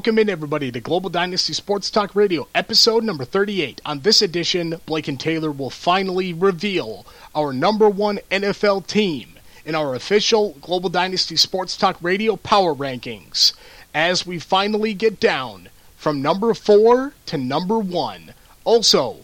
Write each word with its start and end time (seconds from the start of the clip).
Welcome 0.00 0.18
in, 0.18 0.30
everybody, 0.30 0.72
to 0.72 0.80
Global 0.80 1.10
Dynasty 1.10 1.52
Sports 1.52 1.90
Talk 1.90 2.16
Radio, 2.16 2.48
episode 2.54 3.04
number 3.04 3.26
38. 3.26 3.82
On 3.84 4.00
this 4.00 4.22
edition, 4.22 4.80
Blake 4.86 5.08
and 5.08 5.20
Taylor 5.20 5.52
will 5.52 5.68
finally 5.68 6.32
reveal 6.32 7.04
our 7.34 7.52
number 7.52 7.86
one 7.86 8.18
NFL 8.30 8.86
team 8.86 9.34
in 9.66 9.74
our 9.74 9.94
official 9.94 10.56
Global 10.62 10.88
Dynasty 10.88 11.36
Sports 11.36 11.76
Talk 11.76 11.98
Radio 12.00 12.36
power 12.36 12.74
rankings 12.74 13.52
as 13.94 14.24
we 14.26 14.38
finally 14.38 14.94
get 14.94 15.20
down 15.20 15.68
from 15.96 16.22
number 16.22 16.54
four 16.54 17.12
to 17.26 17.36
number 17.36 17.78
one. 17.78 18.32
Also, 18.64 19.18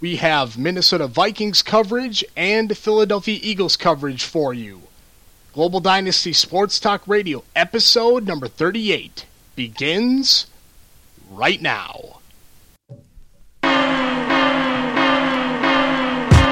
we 0.00 0.14
have 0.14 0.56
Minnesota 0.56 1.08
Vikings 1.08 1.60
coverage 1.60 2.24
and 2.36 2.78
Philadelphia 2.78 3.40
Eagles 3.42 3.76
coverage 3.76 4.22
for 4.22 4.54
you. 4.54 4.82
Global 5.52 5.80
Dynasty 5.80 6.32
Sports 6.32 6.78
Talk 6.78 7.02
Radio, 7.08 7.42
episode 7.56 8.28
number 8.28 8.46
38 8.46 9.24
begins 9.56 10.46
right 11.30 11.60
now. 11.62 12.20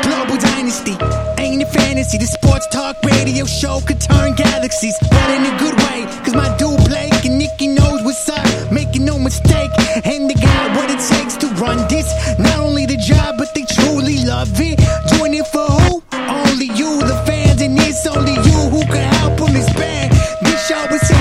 Global 0.03 0.37
Dynasty 0.37 0.97
ain't 1.39 1.63
a 1.63 1.67
fantasy. 1.67 2.19
The 2.19 2.27
sports 2.27 2.67
talk 2.69 2.97
radio 3.05 3.45
show 3.45 3.81
could 3.87 4.01
turn 4.01 4.35
galaxies, 4.35 4.97
but 5.01 5.31
in 5.31 5.47
a 5.47 5.59
good 5.59 5.75
way. 5.75 6.07
Cause 6.25 6.35
my 6.35 6.55
dude 6.57 6.79
Blake 6.89 7.25
and 7.25 7.39
Nikki 7.39 7.69
knows 7.69 8.03
what's 8.03 8.29
up, 8.29 8.73
making 8.73 9.05
no 9.05 9.19
mistake. 9.19 9.71
And 10.05 10.31
they 10.31 10.35
got 10.35 10.77
what 10.77 10.91
it 10.91 11.01
takes 11.01 11.37
to 11.39 11.49
run 11.61 11.87
this. 11.89 12.09
Not 12.39 12.59
only 12.61 12.87
the 12.87 12.97
job, 12.97 13.37
but 13.39 13.55
they 13.55 13.65
truly 13.65 14.25
love 14.25 14.53
it. 14.61 14.79
Doing 15.17 15.35
it 15.35 15.47
for 15.49 15.67
who? 15.67 16.03
Only 16.13 16.67
you, 16.67 17.01
the 17.01 17.23
fans, 17.27 17.61
and 17.63 17.79
it's 17.79 18.07
only 18.07 18.35
you 18.35 18.59
who 18.71 18.83
can 18.87 19.13
help 19.15 19.39
them 19.39 19.57
expand. 19.57 20.13
This 20.43 20.67
show 20.67 20.85
is 20.95 21.12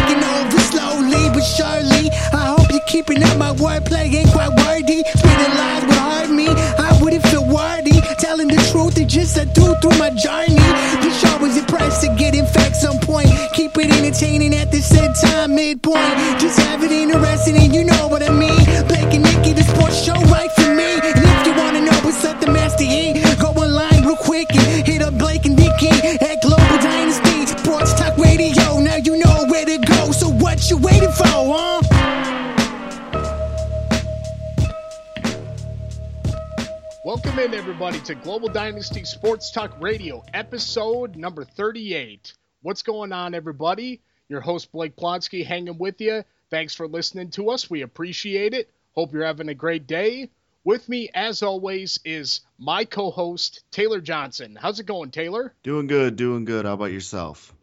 but. 1.41 1.81
I 2.33 2.55
hope 2.55 2.71
you're 2.71 2.79
keeping 2.87 3.23
up 3.23 3.37
my 3.37 3.53
wordplay, 3.53 4.13
ain't 4.13 4.31
quite 4.31 4.53
worthy. 4.63 5.03
Spitting 5.03 5.55
lies 5.57 5.83
would 5.85 5.95
hurt 5.95 6.29
me. 6.29 6.47
I 6.47 6.99
wouldn't 7.01 7.25
feel 7.27 7.45
worthy. 7.45 7.99
Telling 8.19 8.47
the 8.47 8.61
truth 8.71 8.97
is 8.97 9.07
just 9.11 9.37
a 9.37 9.45
do 9.45 9.73
through 9.81 9.97
my 9.97 10.11
journey. 10.11 10.55
This 11.01 11.19
show 11.19 11.43
is 11.45 11.57
impressed 11.57 12.01
to 12.03 12.15
get 12.15 12.35
in 12.35 12.45
facts 12.45 12.85
on 12.85 12.99
point. 12.99 13.29
Keep 13.53 13.77
it 13.77 13.91
entertaining 13.91 14.53
at 14.55 14.71
the 14.71 14.81
same 14.81 15.13
time, 15.13 15.55
midpoint. 15.55 16.15
Just 16.39 16.59
have 16.59 16.83
it 16.83 16.91
interesting, 16.91 17.57
and 17.57 17.73
you 17.73 17.83
know 17.85 18.07
what 18.07 18.21
I 18.23 18.29
mean. 18.29 18.63
Blake 18.87 19.13
and 19.13 19.23
Nikki, 19.23 19.53
the 19.53 19.63
sports 19.63 20.03
show 20.03 20.19
right 20.29 20.51
for 20.51 20.69
me. 20.73 20.89
And 21.01 21.25
if 21.25 21.47
you 21.47 21.53
wanna 21.55 21.81
know 21.81 21.97
what's 22.03 22.23
up, 22.23 22.39
the 22.39 22.51
master 22.51 22.83
E, 22.83 23.20
Welcome 37.31 37.53
in, 37.53 37.57
everybody, 37.57 37.99
to 38.01 38.15
Global 38.15 38.49
Dynasty 38.49 39.05
Sports 39.05 39.51
Talk 39.51 39.79
Radio, 39.79 40.21
episode 40.33 41.15
number 41.15 41.45
38. 41.45 42.33
What's 42.61 42.81
going 42.81 43.13
on, 43.13 43.33
everybody? 43.33 44.01
Your 44.27 44.41
host, 44.41 44.69
Blake 44.73 44.97
Plotsky, 44.97 45.45
hanging 45.45 45.77
with 45.77 46.01
you. 46.01 46.25
Thanks 46.49 46.75
for 46.75 46.89
listening 46.89 47.29
to 47.31 47.51
us. 47.51 47.69
We 47.69 47.83
appreciate 47.83 48.53
it. 48.53 48.69
Hope 48.95 49.13
you're 49.13 49.23
having 49.23 49.47
a 49.47 49.53
great 49.53 49.87
day. 49.87 50.29
With 50.65 50.89
me, 50.89 51.09
as 51.13 51.41
always, 51.41 52.01
is 52.03 52.41
my 52.57 52.83
co 52.83 53.11
host, 53.11 53.63
Taylor 53.71 54.01
Johnson. 54.01 54.57
How's 54.61 54.81
it 54.81 54.85
going, 54.85 55.11
Taylor? 55.11 55.53
Doing 55.63 55.87
good, 55.87 56.17
doing 56.17 56.43
good. 56.43 56.65
How 56.65 56.73
about 56.73 56.91
yourself? 56.91 57.55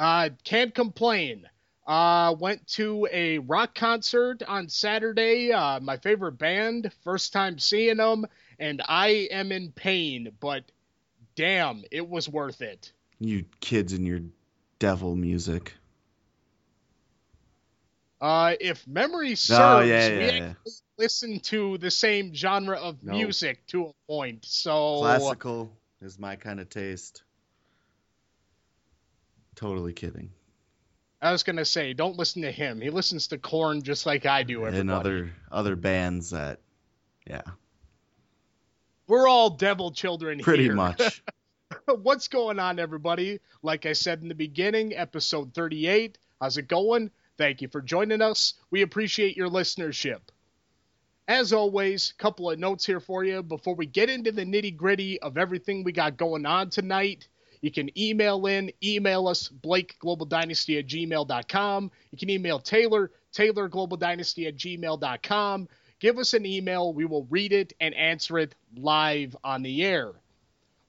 Uh, 0.00 0.30
can't 0.42 0.74
complain. 0.74 1.48
Uh, 1.86 2.34
went 2.40 2.66
to 2.66 3.06
a 3.12 3.38
rock 3.38 3.76
concert 3.76 4.42
on 4.42 4.68
Saturday. 4.68 5.52
Uh, 5.52 5.78
my 5.78 5.96
favorite 5.98 6.38
band, 6.38 6.90
first 7.04 7.32
time 7.32 7.60
seeing 7.60 7.98
them, 7.98 8.26
and 8.64 8.80
I 8.88 9.28
am 9.30 9.52
in 9.52 9.72
pain, 9.72 10.32
but 10.40 10.64
damn, 11.36 11.84
it 11.90 12.08
was 12.08 12.30
worth 12.30 12.62
it. 12.62 12.92
You 13.20 13.44
kids 13.60 13.92
and 13.92 14.06
your 14.06 14.20
devil 14.78 15.14
music. 15.14 15.74
Uh, 18.22 18.54
if 18.58 18.86
memory 18.86 19.34
serves, 19.34 19.86
yeah, 19.86 20.08
we 20.08 20.24
yeah, 20.24 20.32
yeah. 20.32 20.48
actually 20.48 20.72
listen 20.96 21.40
to 21.40 21.76
the 21.76 21.90
same 21.90 22.34
genre 22.34 22.78
of 22.78 23.02
No. 23.04 23.12
music 23.12 23.66
to 23.66 23.88
a 23.88 23.92
point. 24.08 24.46
So 24.46 25.00
Classical 25.00 25.70
is 26.00 26.18
my 26.18 26.34
kind 26.34 26.58
of 26.58 26.70
taste. 26.70 27.22
Totally 29.56 29.92
kidding. 29.92 30.30
I 31.20 31.32
was 31.32 31.42
gonna 31.42 31.66
say, 31.66 31.92
don't 31.92 32.16
listen 32.16 32.40
to 32.42 32.50
him. 32.50 32.80
He 32.80 32.88
listens 32.88 33.28
to 33.28 33.36
Korn 33.36 33.82
just 33.82 34.06
like 34.06 34.24
I 34.24 34.42
do. 34.42 34.64
Everybody. 34.66 34.80
And 34.80 34.90
other 34.90 35.32
other 35.52 35.76
bands 35.76 36.30
that, 36.30 36.60
yeah, 37.26 37.42
We're 39.06 39.28
all 39.28 39.50
devil 39.50 39.90
children 39.90 40.40
pretty 40.40 40.64
here. 40.64 40.74
much. 40.74 41.22
What's 42.02 42.28
going 42.28 42.58
on, 42.58 42.78
everybody? 42.78 43.40
Like 43.62 43.84
I 43.86 43.92
said 43.92 44.22
in 44.22 44.28
the 44.28 44.34
beginning, 44.34 44.94
episode 44.94 45.52
38. 45.54 46.18
How's 46.40 46.56
it 46.56 46.68
going? 46.68 47.10
Thank 47.36 47.60
you 47.62 47.68
for 47.68 47.82
joining 47.82 48.22
us. 48.22 48.54
We 48.70 48.82
appreciate 48.82 49.36
your 49.36 49.48
listenership. 49.48 50.20
As 51.26 51.52
always, 51.52 52.12
couple 52.18 52.50
of 52.50 52.58
notes 52.58 52.84
here 52.84 53.00
for 53.00 53.24
you 53.24 53.42
before 53.42 53.74
we 53.74 53.86
get 53.86 54.10
into 54.10 54.30
the 54.30 54.44
nitty 54.44 54.76
gritty 54.76 55.20
of 55.20 55.38
everything 55.38 55.82
we 55.82 55.92
got 55.92 56.16
going 56.16 56.46
on 56.46 56.70
tonight. 56.70 57.28
You 57.62 57.70
can 57.70 57.88
email 57.98 58.44
in, 58.46 58.70
email 58.82 59.26
us, 59.26 59.48
BlakeGlobalDynasty 59.48 60.78
at 60.78 60.86
gmail.com. 60.86 61.90
You 62.10 62.18
can 62.18 62.28
email 62.28 62.58
Taylor, 62.58 63.10
TaylorGlobalDynasty 63.34 64.46
at 64.48 64.56
gmail.com. 64.56 65.68
Give 66.04 66.18
us 66.18 66.34
an 66.34 66.44
email. 66.44 66.92
We 66.92 67.06
will 67.06 67.26
read 67.30 67.54
it 67.54 67.72
and 67.80 67.94
answer 67.94 68.38
it 68.38 68.54
live 68.76 69.34
on 69.42 69.62
the 69.62 69.82
air. 69.82 70.12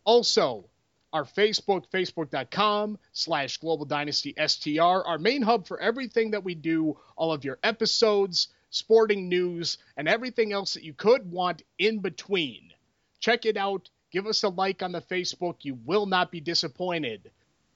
Also, 0.04 0.66
our 1.14 1.24
Facebook, 1.24 1.90
facebook.com 1.90 3.00
slash 3.14 3.56
Global 3.60 3.86
Dynasty 3.86 4.36
STR, 4.46 4.82
our 4.82 5.18
main 5.18 5.42
hub 5.42 5.68
for 5.68 5.80
everything 5.80 6.32
that 6.32 6.44
we 6.44 6.54
do, 6.54 7.00
all 7.16 7.32
of 7.32 7.46
your 7.46 7.58
episodes, 7.64 8.50
sporting 8.72 9.30
news, 9.30 9.78
and 9.96 10.10
everything 10.10 10.52
else 10.52 10.74
that 10.74 10.84
you 10.84 10.94
could 10.94 11.32
want 11.32 11.62
in 11.80 12.00
between. 12.00 12.74
Check 13.22 13.46
it 13.46 13.56
out. 13.56 13.90
Give 14.12 14.28
us 14.28 14.44
a 14.44 14.50
like 14.50 14.84
on 14.84 14.92
the 14.92 15.00
Facebook. 15.00 15.60
You 15.62 15.76
will 15.86 16.08
not 16.08 16.30
be 16.30 16.42
disappointed. 16.42 17.32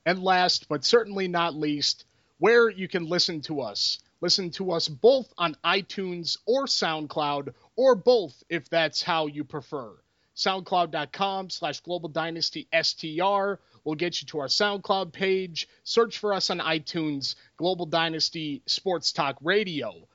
And 0.06 0.22
last, 0.22 0.68
but 0.68 0.84
certainly 0.84 1.30
not 1.30 1.56
least, 1.56 2.04
where 2.38 2.70
you 2.70 2.90
can 2.90 3.08
listen 3.08 3.40
to 3.44 3.62
us. 3.62 4.00
Listen 4.22 4.50
to 4.52 4.72
us 4.72 4.88
both 4.88 5.34
on 5.38 5.56
iTunes 5.64 6.38
or 6.46 6.66
SoundCloud, 6.66 7.54
or 7.76 7.96
both 7.96 8.44
if 8.50 8.70
that's 8.70 9.02
how 9.02 9.28
you 9.28 9.44
prefer. 9.44 9.96
SoundCloud.com 10.36 11.50
slash 11.50 11.82
Global 11.82 12.10
Dynasty 12.10 12.68
STR 12.74 13.60
will 13.84 13.96
get 13.96 14.22
you 14.22 14.28
to 14.28 14.40
our 14.40 14.48
SoundCloud 14.48 15.12
page. 15.12 15.68
Search 15.84 16.18
for 16.18 16.34
us 16.34 16.50
on 16.50 16.60
iTunes, 16.60 17.36
Global 17.58 17.86
Dynasty 17.86 18.62
Sports 18.66 19.12
Talk 19.12 19.38
Radio. 19.42 20.08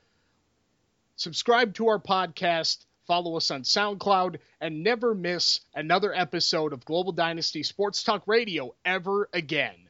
Subscribe 1.17 1.75
to 1.75 1.89
our 1.89 1.99
podcast, 1.99 2.85
follow 3.07 3.37
us 3.37 3.51
on 3.51 3.63
SoundCloud, 3.63 4.39
and 4.61 4.83
never 4.83 5.15
miss 5.15 5.61
another 5.75 6.13
episode 6.13 6.73
of 6.73 6.85
Global 6.85 7.13
Dynasty 7.13 7.63
Sports 7.63 8.03
Talk 8.03 8.23
Radio 8.27 8.75
ever 8.85 9.29
again. 9.33 9.84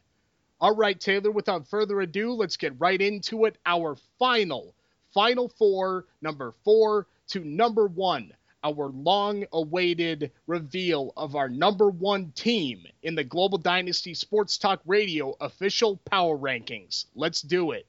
All 0.61 0.75
right, 0.75 0.99
Taylor, 0.99 1.31
without 1.31 1.69
further 1.69 2.01
ado, 2.01 2.33
let's 2.33 2.57
get 2.57 2.81
right 2.81 3.01
into 3.01 3.45
it. 3.45 3.59
Our 3.67 3.97
final, 4.19 4.75
final 5.13 5.49
four, 5.49 6.07
number 6.23 6.55
four 6.65 7.07
to 7.29 7.41
number 7.41 7.87
one, 7.87 8.33
our 8.63 8.89
long 8.89 9.45
awaited 9.53 10.33
reveal 10.47 11.13
of 11.17 11.37
our 11.37 11.49
number 11.49 11.91
one 11.91 12.33
team 12.33 12.87
in 13.03 13.15
the 13.15 13.25
Global 13.25 13.59
Dynasty 13.59 14.15
Sports 14.15 14.57
Talk 14.57 14.81
Radio 14.87 15.37
official 15.41 15.99
power 16.11 16.37
rankings. 16.37 17.07
Let's 17.15 17.43
do 17.43 17.73
it. 17.73 17.87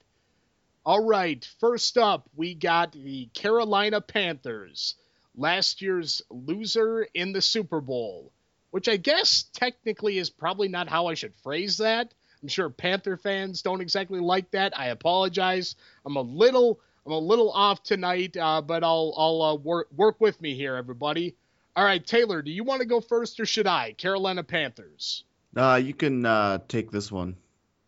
All 0.86 1.04
right, 1.04 1.48
first 1.60 1.98
up, 1.98 2.30
we 2.36 2.54
got 2.54 2.92
the 2.92 3.28
Carolina 3.34 4.02
Panthers, 4.02 4.96
last 5.36 5.82
year's 5.82 6.22
loser 6.30 7.08
in 7.14 7.32
the 7.32 7.42
Super 7.42 7.82
Bowl, 7.82 8.32
which 8.72 8.88
I 8.88 8.98
guess 8.98 9.44
technically 9.54 10.18
is 10.18 10.30
probably 10.30 10.68
not 10.68 10.90
how 10.90 11.08
I 11.08 11.14
should 11.14 11.34
phrase 11.36 11.78
that. 11.78 12.14
I'm 12.46 12.50
sure 12.50 12.70
Panther 12.70 13.18
fans 13.18 13.64
don't 13.64 13.82
exactly 13.82 14.20
like 14.20 14.52
that. 14.52 14.78
I 14.78 14.90
apologize. 14.90 15.76
I'm 16.06 16.16
a 16.16 16.22
little 16.22 16.80
I'm 17.04 17.12
a 17.12 17.18
little 17.18 17.52
off 17.52 17.82
tonight, 17.82 18.38
uh, 18.38 18.62
but 18.62 18.84
I'll 18.84 19.16
I'll 19.18 19.42
uh, 19.42 19.56
work 19.56 19.88
work 19.92 20.22
with 20.22 20.40
me 20.40 20.54
here, 20.54 20.76
everybody. 20.76 21.34
All 21.76 21.84
right, 21.84 22.06
Taylor, 22.06 22.44
do 22.44 22.52
you 22.52 22.64
want 22.64 22.82
to 22.82 22.86
go 22.86 23.02
first 23.02 23.40
or 23.40 23.48
should 23.48 23.66
I? 23.66 23.94
Carolina 23.94 24.44
Panthers. 24.44 25.24
Uh, 25.58 25.82
you 25.84 25.96
can 25.96 26.24
uh, 26.24 26.60
take 26.68 26.92
this 26.92 27.12
one. 27.12 27.36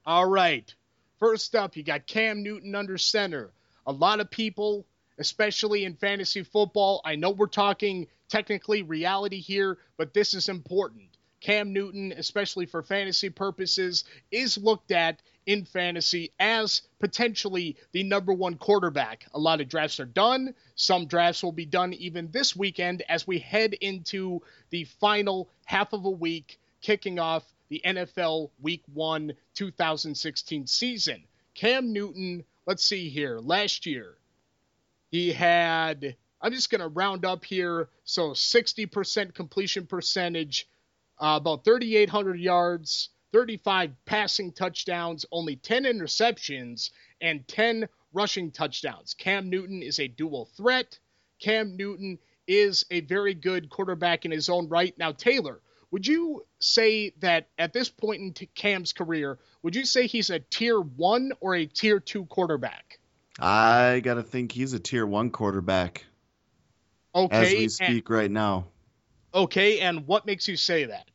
All 0.08 0.28
right. 0.28 0.74
First 1.20 1.54
up, 1.54 1.78
you 1.78 1.84
got 1.84 2.08
Cam 2.08 2.42
Newton 2.42 2.74
under 2.74 2.98
center. 2.98 3.52
A 3.86 3.92
lot 3.92 4.22
of 4.22 4.32
people, 4.32 4.88
especially 5.20 5.86
in 5.86 5.94
fantasy 5.98 6.42
football, 6.42 7.02
I 7.06 7.16
know 7.16 7.30
we're 7.30 7.46
talking 7.46 8.08
technically 8.28 8.82
reality 8.82 9.40
here, 9.40 9.78
but 9.98 10.16
this 10.16 10.34
is 10.34 10.50
important. 10.50 11.17
Cam 11.40 11.74
Newton, 11.74 12.14
especially 12.18 12.66
for 12.66 12.82
fantasy 12.82 13.30
purposes, 13.30 14.04
is 14.32 14.58
looked 14.58 14.92
at 14.92 15.22
in 15.46 15.64
fantasy 15.66 16.32
as 16.40 16.82
potentially 17.00 17.78
the 17.94 18.04
number 18.04 18.34
one 18.34 18.56
quarterback. 18.56 19.26
A 19.34 19.40
lot 19.40 19.62
of 19.62 19.70
drafts 19.70 20.00
are 20.00 20.06
done. 20.06 20.54
Some 20.76 21.08
drafts 21.08 21.42
will 21.42 21.54
be 21.54 21.66
done 21.66 21.94
even 21.94 22.32
this 22.32 22.56
weekend 22.56 23.04
as 23.08 23.26
we 23.26 23.40
head 23.40 23.74
into 23.74 24.42
the 24.72 24.84
final 25.00 25.50
half 25.66 25.94
of 25.94 26.06
a 26.06 26.10
week, 26.10 26.60
kicking 26.82 27.18
off 27.18 27.44
the 27.70 27.82
NFL 27.86 28.50
Week 28.60 28.84
1 28.94 29.34
2016 29.54 30.68
season. 30.68 31.24
Cam 31.54 31.94
Newton, 31.94 32.44
let's 32.66 32.84
see 32.84 33.10
here, 33.10 33.40
last 33.40 33.86
year, 33.86 34.16
he 35.10 35.32
had, 35.32 36.16
I'm 36.42 36.52
just 36.52 36.70
going 36.70 36.82
to 36.82 36.88
round 36.88 37.26
up 37.26 37.46
here, 37.46 37.90
so 38.04 38.32
60% 38.32 39.34
completion 39.34 39.88
percentage, 39.88 40.68
uh, 41.20 41.38
about 41.40 41.64
3,800 41.66 42.40
yards, 42.40 43.10
35 43.34 43.92
passing 44.06 44.52
touchdowns, 44.52 45.26
only 45.32 45.56
10 45.56 45.84
interceptions, 45.84 46.92
and 47.22 47.48
10 47.48 47.88
rushing 48.14 48.52
touchdowns. 48.52 49.14
Cam 49.14 49.50
Newton 49.50 49.82
is 49.82 50.00
a 50.00 50.08
dual 50.08 50.50
threat. 50.58 50.98
Cam 51.40 51.78
Newton 51.78 52.18
is 52.48 52.86
a 52.90 53.02
very 53.02 53.34
good 53.34 53.70
quarterback 53.70 54.26
in 54.26 54.32
his 54.32 54.50
own 54.50 54.70
right. 54.70 54.98
Now, 54.98 55.12
Taylor, 55.12 55.60
would 55.92 56.08
you 56.08 56.46
say 56.60 57.14
that 57.20 57.50
at 57.58 57.74
this 57.74 57.90
point 57.90 58.22
in 58.22 58.48
Cam's 58.56 58.94
career, 58.94 59.38
would 59.62 59.76
you 59.76 59.86
say 59.86 60.08
he's 60.08 60.30
a 60.30 60.40
tier 60.40 60.80
one 60.80 61.32
or 61.40 61.56
a 61.56 61.66
tier 61.66 62.00
two 62.00 62.26
quarterback? 62.26 63.00
I 63.40 64.00
got 64.00 64.16
to 64.16 64.24
think 64.24 64.52
he's 64.52 64.74
a 64.74 64.80
tier 64.80 65.06
one 65.06 65.30
quarterback. 65.30 66.06
Okay. 67.14 67.36
As 67.36 67.52
we 67.52 67.70
speak 67.70 68.10
and, 68.10 68.18
right 68.18 68.32
now. 68.32 68.68
Okay, 69.34 69.80
and 69.80 70.08
what 70.08 70.26
makes 70.26 70.48
you 70.48 70.58
say 70.58 70.86
that? 70.86 71.08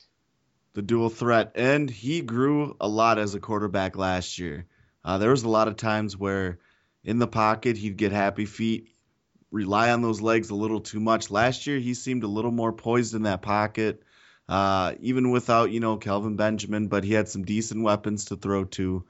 the 0.75 0.82
dual 0.82 1.11
threat, 1.11 1.53
and 1.55 1.91
he 1.91 2.23
grew 2.23 2.76
a 2.81 2.88
lot 2.88 3.19
as 3.19 3.35
a 3.35 3.41
quarterback 3.41 3.97
last 3.97 4.38
year. 4.38 4.67
Uh, 5.05 5.19
there 5.19 5.31
was 5.31 5.43
a 5.43 5.49
lot 5.49 5.69
of 5.69 5.76
times 5.76 6.17
where 6.17 6.59
in 7.05 7.19
the 7.19 7.26
pocket 7.26 7.76
he'd 7.76 7.97
get 7.97 8.12
happy 8.12 8.47
feet, 8.47 8.88
rely 9.50 9.91
on 9.91 10.00
those 10.00 10.20
legs 10.20 10.50
a 10.50 10.55
little 10.55 10.81
too 10.81 11.00
much. 11.00 11.31
Last 11.31 11.67
year 11.67 11.79
he 11.79 11.94
seemed 11.94 12.25
a 12.25 12.29
little 12.29 12.50
more 12.50 12.73
poised 12.73 13.14
in 13.14 13.25
that 13.25 13.43
pocket, 13.43 14.03
uh, 14.49 14.94
even 15.00 15.31
without 15.31 15.70
you 15.70 15.81
know 15.81 15.97
Kelvin 15.97 16.37
Benjamin, 16.37 16.88
but 16.88 17.05
he 17.05 17.12
had 17.12 17.29
some 17.29 17.44
decent 17.44 17.82
weapons 17.82 18.26
to 18.26 18.37
throw 18.37 18.65
to. 18.65 19.05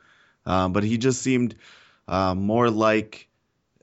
Um, 0.45 0.73
but 0.73 0.83
he 0.83 0.99
just 0.99 1.23
seemed 1.23 1.55
uh, 2.09 2.35
more 2.35 2.71
like 2.71 3.29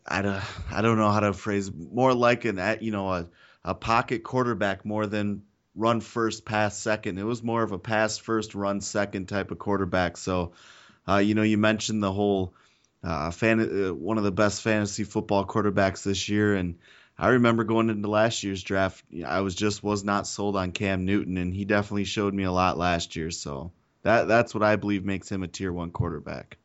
I 0.06 0.22
don't, 0.22 0.44
I 0.72 0.82
don't 0.82 0.98
know 0.98 1.12
how 1.12 1.22
to 1.22 1.32
phrase 1.32 1.72
more 1.74 2.14
like 2.14 2.44
an 2.44 2.78
you 2.82 2.92
know 2.92 3.10
a, 3.14 3.30
a 3.70 3.76
pocket 3.76 4.24
quarterback 4.24 4.84
more 4.84 5.06
than 5.06 5.44
run 5.76 6.02
first, 6.02 6.44
pass 6.44 6.76
second. 6.76 7.20
It 7.20 7.24
was 7.24 7.44
more 7.44 7.62
of 7.62 7.72
a 7.72 7.78
pass 7.78 8.18
first, 8.18 8.56
run 8.56 8.82
second 8.82 9.28
type 9.28 9.52
of 9.52 9.60
quarterback. 9.60 10.18
So, 10.18 10.54
uh, 11.08 11.18
you 11.18 11.36
know, 11.36 11.44
you 11.44 11.60
mentioned 11.60 12.02
the 12.02 12.12
whole 12.12 12.56
uh, 13.04 13.30
fan, 13.30 13.60
uh, 13.60 13.94
one 13.94 14.18
of 14.18 14.24
the 14.24 14.32
best 14.32 14.64
fantasy 14.64 15.04
football 15.04 15.46
quarterbacks 15.46 16.04
this 16.04 16.28
year, 16.30 16.56
and 16.56 16.80
I 17.16 17.28
remember 17.30 17.64
going 17.64 17.92
into 17.92 18.10
last 18.10 18.44
year's 18.44 18.64
draft, 18.64 19.04
I 19.24 19.42
was 19.42 19.54
just 19.54 19.84
was 19.84 20.04
not 20.04 20.26
sold 20.26 20.56
on 20.56 20.72
Cam 20.72 21.06
Newton, 21.06 21.38
and 21.38 21.54
he 21.54 21.64
definitely 21.64 22.06
showed 22.06 22.34
me 22.34 22.46
a 22.46 22.52
lot 22.52 22.78
last 22.78 23.16
year. 23.16 23.30
So 23.30 23.72
that 24.02 24.28
that's 24.28 24.56
what 24.56 24.64
I 24.64 24.78
believe 24.78 25.06
makes 25.06 25.32
him 25.32 25.44
a 25.44 25.48
tier 25.48 25.72
one 25.72 25.92
quarterback. 25.92 26.58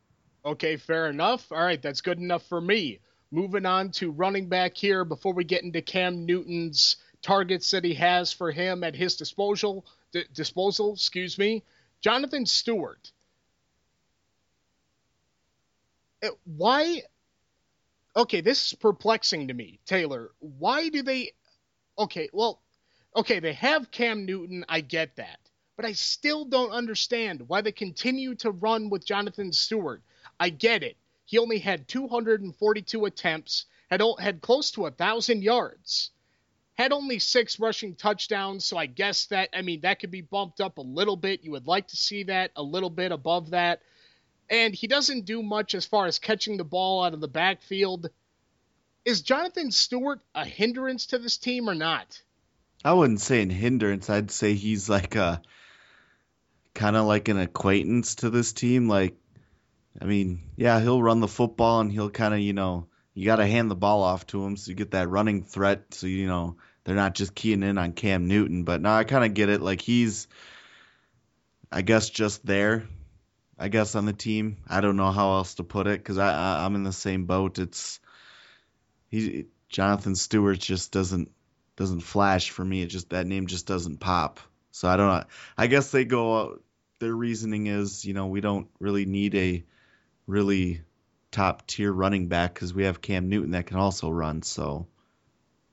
Okay, 0.44 0.76
fair 0.78 1.08
enough. 1.10 1.52
All 1.52 1.62
right, 1.62 1.82
that's 1.82 2.00
good 2.00 2.18
enough 2.18 2.46
for 2.46 2.60
me. 2.60 3.00
Moving 3.34 3.66
on 3.66 3.90
to 3.92 4.12
running 4.12 4.48
back 4.48 4.76
here 4.76 5.04
before 5.04 5.32
we 5.32 5.42
get 5.42 5.64
into 5.64 5.82
Cam 5.82 6.24
Newton's 6.24 6.98
targets 7.20 7.72
that 7.72 7.82
he 7.82 7.94
has 7.94 8.32
for 8.32 8.52
him 8.52 8.84
at 8.84 8.94
his 8.94 9.16
disposal. 9.16 9.84
D- 10.12 10.22
disposal, 10.32 10.92
excuse 10.92 11.36
me. 11.36 11.64
Jonathan 12.00 12.46
Stewart. 12.46 13.10
Uh, 16.22 16.28
why? 16.44 17.02
Okay, 18.14 18.40
this 18.40 18.68
is 18.68 18.74
perplexing 18.74 19.48
to 19.48 19.54
me, 19.54 19.80
Taylor. 19.84 20.30
Why 20.38 20.88
do 20.88 21.02
they? 21.02 21.32
Okay, 21.98 22.28
well, 22.32 22.60
okay, 23.16 23.40
they 23.40 23.54
have 23.54 23.90
Cam 23.90 24.26
Newton. 24.26 24.64
I 24.68 24.80
get 24.80 25.16
that, 25.16 25.40
but 25.74 25.84
I 25.84 25.94
still 25.94 26.44
don't 26.44 26.70
understand 26.70 27.48
why 27.48 27.62
they 27.62 27.72
continue 27.72 28.36
to 28.36 28.52
run 28.52 28.90
with 28.90 29.04
Jonathan 29.04 29.52
Stewart. 29.52 30.02
I 30.38 30.50
get 30.50 30.84
it. 30.84 30.96
He 31.34 31.38
only 31.38 31.58
had 31.58 31.88
242 31.88 33.06
attempts, 33.06 33.64
had 33.90 34.00
had 34.20 34.40
close 34.40 34.70
to 34.70 34.86
a 34.86 34.92
thousand 34.92 35.42
yards 35.42 36.12
had 36.74 36.92
only 36.92 37.18
six 37.18 37.58
rushing 37.58 37.96
touchdowns, 37.96 38.64
so 38.64 38.76
I 38.76 38.86
guess 38.86 39.26
that, 39.26 39.48
I 39.52 39.62
mean, 39.62 39.80
that 39.80 39.98
could 39.98 40.12
be 40.12 40.20
bumped 40.20 40.60
up 40.60 40.78
a 40.78 40.82
little 40.82 41.16
bit. 41.16 41.42
You 41.42 41.50
would 41.50 41.66
like 41.66 41.88
to 41.88 41.96
see 41.96 42.22
that 42.22 42.52
a 42.54 42.62
little 42.62 42.88
bit 42.88 43.10
above 43.10 43.50
that. 43.50 43.82
And 44.48 44.72
he 44.72 44.86
doesn't 44.86 45.24
do 45.24 45.42
much 45.42 45.74
as 45.74 45.84
far 45.84 46.06
as 46.06 46.20
catching 46.20 46.56
the 46.56 46.62
ball 46.62 47.02
out 47.02 47.14
of 47.14 47.20
the 47.20 47.26
backfield. 47.26 48.10
Is 49.04 49.22
Jonathan 49.22 49.72
Stewart 49.72 50.20
a 50.36 50.44
hindrance 50.44 51.06
to 51.06 51.18
this 51.18 51.36
team 51.36 51.68
or 51.68 51.74
not? 51.74 52.22
I 52.84 52.92
wouldn't 52.92 53.20
say 53.20 53.42
an 53.42 53.50
hindrance. 53.50 54.08
I'd 54.08 54.30
say 54.30 54.54
he's 54.54 54.88
like 54.88 55.16
a 55.16 55.42
kind 56.74 56.94
of 56.94 57.06
like 57.06 57.26
an 57.26 57.40
acquaintance 57.40 58.14
to 58.16 58.30
this 58.30 58.52
team. 58.52 58.88
Like, 58.88 59.16
I 60.00 60.06
mean, 60.06 60.40
yeah, 60.56 60.80
he'll 60.80 61.02
run 61.02 61.20
the 61.20 61.28
football 61.28 61.80
and 61.80 61.90
he'll 61.90 62.10
kind 62.10 62.34
of, 62.34 62.40
you 62.40 62.52
know, 62.52 62.88
you 63.14 63.24
got 63.24 63.36
to 63.36 63.46
hand 63.46 63.70
the 63.70 63.76
ball 63.76 64.02
off 64.02 64.26
to 64.28 64.44
him 64.44 64.56
so 64.56 64.70
you 64.70 64.74
get 64.74 64.90
that 64.90 65.08
running 65.08 65.44
threat. 65.44 65.94
So 65.94 66.06
you 66.08 66.26
know 66.26 66.56
they're 66.82 66.96
not 66.96 67.14
just 67.14 67.34
keying 67.34 67.62
in 67.62 67.78
on 67.78 67.92
Cam 67.92 68.26
Newton. 68.26 68.64
But 68.64 68.80
now 68.80 68.96
I 68.96 69.04
kind 69.04 69.24
of 69.24 69.34
get 69.34 69.48
it. 69.48 69.60
Like 69.60 69.80
he's, 69.80 70.26
I 71.70 71.82
guess, 71.82 72.10
just 72.10 72.44
there. 72.44 72.86
I 73.56 73.68
guess 73.68 73.94
on 73.94 74.04
the 74.04 74.12
team. 74.12 74.58
I 74.68 74.80
don't 74.80 74.96
know 74.96 75.12
how 75.12 75.34
else 75.34 75.54
to 75.54 75.64
put 75.64 75.86
it 75.86 75.98
because 75.98 76.18
I, 76.18 76.32
I 76.32 76.64
I'm 76.64 76.74
in 76.74 76.82
the 76.82 76.92
same 76.92 77.26
boat. 77.26 77.60
It's 77.60 78.00
he 79.08 79.46
Jonathan 79.68 80.16
Stewart 80.16 80.58
just 80.58 80.90
doesn't 80.90 81.30
doesn't 81.76 82.00
flash 82.00 82.50
for 82.50 82.64
me. 82.64 82.82
It 82.82 82.86
just 82.86 83.10
that 83.10 83.28
name 83.28 83.46
just 83.46 83.66
doesn't 83.66 84.00
pop. 84.00 84.40
So 84.72 84.88
I 84.88 84.96
don't 84.96 85.06
know. 85.06 85.24
I 85.56 85.68
guess 85.68 85.92
they 85.92 86.04
go. 86.04 86.58
Their 86.98 87.14
reasoning 87.14 87.66
is, 87.66 88.04
you 88.04 88.14
know, 88.14 88.26
we 88.26 88.40
don't 88.40 88.68
really 88.80 89.04
need 89.04 89.34
a 89.34 89.64
really 90.26 90.82
top 91.30 91.66
tier 91.66 91.92
running 91.92 92.28
back 92.28 92.54
because 92.54 92.72
we 92.72 92.84
have 92.84 93.02
Cam 93.02 93.28
Newton 93.28 93.52
that 93.52 93.66
can 93.66 93.76
also 93.76 94.08
run. 94.08 94.42
So 94.42 94.86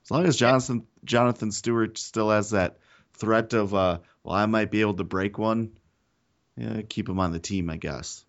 as 0.04 0.12
long 0.12 0.26
as 0.26 0.38
Jonathan 0.38 0.88
Jonathan 1.04 1.52
Stewart 1.52 1.98
still 1.98 2.30
has 2.30 2.52
that 2.52 2.78
threat 3.14 3.54
of 3.54 3.74
uh, 3.74 4.00
well, 4.24 4.36
I 4.36 4.46
might 4.46 4.72
be 4.72 4.82
able 4.82 4.96
to 4.96 5.04
break 5.04 5.38
one, 5.38 5.72
yeah, 6.58 6.82
keep 6.82 7.08
him 7.08 7.20
on 7.20 7.32
the 7.32 7.40
team, 7.40 7.70
I 7.70 7.78
guess. 7.78 8.26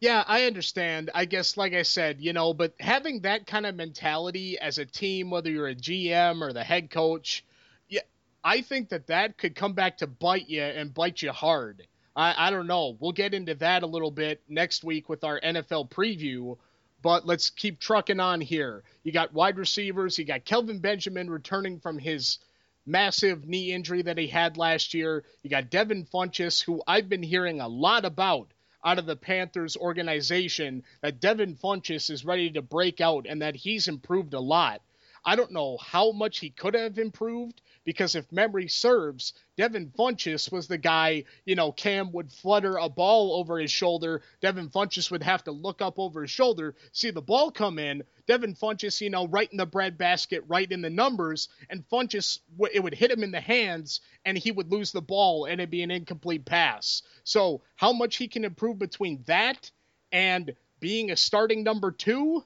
Yeah, 0.00 0.24
I 0.26 0.46
understand. 0.46 1.10
I 1.14 1.26
guess, 1.26 1.58
like 1.58 1.74
I 1.74 1.82
said, 1.82 2.22
you 2.22 2.32
know, 2.32 2.54
but 2.54 2.74
having 2.80 3.20
that 3.20 3.46
kind 3.46 3.66
of 3.66 3.74
mentality 3.74 4.58
as 4.58 4.78
a 4.78 4.86
team, 4.86 5.28
whether 5.28 5.50
you're 5.50 5.68
a 5.68 5.74
GM 5.74 6.40
or 6.40 6.54
the 6.54 6.64
head 6.64 6.90
coach, 6.90 7.44
yeah, 7.88 8.00
I 8.42 8.62
think 8.62 8.88
that 8.90 9.08
that 9.08 9.36
could 9.36 9.54
come 9.54 9.74
back 9.74 9.98
to 9.98 10.06
bite 10.06 10.48
you 10.48 10.62
and 10.62 10.94
bite 10.94 11.20
you 11.20 11.32
hard. 11.32 11.86
I, 12.16 12.34
I 12.36 12.50
don't 12.50 12.66
know. 12.66 12.96
We'll 12.98 13.12
get 13.12 13.34
into 13.34 13.54
that 13.56 13.82
a 13.82 13.86
little 13.86 14.10
bit 14.10 14.40
next 14.48 14.84
week 14.84 15.08
with 15.08 15.24
our 15.24 15.40
NFL 15.40 15.90
preview. 15.90 16.56
But 17.02 17.26
let's 17.26 17.50
keep 17.50 17.80
trucking 17.80 18.20
on 18.20 18.40
here. 18.40 18.82
You 19.04 19.12
got 19.12 19.32
wide 19.32 19.56
receivers. 19.56 20.18
You 20.18 20.24
got 20.24 20.44
Kelvin 20.44 20.80
Benjamin 20.80 21.30
returning 21.30 21.80
from 21.80 21.98
his 21.98 22.38
massive 22.84 23.46
knee 23.46 23.72
injury 23.72 24.02
that 24.02 24.18
he 24.18 24.26
had 24.26 24.56
last 24.56 24.92
year. 24.92 25.24
You 25.42 25.50
got 25.50 25.70
Devin 25.70 26.06
Funchess, 26.06 26.62
who 26.62 26.82
I've 26.86 27.08
been 27.08 27.22
hearing 27.22 27.60
a 27.60 27.68
lot 27.68 28.04
about 28.04 28.48
out 28.84 28.98
of 28.98 29.06
the 29.06 29.16
Panthers 29.16 29.76
organization, 29.76 30.82
that 31.02 31.20
Devin 31.20 31.56
Funchess 31.56 32.10
is 32.10 32.24
ready 32.24 32.50
to 32.50 32.62
break 32.62 33.00
out 33.00 33.26
and 33.28 33.42
that 33.42 33.56
he's 33.56 33.88
improved 33.88 34.34
a 34.34 34.40
lot. 34.40 34.82
I 35.24 35.36
don't 35.36 35.52
know 35.52 35.76
how 35.78 36.12
much 36.12 36.38
he 36.38 36.50
could 36.50 36.74
have 36.74 36.98
improved 36.98 37.60
because 37.84 38.14
if 38.14 38.30
memory 38.32 38.68
serves, 38.68 39.32
Devin 39.56 39.90
Funchess 39.98 40.50
was 40.50 40.68
the 40.68 40.78
guy, 40.78 41.24
you 41.44 41.54
know, 41.54 41.72
Cam 41.72 42.12
would 42.12 42.32
flutter 42.32 42.76
a 42.76 42.88
ball 42.88 43.34
over 43.34 43.58
his 43.58 43.70
shoulder. 43.70 44.22
Devin 44.40 44.70
Funchess 44.70 45.10
would 45.10 45.22
have 45.22 45.44
to 45.44 45.52
look 45.52 45.82
up 45.82 45.98
over 45.98 46.22
his 46.22 46.30
shoulder, 46.30 46.74
see 46.92 47.10
the 47.10 47.20
ball 47.20 47.50
come 47.50 47.78
in. 47.78 48.02
Devin 48.26 48.54
Funchess, 48.54 49.00
you 49.00 49.10
know, 49.10 49.26
right 49.26 49.50
in 49.50 49.58
the 49.58 49.66
breadbasket, 49.66 50.44
right 50.46 50.70
in 50.70 50.82
the 50.82 50.90
numbers, 50.90 51.48
and 51.68 51.88
Funchess, 51.88 52.40
it 52.72 52.82
would 52.82 52.94
hit 52.94 53.10
him 53.10 53.22
in 53.22 53.30
the 53.30 53.40
hands 53.40 54.00
and 54.24 54.38
he 54.38 54.52
would 54.52 54.70
lose 54.70 54.92
the 54.92 55.00
ball 55.00 55.46
and 55.46 55.60
it'd 55.60 55.70
be 55.70 55.82
an 55.82 55.90
incomplete 55.90 56.44
pass. 56.44 57.02
So, 57.24 57.62
how 57.76 57.92
much 57.92 58.16
he 58.16 58.28
can 58.28 58.44
improve 58.44 58.78
between 58.78 59.22
that 59.26 59.70
and 60.12 60.54
being 60.80 61.10
a 61.10 61.16
starting 61.16 61.62
number 61.62 61.90
two, 61.90 62.44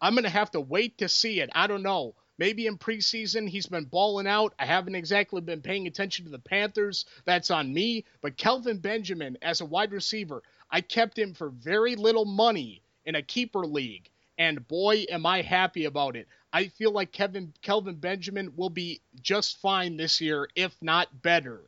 I'm 0.00 0.14
going 0.14 0.24
to 0.24 0.30
have 0.30 0.50
to 0.52 0.60
wait 0.60 0.98
to 0.98 1.08
see 1.08 1.40
it. 1.40 1.50
I 1.54 1.66
don't 1.66 1.82
know. 1.82 2.14
Maybe 2.38 2.66
in 2.66 2.78
preseason 2.78 3.48
he's 3.48 3.66
been 3.66 3.84
balling 3.84 4.26
out. 4.26 4.54
I 4.58 4.64
haven't 4.64 4.94
exactly 4.94 5.42
been 5.42 5.60
paying 5.60 5.86
attention 5.86 6.24
to 6.24 6.30
the 6.30 6.38
Panthers. 6.38 7.04
That's 7.26 7.50
on 7.50 7.72
me. 7.74 8.04
But 8.22 8.38
Kelvin 8.38 8.78
Benjamin, 8.78 9.36
as 9.42 9.60
a 9.60 9.66
wide 9.66 9.92
receiver, 9.92 10.42
I 10.70 10.80
kept 10.80 11.18
him 11.18 11.34
for 11.34 11.50
very 11.50 11.96
little 11.96 12.24
money 12.24 12.82
in 13.04 13.14
a 13.14 13.22
keeper 13.22 13.66
league. 13.66 14.08
And 14.38 14.66
boy, 14.68 15.04
am 15.10 15.26
I 15.26 15.42
happy 15.42 15.84
about 15.84 16.16
it. 16.16 16.28
I 16.52 16.68
feel 16.68 16.92
like 16.92 17.12
Kevin 17.12 17.52
Kelvin 17.60 17.96
Benjamin 17.96 18.52
will 18.56 18.70
be 18.70 19.02
just 19.20 19.60
fine 19.60 19.96
this 19.98 20.20
year, 20.20 20.48
if 20.56 20.74
not 20.80 21.22
better. 21.22 21.60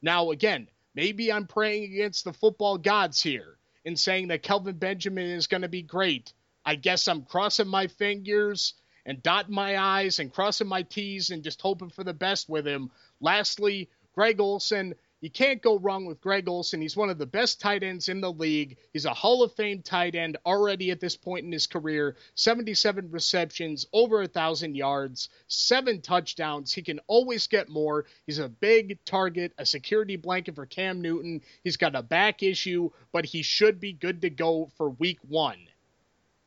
Now, 0.00 0.30
again, 0.30 0.68
maybe 0.94 1.32
I'm 1.32 1.46
praying 1.46 1.84
against 1.92 2.24
the 2.24 2.32
football 2.32 2.78
gods 2.78 3.20
here. 3.22 3.58
in 3.84 3.96
saying 3.96 4.28
that 4.28 4.42
Kelvin 4.42 4.76
Benjamin 4.76 5.26
is 5.26 5.46
going 5.46 5.62
to 5.62 5.68
be 5.68 5.82
great. 5.82 6.32
I 6.64 6.74
guess 6.74 7.08
I'm 7.08 7.22
crossing 7.22 7.68
my 7.68 7.86
fingers 7.86 8.74
and 9.06 9.22
dotting 9.22 9.54
my 9.54 9.78
I's 9.78 10.18
and 10.18 10.32
crossing 10.32 10.68
my 10.68 10.82
T's 10.82 11.30
and 11.30 11.42
just 11.42 11.60
hoping 11.60 11.90
for 11.90 12.04
the 12.04 12.14
best 12.14 12.48
with 12.48 12.66
him. 12.66 12.90
Lastly, 13.20 13.88
Greg 14.14 14.40
Olsen. 14.40 14.94
You 15.22 15.30
can't 15.30 15.60
go 15.60 15.78
wrong 15.78 16.06
with 16.06 16.22
Greg 16.22 16.48
Olsen. 16.48 16.80
He's 16.80 16.96
one 16.96 17.10
of 17.10 17.18
the 17.18 17.26
best 17.26 17.60
tight 17.60 17.82
ends 17.82 18.08
in 18.08 18.22
the 18.22 18.32
league. 18.32 18.78
He's 18.92 19.04
a 19.04 19.12
Hall 19.12 19.42
of 19.42 19.54
Fame 19.54 19.82
tight 19.82 20.14
end 20.14 20.38
already 20.46 20.90
at 20.90 20.98
this 20.98 21.14
point 21.14 21.44
in 21.44 21.52
his 21.52 21.66
career. 21.66 22.16
77 22.36 23.10
receptions, 23.10 23.86
over 23.92 24.16
a 24.16 24.22
1,000 24.22 24.74
yards, 24.74 25.28
seven 25.46 26.00
touchdowns. 26.00 26.72
He 26.72 26.80
can 26.80 27.00
always 27.06 27.46
get 27.48 27.68
more. 27.68 28.06
He's 28.24 28.38
a 28.38 28.48
big 28.48 29.04
target, 29.04 29.52
a 29.58 29.66
security 29.66 30.16
blanket 30.16 30.54
for 30.54 30.64
Cam 30.64 31.02
Newton. 31.02 31.42
He's 31.64 31.76
got 31.76 31.94
a 31.94 32.02
back 32.02 32.42
issue, 32.42 32.90
but 33.12 33.26
he 33.26 33.42
should 33.42 33.78
be 33.78 33.92
good 33.92 34.22
to 34.22 34.30
go 34.30 34.70
for 34.78 34.88
week 34.88 35.18
one. 35.28 35.58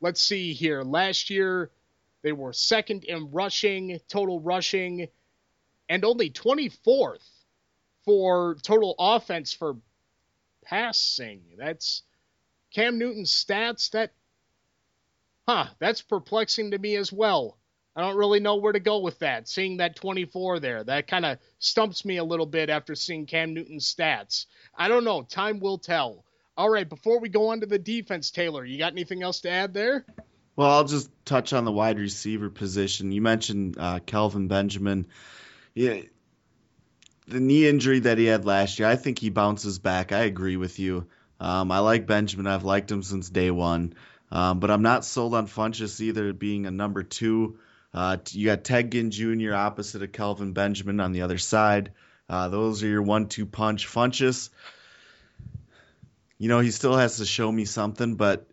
Let's 0.03 0.19
see 0.19 0.51
here. 0.51 0.83
Last 0.83 1.29
year, 1.29 1.71
they 2.23 2.33
were 2.33 2.51
second 2.51 3.05
in 3.05 3.31
rushing, 3.31 4.01
total 4.09 4.41
rushing, 4.41 5.07
and 5.87 6.03
only 6.03 6.29
24th 6.29 7.25
for 8.03 8.57
total 8.63 8.95
offense 8.99 9.53
for 9.53 9.77
passing. 10.61 11.41
That's 11.57 12.03
Cam 12.73 12.99
Newton's 12.99 13.31
stats. 13.31 13.91
That, 13.91 14.11
huh, 15.47 15.67
that's 15.79 16.01
perplexing 16.01 16.71
to 16.71 16.77
me 16.77 16.97
as 16.97 17.13
well. 17.13 17.57
I 17.95 18.01
don't 18.01 18.17
really 18.17 18.41
know 18.41 18.57
where 18.57 18.73
to 18.73 18.81
go 18.81 18.99
with 18.99 19.19
that. 19.19 19.47
Seeing 19.47 19.77
that 19.77 19.95
24 19.95 20.59
there, 20.59 20.83
that 20.83 21.07
kind 21.07 21.25
of 21.25 21.37
stumps 21.59 22.03
me 22.03 22.17
a 22.17 22.25
little 22.25 22.45
bit 22.45 22.69
after 22.69 22.93
seeing 22.93 23.25
Cam 23.25 23.53
Newton's 23.53 23.95
stats. 23.95 24.47
I 24.75 24.89
don't 24.89 25.05
know. 25.05 25.21
Time 25.21 25.61
will 25.61 25.77
tell. 25.77 26.25
All 26.55 26.69
right, 26.69 26.87
before 26.87 27.19
we 27.19 27.29
go 27.29 27.49
on 27.49 27.61
to 27.61 27.65
the 27.65 27.79
defense, 27.79 28.29
Taylor, 28.29 28.63
you 28.63 28.77
got 28.77 28.91
anything 28.91 29.23
else 29.23 29.41
to 29.41 29.49
add 29.49 29.73
there? 29.73 30.05
Well, 30.55 30.69
I'll 30.69 30.83
just 30.83 31.09
touch 31.25 31.51
on 31.51 31.65
the 31.65 31.71
wide 31.71 31.97
receiver 31.97 32.49
position. 32.49 33.11
You 33.11 33.21
mentioned 33.21 33.75
uh, 33.79 33.99
Kelvin 33.99 34.47
Benjamin. 34.47 35.07
Yeah, 35.73 36.01
the 37.27 37.39
knee 37.39 37.67
injury 37.67 38.01
that 38.01 38.19
he 38.19 38.25
had 38.25 38.45
last 38.45 38.77
year, 38.77 38.87
I 38.87 38.95
think 38.95 39.17
he 39.17 39.29
bounces 39.29 39.79
back. 39.79 40.11
I 40.11 40.21
agree 40.21 40.57
with 40.57 40.77
you. 40.77 41.07
Um, 41.39 41.71
I 41.71 41.79
like 41.79 42.05
Benjamin. 42.05 42.45
I've 42.45 42.63
liked 42.63 42.91
him 42.91 43.01
since 43.01 43.29
day 43.29 43.49
one. 43.49 43.95
Um, 44.31 44.59
but 44.59 44.71
I'm 44.71 44.81
not 44.81 45.05
sold 45.05 45.33
on 45.33 45.47
Funchess 45.47 46.01
either 46.01 46.33
being 46.33 46.65
a 46.65 46.71
number 46.71 47.03
two. 47.03 47.59
Uh, 47.93 48.17
you 48.31 48.47
got 48.47 48.63
Ted 48.63 48.91
Ginn 48.91 49.11
Jr. 49.11 49.53
opposite 49.53 50.01
of 50.01 50.11
Kelvin 50.11 50.53
Benjamin 50.53 50.99
on 50.99 51.11
the 51.11 51.21
other 51.21 51.37
side. 51.37 51.91
Uh, 52.29 52.49
those 52.49 52.83
are 52.83 52.87
your 52.87 53.01
one-two 53.01 53.45
punch. 53.45 53.87
Funchess, 53.87 54.49
you 56.43 56.49
know, 56.49 56.59
he 56.59 56.71
still 56.71 56.97
has 56.97 57.17
to 57.17 57.25
show 57.25 57.51
me 57.51 57.65
something, 57.65 58.15
but 58.15 58.47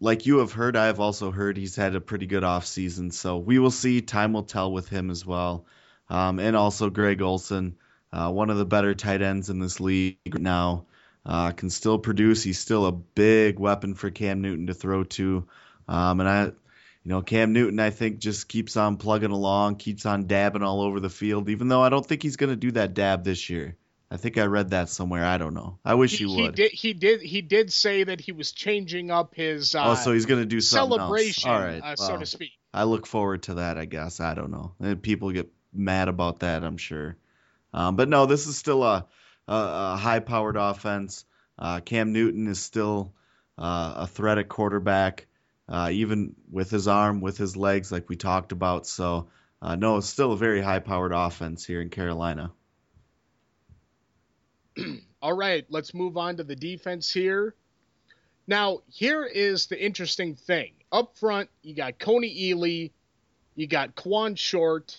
like 0.00 0.26
you 0.26 0.38
have 0.38 0.52
heard, 0.52 0.76
I 0.76 0.86
have 0.86 1.00
also 1.00 1.30
heard 1.30 1.56
he's 1.56 1.76
had 1.76 1.94
a 1.94 2.00
pretty 2.00 2.26
good 2.26 2.42
offseason. 2.42 3.12
So 3.12 3.38
we 3.38 3.58
will 3.58 3.70
see. 3.70 4.00
Time 4.00 4.32
will 4.32 4.42
tell 4.42 4.70
with 4.70 4.88
him 4.88 5.10
as 5.10 5.24
well 5.24 5.66
um, 6.12 6.38
and 6.38 6.54
also 6.54 6.90
Greg 6.90 7.22
Olsen, 7.22 7.76
uh, 8.12 8.30
one 8.30 8.50
of 8.50 8.58
the 8.58 8.66
better 8.66 8.94
tight 8.94 9.22
ends 9.22 9.48
in 9.48 9.58
this 9.58 9.80
league 9.80 10.18
now. 10.26 10.84
Uh, 11.24 11.52
can 11.52 11.70
still 11.70 11.98
produce. 11.98 12.42
He's 12.42 12.58
still 12.58 12.84
a 12.84 12.92
big 12.92 13.58
weapon 13.58 13.94
for 13.94 14.10
Cam 14.10 14.42
Newton 14.42 14.66
to 14.66 14.74
throw 14.74 15.04
to. 15.04 15.46
Um, 15.88 16.18
and 16.20 16.28
I, 16.28 16.44
you 16.46 16.52
know, 17.04 17.22
Cam 17.22 17.52
Newton, 17.52 17.78
I 17.78 17.90
think, 17.90 18.18
just 18.18 18.48
keeps 18.48 18.76
on 18.76 18.96
plugging 18.96 19.30
along, 19.30 19.76
keeps 19.76 20.04
on 20.04 20.26
dabbing 20.26 20.64
all 20.64 20.82
over 20.82 20.98
the 20.98 21.08
field, 21.08 21.48
even 21.48 21.68
though 21.68 21.80
I 21.80 21.90
don't 21.90 22.04
think 22.04 22.22
he's 22.22 22.36
going 22.36 22.50
to 22.50 22.56
do 22.56 22.72
that 22.72 22.94
dab 22.94 23.24
this 23.24 23.48
year. 23.48 23.76
I 24.12 24.18
think 24.18 24.36
I 24.36 24.44
read 24.44 24.70
that 24.70 24.90
somewhere. 24.90 25.24
I 25.24 25.38
don't 25.38 25.54
know. 25.54 25.78
I 25.82 25.94
wish 25.94 26.18
he, 26.18 26.26
he 26.26 26.42
would. 26.42 26.58
He 26.58 26.62
did. 26.62 26.72
He 26.72 26.92
did. 26.92 27.22
He 27.22 27.40
did 27.40 27.72
say 27.72 28.04
that 28.04 28.20
he 28.20 28.32
was 28.32 28.52
changing 28.52 29.10
up 29.10 29.34
his. 29.34 29.74
Uh, 29.74 29.84
oh, 29.86 29.94
so 29.94 30.12
he's 30.12 30.26
going 30.26 30.42
to 30.42 30.46
do 30.46 30.60
celebration, 30.60 31.48
else. 31.48 31.58
All 31.58 31.66
right, 31.66 31.80
uh, 31.80 31.94
well, 31.98 32.08
so 32.08 32.18
to 32.18 32.26
speak. 32.26 32.50
I 32.74 32.84
look 32.84 33.06
forward 33.06 33.44
to 33.44 33.54
that. 33.54 33.78
I 33.78 33.86
guess 33.86 34.20
I 34.20 34.34
don't 34.34 34.50
know. 34.50 34.74
And 34.80 35.02
People 35.02 35.30
get 35.32 35.50
mad 35.72 36.08
about 36.08 36.40
that, 36.40 36.62
I'm 36.62 36.76
sure. 36.76 37.16
Um, 37.72 37.96
but 37.96 38.10
no, 38.10 38.26
this 38.26 38.46
is 38.46 38.58
still 38.58 38.82
a, 38.82 39.06
a, 39.48 39.54
a 39.54 39.96
high-powered 39.96 40.56
offense. 40.56 41.24
Uh, 41.58 41.80
Cam 41.80 42.12
Newton 42.12 42.48
is 42.48 42.60
still 42.60 43.14
uh, 43.56 43.94
a 43.96 44.06
threat 44.06 44.36
at 44.36 44.48
quarterback, 44.48 45.26
uh, 45.70 45.88
even 45.90 46.34
with 46.50 46.68
his 46.68 46.86
arm, 46.86 47.22
with 47.22 47.38
his 47.38 47.56
legs, 47.56 47.90
like 47.90 48.10
we 48.10 48.16
talked 48.16 48.52
about. 48.52 48.86
So, 48.86 49.28
uh, 49.62 49.76
no, 49.76 49.96
it's 49.96 50.06
still 50.06 50.32
a 50.32 50.36
very 50.36 50.60
high-powered 50.60 51.12
offense 51.12 51.64
here 51.64 51.80
in 51.80 51.88
Carolina. 51.88 52.52
All 55.22 55.32
right, 55.34 55.64
let's 55.68 55.94
move 55.94 56.16
on 56.16 56.36
to 56.36 56.44
the 56.44 56.56
defense 56.56 57.12
here. 57.12 57.54
Now, 58.46 58.80
here 58.88 59.24
is 59.24 59.66
the 59.66 59.82
interesting 59.82 60.34
thing. 60.34 60.72
Up 60.90 61.16
front, 61.16 61.48
you 61.62 61.74
got 61.74 61.98
Kony 61.98 62.50
Ealy, 62.50 62.90
you 63.54 63.66
got 63.66 63.94
Kawann 63.94 64.36
Short, 64.36 64.96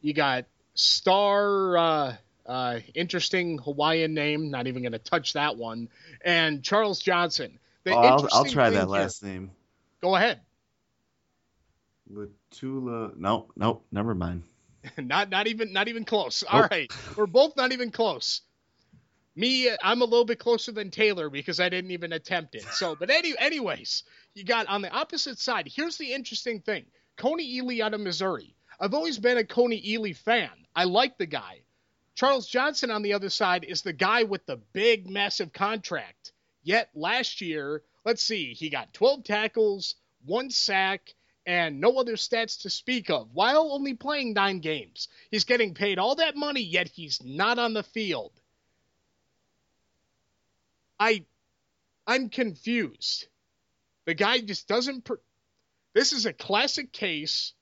you 0.00 0.14
got 0.14 0.44
Star, 0.74 1.76
uh, 1.76 2.16
uh, 2.46 2.80
interesting 2.94 3.58
Hawaiian 3.58 4.14
name. 4.14 4.50
Not 4.50 4.66
even 4.66 4.82
going 4.82 4.92
to 4.92 4.98
touch 4.98 5.34
that 5.34 5.56
one. 5.56 5.88
And 6.24 6.62
Charles 6.62 7.00
Johnson. 7.00 7.58
The 7.84 7.92
oh, 7.92 7.98
I'll, 7.98 8.28
I'll, 8.32 8.44
try 8.44 8.70
that 8.70 8.88
last 8.88 9.22
name. 9.22 9.50
Go 10.00 10.16
ahead. 10.16 10.40
Latula. 12.12 13.16
No, 13.16 13.48
no, 13.56 13.82
never 13.90 14.14
mind. 14.14 14.44
not 14.98 15.30
not 15.30 15.46
even 15.46 15.72
not 15.72 15.88
even 15.88 16.04
close. 16.04 16.42
All 16.42 16.62
right, 16.62 16.90
we're 17.16 17.26
both 17.26 17.56
not 17.56 17.72
even 17.72 17.90
close. 17.90 18.42
Me, 19.34 19.70
I'm 19.82 20.02
a 20.02 20.06
little 20.06 20.26
bit 20.26 20.38
closer 20.38 20.72
than 20.72 20.90
Taylor 20.90 21.30
because 21.30 21.58
I 21.58 21.70
didn't 21.70 21.90
even 21.92 22.12
attempt 22.12 22.54
it. 22.54 22.64
So, 22.72 22.94
but 22.94 23.08
any, 23.08 23.32
anyways, 23.38 24.02
you 24.34 24.44
got 24.44 24.66
on 24.66 24.82
the 24.82 24.90
opposite 24.90 25.38
side. 25.38 25.66
Here's 25.74 25.96
the 25.96 26.12
interesting 26.12 26.60
thing: 26.60 26.84
Kony 27.16 27.58
Ealy 27.58 27.80
out 27.80 27.94
of 27.94 28.00
Missouri. 28.00 28.54
I've 28.78 28.94
always 28.94 29.18
been 29.18 29.38
a 29.38 29.44
Kony 29.44 29.82
Ealy 29.82 30.14
fan. 30.14 30.50
I 30.76 30.84
like 30.84 31.16
the 31.16 31.26
guy. 31.26 31.62
Charles 32.14 32.46
Johnson 32.46 32.90
on 32.90 33.00
the 33.00 33.14
other 33.14 33.30
side 33.30 33.64
is 33.64 33.80
the 33.80 33.92
guy 33.94 34.24
with 34.24 34.44
the 34.44 34.56
big, 34.56 35.08
massive 35.08 35.52
contract. 35.52 36.32
Yet 36.62 36.90
last 36.94 37.40
year, 37.40 37.82
let's 38.04 38.22
see, 38.22 38.52
he 38.52 38.68
got 38.68 38.92
12 38.92 39.24
tackles, 39.24 39.94
one 40.26 40.50
sack, 40.50 41.14
and 41.46 41.80
no 41.80 41.96
other 41.96 42.16
stats 42.16 42.60
to 42.62 42.70
speak 42.70 43.08
of, 43.08 43.30
while 43.32 43.72
only 43.72 43.94
playing 43.94 44.34
nine 44.34 44.60
games. 44.60 45.08
He's 45.30 45.44
getting 45.44 45.72
paid 45.72 45.98
all 45.98 46.16
that 46.16 46.36
money, 46.36 46.60
yet 46.60 46.88
he's 46.88 47.22
not 47.24 47.58
on 47.58 47.72
the 47.72 47.82
field. 47.82 48.32
I, 51.02 51.24
I'm 52.06 52.28
confused. 52.28 53.26
The 54.06 54.14
guy 54.14 54.38
just 54.38 54.68
doesn't. 54.68 55.04
Per- 55.04 55.20
this 55.94 56.12
is 56.12 56.26
a 56.26 56.32
classic 56.32 56.92
case 56.92 57.54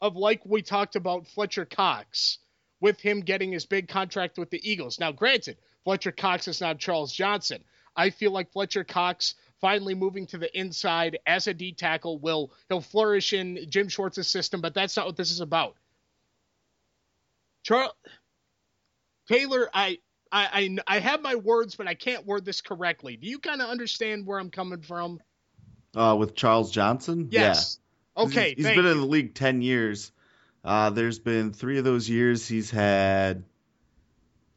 of 0.00 0.16
like 0.16 0.46
we 0.46 0.62
talked 0.62 0.96
about 0.96 1.26
Fletcher 1.26 1.66
Cox 1.66 2.38
with 2.80 2.98
him 2.98 3.20
getting 3.20 3.52
his 3.52 3.66
big 3.66 3.86
contract 3.86 4.38
with 4.38 4.48
the 4.48 4.70
Eagles. 4.70 4.98
Now, 4.98 5.12
granted, 5.12 5.58
Fletcher 5.84 6.10
Cox 6.10 6.48
is 6.48 6.62
not 6.62 6.78
Charles 6.78 7.12
Johnson. 7.12 7.62
I 7.94 8.08
feel 8.08 8.30
like 8.30 8.50
Fletcher 8.50 8.84
Cox 8.84 9.34
finally 9.60 9.94
moving 9.94 10.26
to 10.28 10.38
the 10.38 10.58
inside 10.58 11.18
as 11.26 11.48
a 11.48 11.52
D 11.52 11.72
tackle 11.72 12.18
will 12.18 12.50
he'll 12.70 12.80
flourish 12.80 13.34
in 13.34 13.66
Jim 13.68 13.88
Schwartz's 13.88 14.28
system, 14.28 14.62
but 14.62 14.72
that's 14.72 14.96
not 14.96 15.04
what 15.04 15.16
this 15.16 15.30
is 15.30 15.40
about. 15.40 15.76
Charles 17.62 17.92
Taylor, 19.28 19.68
I 19.74 19.98
I, 20.32 20.76
I, 20.86 20.96
I 20.96 20.98
have 21.00 21.22
my 21.22 21.34
words, 21.34 21.74
but 21.76 21.88
I 21.88 21.94
can't 21.94 22.26
word 22.26 22.44
this 22.44 22.60
correctly. 22.60 23.16
Do 23.16 23.26
you 23.26 23.38
kind 23.38 23.60
of 23.60 23.68
understand 23.68 24.26
where 24.26 24.38
I'm 24.38 24.50
coming 24.50 24.82
from? 24.82 25.20
Uh, 25.94 26.16
with 26.18 26.34
Charles 26.34 26.70
Johnson? 26.70 27.28
Yes. 27.30 27.78
Okay, 28.16 28.54
he's, 28.56 28.66
he's 28.66 28.76
been 28.76 28.84
you. 28.84 28.92
in 28.92 29.00
the 29.00 29.06
league 29.06 29.34
ten 29.34 29.62
years. 29.62 30.12
Uh, 30.64 30.90
there's 30.90 31.18
been 31.18 31.52
three 31.52 31.78
of 31.78 31.84
those 31.84 32.08
years 32.08 32.46
he's 32.46 32.70
had, 32.70 33.44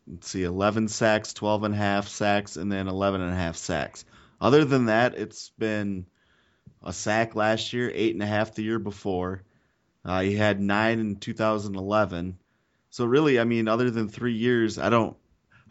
let's 0.06 0.30
see, 0.30 0.44
11 0.44 0.90
sacks, 0.90 1.34
12 1.34 1.64
and 1.64 1.74
a 1.74 1.78
half 1.78 2.10
sacks, 2.10 2.58
and 2.58 2.72
then 2.72 2.88
11 2.88 3.22
and 3.22 3.32
a 3.32 3.36
half 3.36 3.56
sacks. 3.56 4.04
Other 4.42 4.66
than 4.66 4.88
that, 4.88 5.16
it's 5.16 5.52
been 5.58 6.06
a 6.84 6.92
sack 6.92 7.36
last 7.36 7.72
year, 7.72 7.90
eight 7.94 8.14
and 8.14 8.22
a 8.24 8.28
half 8.28 8.54
the 8.54 8.64
year 8.64 8.80
before. 8.80 9.44
Uh, 10.04 10.22
he 10.22 10.36
had 10.36 10.60
nine 10.60 11.00
in 11.00 11.16
2011. 11.16 12.38
So 12.90 13.06
really, 13.06 13.40
I 13.40 13.46
mean, 13.46 13.70
other 13.70 13.90
than 13.90 14.10
three 14.10 14.36
years, 14.36 14.78
I 14.78 14.90
don't. 14.90 15.16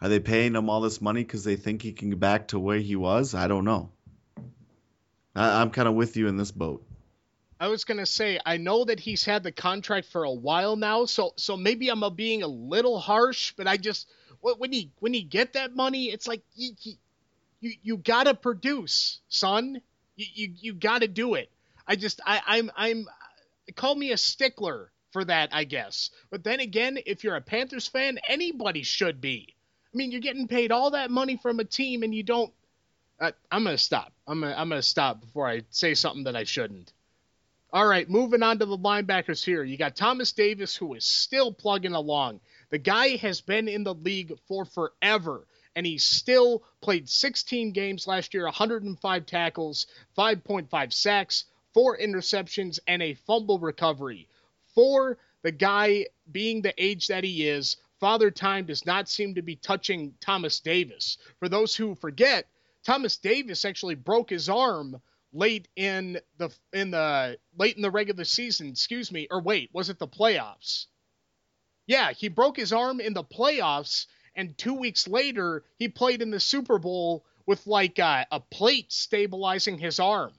Are 0.03 0.09
they 0.09 0.19
paying 0.19 0.53
him 0.53 0.69
all 0.69 0.81
this 0.81 0.99
money 0.99 1.23
because 1.23 1.45
they 1.45 1.55
think 1.55 1.81
he 1.81 1.93
can 1.93 2.09
get 2.09 2.19
back 2.19 2.49
to 2.49 2.59
where 2.59 2.77
he 2.77 2.97
was? 2.97 3.33
I 3.33 3.47
don't 3.47 3.63
know. 3.63 3.89
I, 5.33 5.61
I'm 5.61 5.69
kind 5.69 5.87
of 5.87 5.93
with 5.93 6.17
you 6.17 6.27
in 6.27 6.35
this 6.35 6.51
boat. 6.51 6.85
I 7.57 7.69
was 7.69 7.85
gonna 7.85 8.05
say 8.05 8.37
I 8.45 8.57
know 8.57 8.83
that 8.83 8.99
he's 8.99 9.23
had 9.23 9.43
the 9.43 9.53
contract 9.53 10.07
for 10.07 10.25
a 10.25 10.31
while 10.31 10.75
now, 10.75 11.05
so 11.05 11.31
so 11.37 11.55
maybe 11.55 11.87
I'm 11.87 12.03
being 12.15 12.43
a 12.43 12.47
little 12.47 12.99
harsh, 12.99 13.53
but 13.55 13.65
I 13.65 13.77
just 13.77 14.09
when 14.41 14.73
he 14.73 14.91
when 14.99 15.13
he 15.13 15.21
get 15.21 15.53
that 15.53 15.73
money, 15.73 16.07
it's 16.07 16.27
like 16.27 16.43
you 16.53 16.73
you, 17.61 17.71
you 17.81 17.95
gotta 17.95 18.33
produce, 18.33 19.21
son. 19.29 19.81
You 20.17 20.25
you, 20.33 20.53
you 20.59 20.73
gotta 20.73 21.07
do 21.07 21.35
it. 21.35 21.49
I 21.87 21.95
just 21.95 22.19
I 22.25 22.41
I'm 22.45 22.71
I'm 22.75 23.07
call 23.77 23.95
me 23.95 24.11
a 24.11 24.17
stickler 24.17 24.91
for 25.13 25.23
that, 25.23 25.53
I 25.53 25.63
guess. 25.63 26.09
But 26.29 26.43
then 26.43 26.59
again, 26.59 26.99
if 27.05 27.23
you're 27.23 27.37
a 27.37 27.41
Panthers 27.41 27.87
fan, 27.87 28.19
anybody 28.27 28.83
should 28.83 29.21
be. 29.21 29.52
I 29.93 29.97
mean, 29.97 30.11
you're 30.11 30.21
getting 30.21 30.47
paid 30.47 30.71
all 30.71 30.91
that 30.91 31.11
money 31.11 31.37
from 31.37 31.59
a 31.59 31.63
team 31.63 32.03
and 32.03 32.13
you 32.13 32.23
don't 32.23 32.51
I, 33.19 33.31
I'm 33.51 33.63
gonna 33.63 33.77
stop. 33.77 34.11
I'm 34.27 34.41
gonna 34.41 34.55
I'm 34.57 34.69
gonna 34.69 34.81
stop 34.81 35.21
before 35.21 35.47
I 35.47 35.63
say 35.69 35.93
something 35.93 36.25
that 36.25 36.35
I 36.35 36.43
shouldn't. 36.43 36.91
All 37.71 37.87
right, 37.87 38.09
moving 38.09 38.43
on 38.43 38.59
to 38.59 38.65
the 38.65 38.77
linebackers 38.77 39.43
here. 39.43 39.63
You 39.63 39.77
got 39.77 39.95
Thomas 39.95 40.31
Davis, 40.31 40.75
who 40.75 40.93
is 40.93 41.05
still 41.05 41.51
plugging 41.51 41.93
along. 41.93 42.39
The 42.69 42.77
guy 42.77 43.15
has 43.17 43.41
been 43.41 43.67
in 43.67 43.83
the 43.83 43.95
league 43.95 44.37
for 44.47 44.65
forever, 44.65 45.47
and 45.75 45.85
he 45.85 45.97
still 45.97 46.63
played 46.81 47.09
16 47.09 47.71
games 47.71 48.05
last 48.07 48.33
year, 48.33 48.43
105 48.43 49.25
tackles, 49.25 49.87
5.5 50.17 50.93
sacks, 50.93 51.45
four 51.73 51.97
interceptions, 51.97 52.79
and 52.87 53.01
a 53.01 53.15
fumble 53.15 53.57
recovery. 53.57 54.27
For 54.75 55.17
the 55.41 55.51
guy 55.51 56.07
being 56.31 56.61
the 56.61 56.73
age 56.77 57.07
that 57.07 57.23
he 57.23 57.47
is, 57.47 57.77
Father 58.03 58.31
Time 58.31 58.65
does 58.65 58.85
not 58.85 59.07
seem 59.07 59.35
to 59.35 59.41
be 59.41 59.55
touching 59.55 60.13
Thomas 60.19 60.59
Davis. 60.59 61.17
For 61.39 61.47
those 61.47 61.73
who 61.73 61.95
forget, 61.95 62.45
Thomas 62.85 63.15
Davis 63.15 63.63
actually 63.63 63.95
broke 63.95 64.29
his 64.29 64.49
arm 64.49 65.01
late 65.31 65.69
in 65.77 66.19
the 66.37 66.49
in 66.73 66.91
the 66.91 67.39
late 67.57 67.77
in 67.77 67.81
the 67.81 67.89
regular 67.89 68.25
season, 68.25 68.67
excuse 68.67 69.09
me, 69.09 69.29
or 69.31 69.39
wait, 69.41 69.69
was 69.71 69.89
it 69.89 69.99
the 69.99 70.07
playoffs? 70.09 70.87
Yeah, 71.87 72.11
he 72.11 72.27
broke 72.27 72.57
his 72.57 72.73
arm 72.73 72.99
in 72.99 73.13
the 73.13 73.23
playoffs, 73.23 74.07
and 74.35 74.57
two 74.57 74.73
weeks 74.73 75.07
later 75.07 75.63
he 75.77 75.87
played 75.87 76.21
in 76.21 76.29
the 76.29 76.41
Super 76.41 76.79
Bowl 76.79 77.23
with 77.45 77.65
like 77.67 77.99
a, 77.99 78.27
a 78.33 78.41
plate 78.41 78.91
stabilizing 78.91 79.77
his 79.77 80.01
arm. 80.01 80.33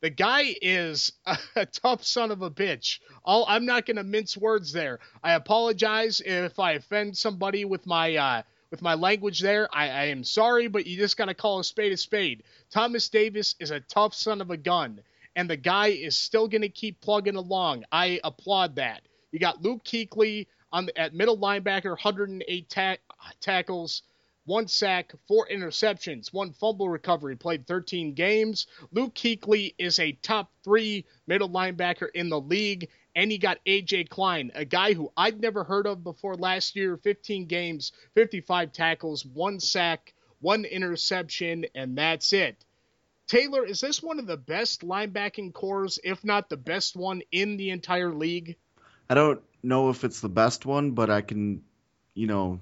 The 0.00 0.10
guy 0.10 0.54
is 0.62 1.12
a, 1.56 1.66
tough 1.66 2.04
son 2.04 2.30
of 2.30 2.42
a 2.42 2.50
bitch. 2.50 3.00
All, 3.24 3.44
I'm 3.48 3.66
not 3.66 3.84
going 3.84 3.96
to 3.96 4.04
mince 4.04 4.36
words 4.36 4.72
there. 4.72 5.00
I 5.24 5.32
apologize 5.32 6.20
if 6.24 6.58
I 6.58 6.72
offend 6.72 7.16
somebody 7.16 7.64
with 7.64 7.84
my 7.84 8.16
uh, 8.16 8.42
with 8.70 8.80
my 8.80 8.94
language 8.94 9.40
there. 9.40 9.68
I, 9.72 9.88
I 9.88 10.04
am 10.06 10.22
sorry, 10.22 10.68
but 10.68 10.86
you 10.86 10.96
just 10.96 11.16
got 11.16 11.26
to 11.26 11.34
call 11.34 11.58
a 11.58 11.64
spade 11.64 11.92
a 11.92 11.96
spade. 11.96 12.44
Thomas 12.70 13.08
Davis 13.08 13.56
is 13.58 13.70
a 13.70 13.80
tough 13.80 14.14
son 14.14 14.40
of 14.40 14.50
a 14.50 14.56
gun, 14.56 15.00
and 15.34 15.50
the 15.50 15.56
guy 15.56 15.88
is 15.88 16.16
still 16.16 16.46
going 16.46 16.62
to 16.62 16.68
keep 16.68 17.00
plugging 17.00 17.36
along. 17.36 17.84
I 17.90 18.20
applaud 18.22 18.76
that. 18.76 19.02
You 19.32 19.40
got 19.40 19.62
Luke 19.62 19.84
Kuechly 19.84 20.46
on 20.72 20.86
the, 20.86 20.96
at 20.98 21.14
middle 21.14 21.38
linebacker, 21.38 21.90
108 21.90 22.70
ta- 22.70 22.96
tackles, 23.40 24.02
one 24.48 24.66
sack, 24.66 25.12
four 25.28 25.46
interceptions, 25.52 26.32
one 26.32 26.52
fumble 26.52 26.88
recovery, 26.88 27.36
played 27.36 27.66
13 27.66 28.14
games. 28.14 28.66
Luke 28.92 29.14
Kuechly 29.14 29.74
is 29.78 29.98
a 29.98 30.12
top 30.12 30.50
three 30.64 31.04
middle 31.26 31.50
linebacker 31.50 32.08
in 32.14 32.30
the 32.30 32.40
league. 32.40 32.88
And 33.14 33.30
he 33.30 33.36
got 33.38 33.64
AJ 33.66 34.08
Klein, 34.08 34.50
a 34.54 34.64
guy 34.64 34.94
who 34.94 35.12
I'd 35.16 35.40
never 35.40 35.64
heard 35.64 35.86
of 35.86 36.02
before 36.02 36.34
last 36.34 36.76
year 36.76 36.96
15 36.96 37.46
games, 37.46 37.92
55 38.14 38.72
tackles, 38.72 39.26
one 39.26 39.60
sack, 39.60 40.14
one 40.40 40.64
interception, 40.64 41.66
and 41.74 41.98
that's 41.98 42.32
it. 42.32 42.64
Taylor, 43.26 43.66
is 43.66 43.80
this 43.80 44.02
one 44.02 44.18
of 44.18 44.26
the 44.26 44.36
best 44.38 44.80
linebacking 44.80 45.52
cores, 45.52 45.98
if 46.02 46.24
not 46.24 46.48
the 46.48 46.56
best 46.56 46.96
one 46.96 47.22
in 47.30 47.58
the 47.58 47.70
entire 47.70 48.14
league? 48.14 48.56
I 49.10 49.14
don't 49.14 49.42
know 49.62 49.90
if 49.90 50.04
it's 50.04 50.20
the 50.20 50.30
best 50.30 50.64
one, 50.64 50.92
but 50.92 51.10
I 51.10 51.20
can, 51.20 51.62
you 52.14 52.26
know, 52.26 52.60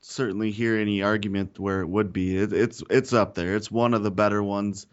certainly 0.00 0.50
hear 0.50 0.76
any 0.76 1.02
argument 1.02 1.58
where 1.58 1.80
it 1.80 1.88
would 1.88 2.12
be. 2.12 2.36
It, 2.36 2.52
it's 2.52 2.82
it's 2.90 3.12
up 3.12 3.34
there. 3.34 3.56
It's 3.56 3.70
one 3.70 3.94
of 3.94 4.02
the 4.02 4.10
better 4.10 4.42
ones, 4.42 4.86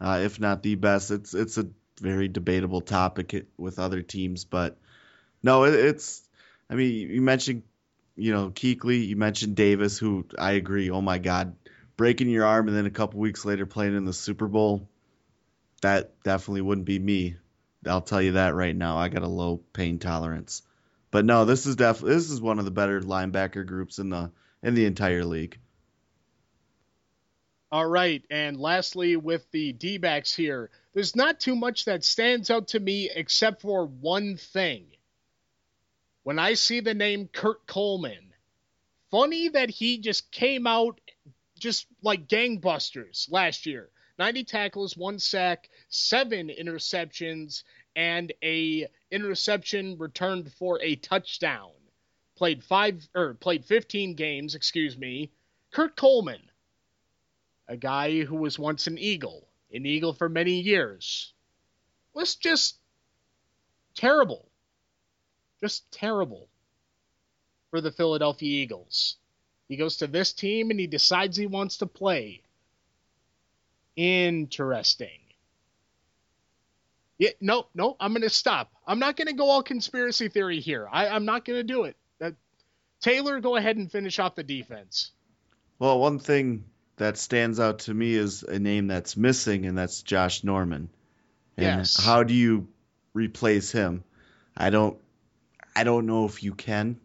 uh, 0.00 0.20
if 0.22 0.40
not 0.40 0.62
the 0.62 0.74
best. 0.74 1.10
It's 1.10 1.34
it's 1.34 1.58
a 1.58 1.68
very 2.00 2.28
debatable 2.28 2.80
topic 2.80 3.46
with 3.56 3.78
other 3.78 4.02
teams, 4.02 4.44
but 4.44 4.76
no, 5.42 5.64
it, 5.64 5.74
it's. 5.74 6.22
I 6.70 6.74
mean, 6.74 7.10
you 7.10 7.22
mentioned, 7.22 7.62
you 8.16 8.32
know, 8.32 8.50
Kuechly. 8.50 9.06
You 9.06 9.16
mentioned 9.16 9.56
Davis, 9.56 9.98
who 9.98 10.26
I 10.38 10.52
agree. 10.52 10.90
Oh 10.90 11.00
my 11.00 11.18
God, 11.18 11.56
breaking 11.96 12.28
your 12.28 12.44
arm 12.44 12.68
and 12.68 12.76
then 12.76 12.86
a 12.86 12.90
couple 12.90 13.20
weeks 13.20 13.44
later 13.44 13.66
playing 13.66 13.96
in 13.96 14.04
the 14.04 14.12
Super 14.12 14.48
Bowl. 14.48 14.88
That 15.80 16.22
definitely 16.24 16.62
wouldn't 16.62 16.86
be 16.86 16.98
me. 16.98 17.36
I'll 17.86 18.02
tell 18.02 18.20
you 18.20 18.32
that 18.32 18.56
right 18.56 18.74
now. 18.74 18.98
I 18.98 19.08
got 19.08 19.22
a 19.22 19.28
low 19.28 19.58
pain 19.72 20.00
tolerance. 20.00 20.62
But 21.10 21.24
no, 21.24 21.44
this 21.44 21.66
is 21.66 21.76
definitely 21.76 22.16
this 22.16 22.30
is 22.30 22.40
one 22.40 22.58
of 22.58 22.64
the 22.64 22.70
better 22.70 23.00
linebacker 23.00 23.64
groups 23.64 23.98
in 23.98 24.10
the 24.10 24.30
in 24.62 24.74
the 24.74 24.86
entire 24.86 25.24
league. 25.24 25.58
All 27.70 27.86
right, 27.86 28.22
and 28.30 28.58
lastly, 28.58 29.16
with 29.16 29.50
the 29.50 29.72
D 29.72 29.98
backs 29.98 30.34
here, 30.34 30.70
there's 30.94 31.14
not 31.14 31.38
too 31.38 31.54
much 31.54 31.84
that 31.84 32.02
stands 32.02 32.50
out 32.50 32.68
to 32.68 32.80
me 32.80 33.10
except 33.14 33.60
for 33.60 33.84
one 33.84 34.36
thing. 34.38 34.86
When 36.22 36.38
I 36.38 36.54
see 36.54 36.80
the 36.80 36.94
name 36.94 37.28
Kurt 37.28 37.66
Coleman, 37.66 38.32
funny 39.10 39.48
that 39.48 39.70
he 39.70 39.98
just 39.98 40.30
came 40.30 40.66
out 40.66 41.00
just 41.58 41.86
like 42.02 42.28
gangbusters 42.28 43.30
last 43.30 43.66
year 43.66 43.90
90 44.18 44.44
tackles, 44.44 44.96
one 44.96 45.18
sack, 45.18 45.70
seven 45.88 46.48
interceptions, 46.48 47.62
and 47.94 48.32
a 48.42 48.86
interception 49.10 49.96
returned 49.98 50.52
for 50.52 50.80
a 50.82 50.96
touchdown. 50.96 51.70
Played 52.38 52.64
five 52.64 53.06
or 53.14 53.34
played 53.34 53.66
15 53.66 54.14
games, 54.14 54.54
excuse 54.54 54.96
me. 54.96 55.30
Kurt 55.72 55.96
Coleman 55.96 56.40
a 57.68 57.76
guy 57.76 58.22
who 58.22 58.36
was 58.36 58.58
once 58.58 58.86
an 58.86 58.98
Eagle, 58.98 59.46
an 59.72 59.84
Eagle 59.84 60.14
for 60.14 60.28
many 60.28 60.60
years, 60.60 61.32
was 62.14 62.34
just 62.34 62.78
terrible. 63.94 64.48
Just 65.60 65.90
terrible 65.92 66.48
for 67.70 67.80
the 67.80 67.92
Philadelphia 67.92 68.62
Eagles. 68.62 69.16
He 69.68 69.76
goes 69.76 69.98
to 69.98 70.06
this 70.06 70.32
team 70.32 70.70
and 70.70 70.80
he 70.80 70.86
decides 70.86 71.36
he 71.36 71.46
wants 71.46 71.76
to 71.78 71.86
play. 71.86 72.40
Interesting. 73.96 75.20
Yeah, 77.18 77.30
no, 77.40 77.66
no, 77.74 77.96
I'm 78.00 78.12
going 78.12 78.22
to 78.22 78.30
stop. 78.30 78.72
I'm 78.86 79.00
not 79.00 79.16
going 79.16 79.26
to 79.26 79.34
go 79.34 79.50
all 79.50 79.62
conspiracy 79.62 80.28
theory 80.28 80.60
here. 80.60 80.88
I, 80.90 81.06
am 81.08 81.24
not 81.24 81.44
going 81.44 81.58
to 81.58 81.64
do 81.64 81.84
it. 81.84 81.96
Taylor, 83.00 83.40
go 83.40 83.56
ahead 83.56 83.76
and 83.76 83.90
finish 83.90 84.18
off 84.18 84.34
the 84.34 84.42
defense. 84.42 85.12
Well, 85.78 86.00
one 86.00 86.18
thing 86.18 86.64
that 86.96 87.16
stands 87.16 87.60
out 87.60 87.80
to 87.80 87.94
me 87.94 88.14
is 88.14 88.42
a 88.42 88.58
name 88.58 88.88
that's 88.88 89.16
missing, 89.16 89.66
and 89.66 89.78
that's 89.78 90.02
Josh 90.02 90.42
Norman. 90.42 90.90
And 91.56 91.80
yes. 91.80 92.02
How 92.02 92.24
do 92.24 92.34
you 92.34 92.68
replace 93.14 93.70
him? 93.72 94.04
I 94.56 94.70
don't. 94.70 94.98
I 95.76 95.84
don't 95.84 96.06
know 96.06 96.24
if 96.24 96.42
you 96.42 96.54
can, 96.54 96.98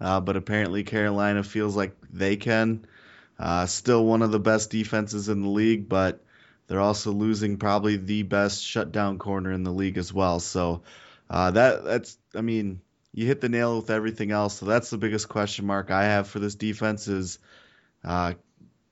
uh, 0.00 0.20
but 0.20 0.36
apparently 0.36 0.82
Carolina 0.82 1.44
feels 1.44 1.76
like 1.76 1.94
they 2.12 2.36
can. 2.36 2.84
Uh, 3.38 3.66
still 3.66 4.04
one 4.04 4.22
of 4.22 4.32
the 4.32 4.40
best 4.40 4.70
defenses 4.70 5.28
in 5.28 5.42
the 5.42 5.48
league, 5.48 5.88
but 5.88 6.20
they're 6.66 6.80
also 6.80 7.12
losing 7.12 7.56
probably 7.56 7.96
the 7.96 8.24
best 8.24 8.64
shutdown 8.64 9.18
corner 9.18 9.52
in 9.52 9.62
the 9.62 9.70
league 9.70 9.98
as 9.98 10.12
well. 10.12 10.40
So 10.40 10.82
uh, 11.30 11.52
that 11.52 11.84
that's. 11.84 12.18
I 12.34 12.40
mean, 12.40 12.80
you 13.12 13.26
hit 13.26 13.40
the 13.40 13.48
nail 13.48 13.76
with 13.76 13.90
everything 13.90 14.30
else. 14.30 14.58
So 14.58 14.66
that's 14.66 14.90
the 14.90 14.98
biggest 14.98 15.28
question 15.28 15.66
mark 15.66 15.90
I 15.90 16.04
have 16.04 16.28
for 16.28 16.38
this 16.38 16.54
defense 16.54 17.08
is 17.08 17.38
uh, 18.04 18.34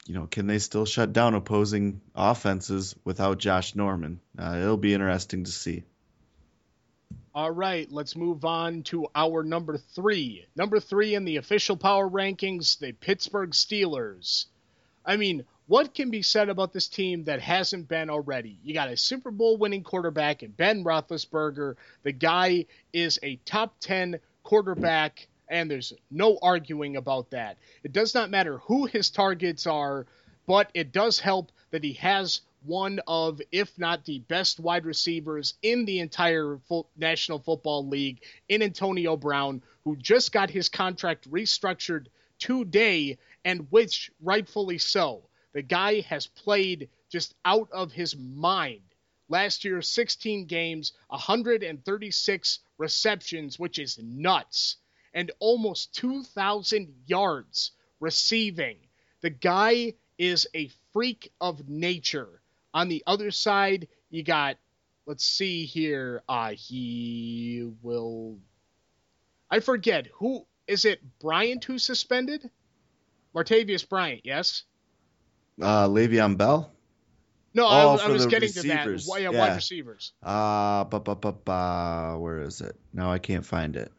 you 0.07 0.15
know, 0.15 0.27
can 0.27 0.47
they 0.47 0.59
still 0.59 0.87
shut 0.87 1.13
down 1.13 1.35
opposing 1.35 2.01
offenses 2.15 2.95
without 3.05 3.39
Josh 3.39 3.75
Norman? 3.75 4.21
Uh, 4.39 4.59
it'll 4.63 4.77
be 4.77 4.95
interesting 4.95 5.45
to 5.45 5.51
see. 5.51 5.83
All 7.35 7.51
right, 7.51 7.91
let's 7.91 8.17
move 8.17 8.45
on 8.45 8.83
to 8.85 9.09
our 9.15 9.43
number 9.43 9.77
three. 9.77 10.47
Number 10.57 10.81
three 10.81 11.15
in 11.15 11.25
the 11.25 11.37
official 11.37 11.77
power 11.77 12.09
rankings, 12.09 12.79
the 12.79 12.93
Pittsburgh 12.93 13.51
Steelers. 13.51 14.47
I 15.05 15.17
mean, 15.17 15.45
what 15.69 15.95
can 15.95 16.11
be 16.11 16.23
said 16.23 16.49
about 16.49 16.73
this 16.73 16.89
team 16.89 17.25
that 17.25 17.41
hasn't 17.41 17.89
been 17.89 18.09
already? 18.09 18.59
You 18.63 18.73
got 18.73 18.89
a 18.89 18.97
Super 18.97 19.31
Bowl 19.31 19.57
winning 19.57 19.83
quarterback 19.83 20.43
in 20.43 20.53
Ben 20.53 20.85
Roethlisberger. 20.85 21.75
The 22.05 22.13
guy 22.13 22.67
is 22.93 23.19
a 23.23 23.37
top 23.45 23.75
10 23.81 24.21
quarterback 24.45 25.27
and 25.49 25.71
there's 25.71 25.93
no 26.11 26.39
arguing 26.43 26.97
about 26.97 27.31
that. 27.31 27.57
It 27.83 27.93
does 27.93 28.15
not 28.15 28.31
matter 28.31 28.59
who 28.59 28.87
his 28.87 29.11
targets 29.11 29.67
are, 29.67 30.07
but 30.47 30.71
it 30.75 30.93
does 30.93 31.19
help 31.19 31.51
that 31.71 31.85
he 31.85 31.95
has 31.95 32.41
one 32.65 33.01
of, 33.07 33.41
if 33.53 33.79
not 33.79 34.05
the 34.05 34.21
best 34.21 34.59
wide 34.59 34.85
receivers 34.85 35.55
in 35.63 35.85
the 35.85 36.01
entire 36.01 36.59
full 36.69 36.89
National 36.97 37.39
Football 37.39 37.89
League 37.89 38.23
in 38.49 38.63
Antonio 38.63 39.17
Brown, 39.17 39.63
who 39.85 39.97
just 39.97 40.33
got 40.33 40.51
his 40.51 40.69
contract 40.69 41.31
restructured 41.31 42.07
today, 42.39 43.19
and 43.45 43.67
which 43.71 44.11
rightfully 44.21 44.79
so. 44.79 45.23
The 45.57 45.63
guy 45.63 46.01
has 46.01 46.27
played 46.27 46.91
just 47.09 47.35
out 47.43 47.73
of 47.73 47.91
his 47.91 48.15
mind. 48.15 48.83
Last 49.31 49.65
year, 49.65 49.81
16 49.81 50.45
games, 50.45 50.93
136 51.09 52.59
receptions, 52.77 53.59
which 53.59 53.79
is 53.79 53.99
nuts 53.99 54.77
and 55.15 55.33
almost 55.39 55.95
2,000 55.95 56.95
yards 57.07 57.71
receiving. 58.01 58.77
The 59.23 59.31
guy 59.31 59.95
is 60.19 60.47
a 60.53 60.71
freak 60.93 61.33
of 61.41 61.67
nature. 61.67 62.43
On 62.75 62.91
the 62.91 63.03
other 63.07 63.31
side, 63.31 63.89
you 64.11 64.23
got, 64.23 64.59
let's 65.07 65.25
see 65.25 65.65
here, 65.65 66.23
uh, 66.29 66.51
he 66.51 67.73
will. 67.81 68.41
I 69.51 69.61
forget 69.61 70.09
who 70.17 70.47
is 70.67 70.85
it. 70.85 71.01
Bryant 71.19 71.65
who 71.65 71.79
suspended? 71.79 72.51
Martavius 73.35 73.89
Bryant, 73.89 74.21
yes. 74.23 74.65
Uh, 75.61 75.89
Le'Veon 75.89 76.37
Bell. 76.37 76.71
No, 77.55 77.67
I, 77.67 77.85
was- 77.87 78.03
I 78.03 78.09
was 78.09 78.27
getting 78.27 78.49
receivers. 78.49 79.05
to 79.05 79.09
that. 79.09 79.11
Why- 79.11 79.19
Yeah, 79.21 79.31
Yeah. 79.31 79.39
wide 79.39 79.55
receivers. 79.57 80.13
Uh, 80.23 80.85
ba, 80.85 81.01
ba, 81.01 81.15
ba, 81.15 81.33
ba, 81.33 82.17
where 82.19 82.41
is 82.41 82.61
it? 82.61 82.77
No, 82.93 83.11
I 83.11 83.19
can't 83.19 83.47
find 83.47 83.77
it. 83.77 83.91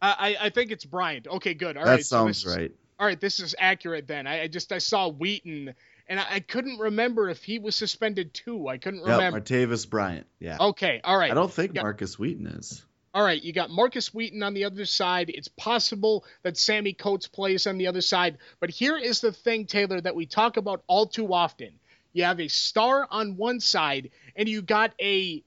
I, 0.00 0.36
I 0.40 0.50
think 0.50 0.70
it's 0.70 0.84
Bryant. 0.84 1.26
Okay, 1.26 1.54
good. 1.54 1.76
All 1.76 1.84
that 1.84 1.90
right. 1.90 2.04
so 2.04 2.16
sounds 2.24 2.44
is- 2.44 2.56
right. 2.56 2.72
all 3.00 3.06
right, 3.06 3.20
this 3.20 3.40
is 3.40 3.54
accurate 3.58 4.06
then. 4.06 4.26
I, 4.26 4.42
I 4.42 4.46
just 4.46 4.70
I 4.72 4.78
saw 4.78 5.08
Wheaton 5.08 5.74
and 6.08 6.20
I, 6.20 6.26
I 6.34 6.40
couldn't 6.40 6.78
remember 6.78 7.28
if 7.28 7.42
he 7.42 7.58
was 7.58 7.74
suspended 7.74 8.32
too. 8.32 8.68
I 8.68 8.78
couldn't 8.78 9.00
Yep, 9.00 9.08
remember. 9.08 9.40
Martavis 9.40 9.88
Bryant. 9.88 10.26
Yeah. 10.38 10.58
Okay, 10.60 11.00
all 11.02 11.18
right. 11.18 11.30
I 11.30 11.34
don't 11.34 11.52
think 11.52 11.74
Yeah. 11.74 11.82
Markus 11.82 12.18
Wheaton 12.18 12.46
is. 12.46 12.84
All 13.16 13.22
right, 13.22 13.42
you 13.42 13.54
got 13.54 13.70
Markus 13.70 14.12
Wheaton 14.12 14.42
on 14.42 14.52
the 14.52 14.66
other 14.66 14.84
side. 14.84 15.30
It's 15.30 15.48
possible 15.48 16.26
that 16.42 16.58
Sammy 16.58 16.92
Coates 16.92 17.26
plays 17.26 17.66
on 17.66 17.78
the 17.78 17.86
other 17.86 18.02
side. 18.02 18.36
But 18.60 18.68
here 18.68 18.98
is 18.98 19.22
the 19.22 19.32
thing, 19.32 19.64
Taylor, 19.64 20.02
that 20.02 20.14
we 20.14 20.26
talk 20.26 20.58
about 20.58 20.82
all 20.86 21.06
too 21.06 21.32
often. 21.32 21.80
You 22.12 22.24
have 22.24 22.40
a 22.40 22.48
star 22.48 23.08
on 23.10 23.38
one 23.38 23.58
side, 23.60 24.10
and 24.36 24.46
you 24.46 24.60
got 24.60 24.92
a 25.00 25.42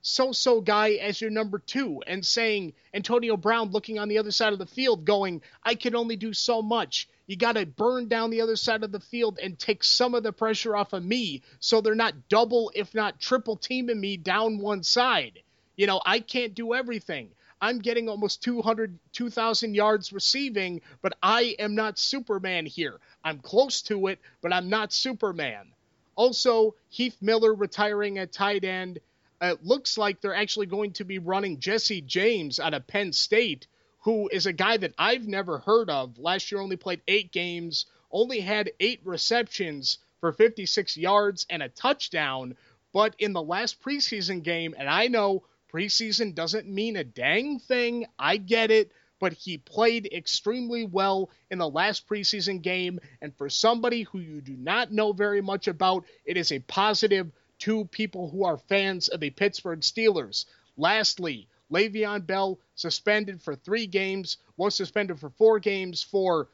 so 0.00 0.30
so 0.30 0.60
guy 0.60 0.90
as 0.90 1.20
your 1.20 1.32
number 1.32 1.58
two, 1.58 2.04
and 2.06 2.24
saying 2.24 2.74
Antonio 2.94 3.36
Brown 3.36 3.72
looking 3.72 3.98
on 3.98 4.06
the 4.06 4.18
other 4.18 4.30
side 4.30 4.52
of 4.52 4.60
the 4.60 4.66
field, 4.66 5.04
going, 5.04 5.42
I 5.64 5.74
can 5.74 5.96
only 5.96 6.14
do 6.14 6.32
so 6.32 6.62
much. 6.62 7.08
You 7.26 7.34
got 7.34 7.56
to 7.56 7.66
burn 7.66 8.06
down 8.06 8.30
the 8.30 8.42
other 8.42 8.54
side 8.54 8.84
of 8.84 8.92
the 8.92 9.00
field 9.00 9.40
and 9.42 9.58
take 9.58 9.82
some 9.82 10.14
of 10.14 10.22
the 10.22 10.32
pressure 10.32 10.76
off 10.76 10.92
of 10.92 11.04
me 11.04 11.42
so 11.58 11.80
they're 11.80 11.96
not 11.96 12.28
double, 12.28 12.70
if 12.76 12.94
not 12.94 13.18
triple 13.18 13.56
teaming 13.56 14.00
me 14.00 14.16
down 14.16 14.58
one 14.58 14.84
side. 14.84 15.42
You 15.78 15.86
know, 15.86 16.00
I 16.04 16.18
can't 16.18 16.56
do 16.56 16.74
everything. 16.74 17.30
I'm 17.60 17.78
getting 17.78 18.08
almost 18.08 18.42
200, 18.42 18.98
2,000 19.12 19.76
yards 19.76 20.12
receiving, 20.12 20.80
but 21.02 21.16
I 21.22 21.54
am 21.60 21.76
not 21.76 22.00
Superman 22.00 22.66
here. 22.66 22.98
I'm 23.22 23.38
close 23.38 23.82
to 23.82 24.08
it, 24.08 24.18
but 24.40 24.52
I'm 24.52 24.68
not 24.68 24.92
Superman. 24.92 25.72
Also, 26.16 26.74
Heath 26.88 27.16
Miller 27.20 27.54
retiring 27.54 28.18
at 28.18 28.32
tight 28.32 28.64
end. 28.64 28.98
It 29.40 29.64
looks 29.64 29.96
like 29.96 30.20
they're 30.20 30.34
actually 30.34 30.66
going 30.66 30.94
to 30.94 31.04
be 31.04 31.20
running 31.20 31.60
Jesse 31.60 32.00
James 32.00 32.58
out 32.58 32.74
of 32.74 32.88
Penn 32.88 33.12
State, 33.12 33.68
who 34.00 34.28
is 34.32 34.46
a 34.46 34.52
guy 34.52 34.78
that 34.78 34.94
I've 34.98 35.28
never 35.28 35.58
heard 35.58 35.90
of. 35.90 36.18
Last 36.18 36.50
year 36.50 36.60
only 36.60 36.76
played 36.76 37.02
eight 37.06 37.30
games, 37.30 37.86
only 38.10 38.40
had 38.40 38.72
eight 38.80 39.00
receptions 39.04 39.98
for 40.20 40.32
56 40.32 40.96
yards 40.96 41.46
and 41.48 41.62
a 41.62 41.68
touchdown. 41.68 42.56
But 42.92 43.14
in 43.20 43.32
the 43.32 43.42
last 43.42 43.80
preseason 43.80 44.42
game, 44.42 44.74
and 44.76 44.88
I 44.88 45.06
know 45.06 45.44
preseason 45.72 46.34
doesn't 46.34 46.68
mean 46.68 46.96
a 46.96 47.04
dang 47.04 47.58
thing, 47.58 48.06
I 48.18 48.36
get 48.36 48.70
it, 48.70 48.90
but 49.20 49.32
he 49.32 49.58
played 49.58 50.08
extremely 50.12 50.84
well 50.84 51.30
in 51.50 51.58
the 51.58 51.68
last 51.68 52.08
preseason 52.08 52.62
game. 52.62 53.00
And 53.20 53.36
for 53.36 53.48
somebody 53.48 54.02
who 54.02 54.18
you 54.18 54.40
do 54.40 54.56
not 54.56 54.92
know 54.92 55.12
very 55.12 55.40
much 55.40 55.68
about, 55.68 56.04
it 56.24 56.36
is 56.36 56.52
a 56.52 56.60
positive 56.60 57.30
to 57.60 57.84
people 57.86 58.30
who 58.30 58.44
are 58.44 58.56
fans 58.56 59.08
of 59.08 59.20
the 59.20 59.30
Pittsburgh 59.30 59.80
Steelers. 59.80 60.44
Lastly, 60.76 61.48
Le'Veon 61.72 62.26
Bell 62.26 62.58
suspended 62.74 63.42
for 63.42 63.56
three 63.56 63.86
games, 63.86 64.36
was 64.56 64.74
suspended 64.74 65.18
for 65.18 65.30
four 65.30 65.58
games 65.58 66.02
for 66.02 66.48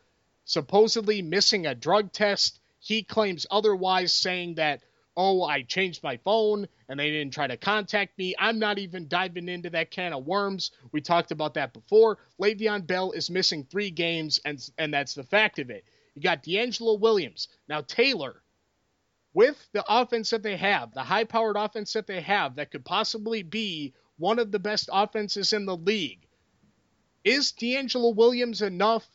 supposedly 0.44 1.22
missing 1.22 1.66
a 1.66 1.74
drug 1.74 2.12
test. 2.12 2.58
He 2.80 3.02
claims 3.02 3.46
otherwise, 3.50 4.14
saying 4.14 4.54
that, 4.56 4.82
oh, 5.16 5.42
I 5.42 5.62
changed 5.62 6.02
my 6.02 6.16
phone 6.18 6.66
and 6.88 6.98
they 6.98 7.10
didn't 7.10 7.32
try 7.32 7.46
to 7.46 7.56
contact 7.56 8.18
me. 8.18 8.34
I'm 8.38 8.58
not 8.58 8.78
even 8.78 9.08
diving 9.08 9.48
into 9.48 9.70
that 9.70 9.90
can 9.90 10.12
of 10.12 10.26
worms. 10.26 10.72
We 10.92 11.00
talked 11.00 11.30
about 11.30 11.54
that 11.54 11.72
before. 11.72 12.18
Le'Veon 12.40 12.86
Bell 12.86 13.12
is 13.12 13.30
missing 13.30 13.64
three 13.64 13.90
games, 13.90 14.40
and, 14.44 14.58
and 14.78 14.92
that's 14.92 15.14
the 15.14 15.24
fact 15.24 15.58
of 15.58 15.70
it. 15.70 15.84
You 16.14 16.22
got 16.22 16.44
DeAngelo 16.44 16.98
Williams. 16.98 17.48
Now, 17.68 17.80
Taylor, 17.80 18.42
with 19.32 19.56
the 19.72 19.84
offense 19.88 20.30
that 20.30 20.42
they 20.42 20.56
have, 20.56 20.92
the 20.94 21.02
high 21.02 21.24
powered 21.24 21.56
offense 21.56 21.92
that 21.94 22.06
they 22.06 22.20
have, 22.20 22.56
that 22.56 22.70
could 22.70 22.84
possibly 22.84 23.42
be 23.42 23.94
one 24.16 24.38
of 24.38 24.52
the 24.52 24.60
best 24.60 24.88
offenses 24.92 25.52
in 25.52 25.66
the 25.66 25.76
league, 25.76 26.26
is 27.24 27.52
DeAngelo 27.52 28.14
Williams 28.14 28.62
enough 28.62 29.06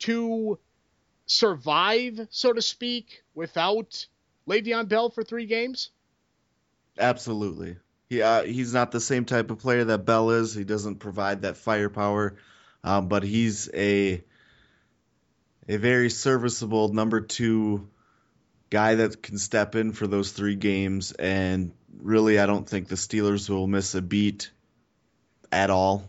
to 0.00 0.58
survive, 1.26 2.26
so 2.30 2.52
to 2.52 2.62
speak, 2.62 3.22
without 3.34 4.06
Le'Veon 4.48 4.88
Bell 4.88 5.10
for 5.10 5.22
three 5.22 5.46
games? 5.46 5.90
Absolutely. 6.98 7.76
He, 8.08 8.22
uh, 8.22 8.42
he's 8.42 8.72
not 8.72 8.90
the 8.90 9.00
same 9.00 9.24
type 9.24 9.50
of 9.50 9.58
player 9.58 9.84
that 9.84 10.06
Bell 10.06 10.30
is. 10.30 10.54
He 10.54 10.64
doesn't 10.64 10.96
provide 10.96 11.42
that 11.42 11.58
firepower, 11.58 12.36
um, 12.82 13.08
but 13.08 13.22
he's 13.22 13.68
a 13.74 14.24
a 15.68 15.76
very 15.76 16.08
serviceable 16.08 16.88
number 16.88 17.20
two 17.20 17.88
guy 18.70 18.94
that 18.94 19.22
can 19.22 19.36
step 19.36 19.74
in 19.74 19.92
for 19.92 20.06
those 20.06 20.32
three 20.32 20.54
games. 20.54 21.12
And 21.12 21.72
really, 22.00 22.38
I 22.38 22.46
don't 22.46 22.66
think 22.66 22.88
the 22.88 22.94
Steelers 22.94 23.50
will 23.50 23.66
miss 23.66 23.94
a 23.94 24.00
beat 24.00 24.50
at 25.52 25.68
all 25.68 26.08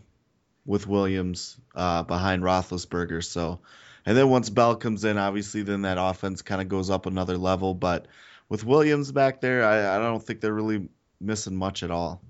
with 0.64 0.86
Williams 0.86 1.58
uh, 1.74 2.02
behind 2.04 2.42
Roethlisberger. 2.42 3.22
So, 3.22 3.60
and 4.06 4.16
then 4.16 4.30
once 4.30 4.48
Bell 4.48 4.76
comes 4.76 5.04
in, 5.04 5.18
obviously, 5.18 5.62
then 5.62 5.82
that 5.82 5.98
offense 6.00 6.40
kind 6.40 6.62
of 6.62 6.68
goes 6.68 6.88
up 6.88 7.04
another 7.04 7.36
level. 7.36 7.74
But 7.74 8.06
with 8.50 8.64
Williams 8.64 9.10
back 9.12 9.40
there, 9.40 9.64
I, 9.64 9.96
I 9.96 9.98
don't 9.98 10.22
think 10.22 10.42
they're 10.42 10.52
really 10.52 10.88
missing 11.20 11.56
much 11.56 11.82
at 11.82 11.90
all. 11.90 12.20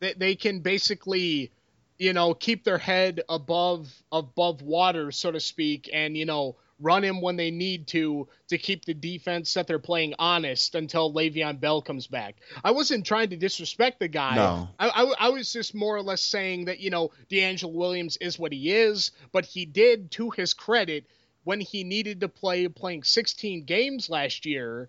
They, 0.00 0.12
they 0.12 0.34
can 0.34 0.60
basically, 0.60 1.52
you 1.98 2.12
know, 2.12 2.34
keep 2.34 2.64
their 2.64 2.78
head 2.78 3.22
above 3.28 3.90
above 4.12 4.60
water, 4.60 5.10
so 5.10 5.30
to 5.30 5.40
speak, 5.40 5.88
and 5.92 6.16
you 6.16 6.26
know, 6.26 6.56
run 6.80 7.02
him 7.04 7.20
when 7.20 7.36
they 7.36 7.50
need 7.50 7.86
to 7.88 8.28
to 8.48 8.58
keep 8.58 8.84
the 8.84 8.94
defense 8.94 9.54
that 9.54 9.66
they're 9.66 9.78
playing 9.78 10.14
honest 10.18 10.74
until 10.74 11.12
Le'Veon 11.12 11.60
Bell 11.60 11.80
comes 11.80 12.08
back. 12.08 12.36
I 12.64 12.72
wasn't 12.72 13.06
trying 13.06 13.30
to 13.30 13.36
disrespect 13.36 14.00
the 14.00 14.08
guy. 14.08 14.34
No. 14.34 14.68
I, 14.78 14.88
I, 14.88 15.14
I 15.26 15.28
was 15.30 15.52
just 15.52 15.74
more 15.74 15.96
or 15.96 16.02
less 16.02 16.22
saying 16.22 16.66
that 16.66 16.80
you 16.80 16.90
know 16.90 17.12
DeAngelo 17.30 17.72
Williams 17.72 18.16
is 18.16 18.38
what 18.38 18.52
he 18.52 18.72
is, 18.72 19.12
but 19.30 19.44
he 19.44 19.64
did, 19.64 20.10
to 20.12 20.30
his 20.30 20.54
credit, 20.54 21.06
when 21.44 21.60
he 21.60 21.84
needed 21.84 22.20
to 22.20 22.28
play, 22.28 22.66
playing 22.66 23.04
16 23.04 23.64
games 23.64 24.10
last 24.10 24.44
year, 24.44 24.88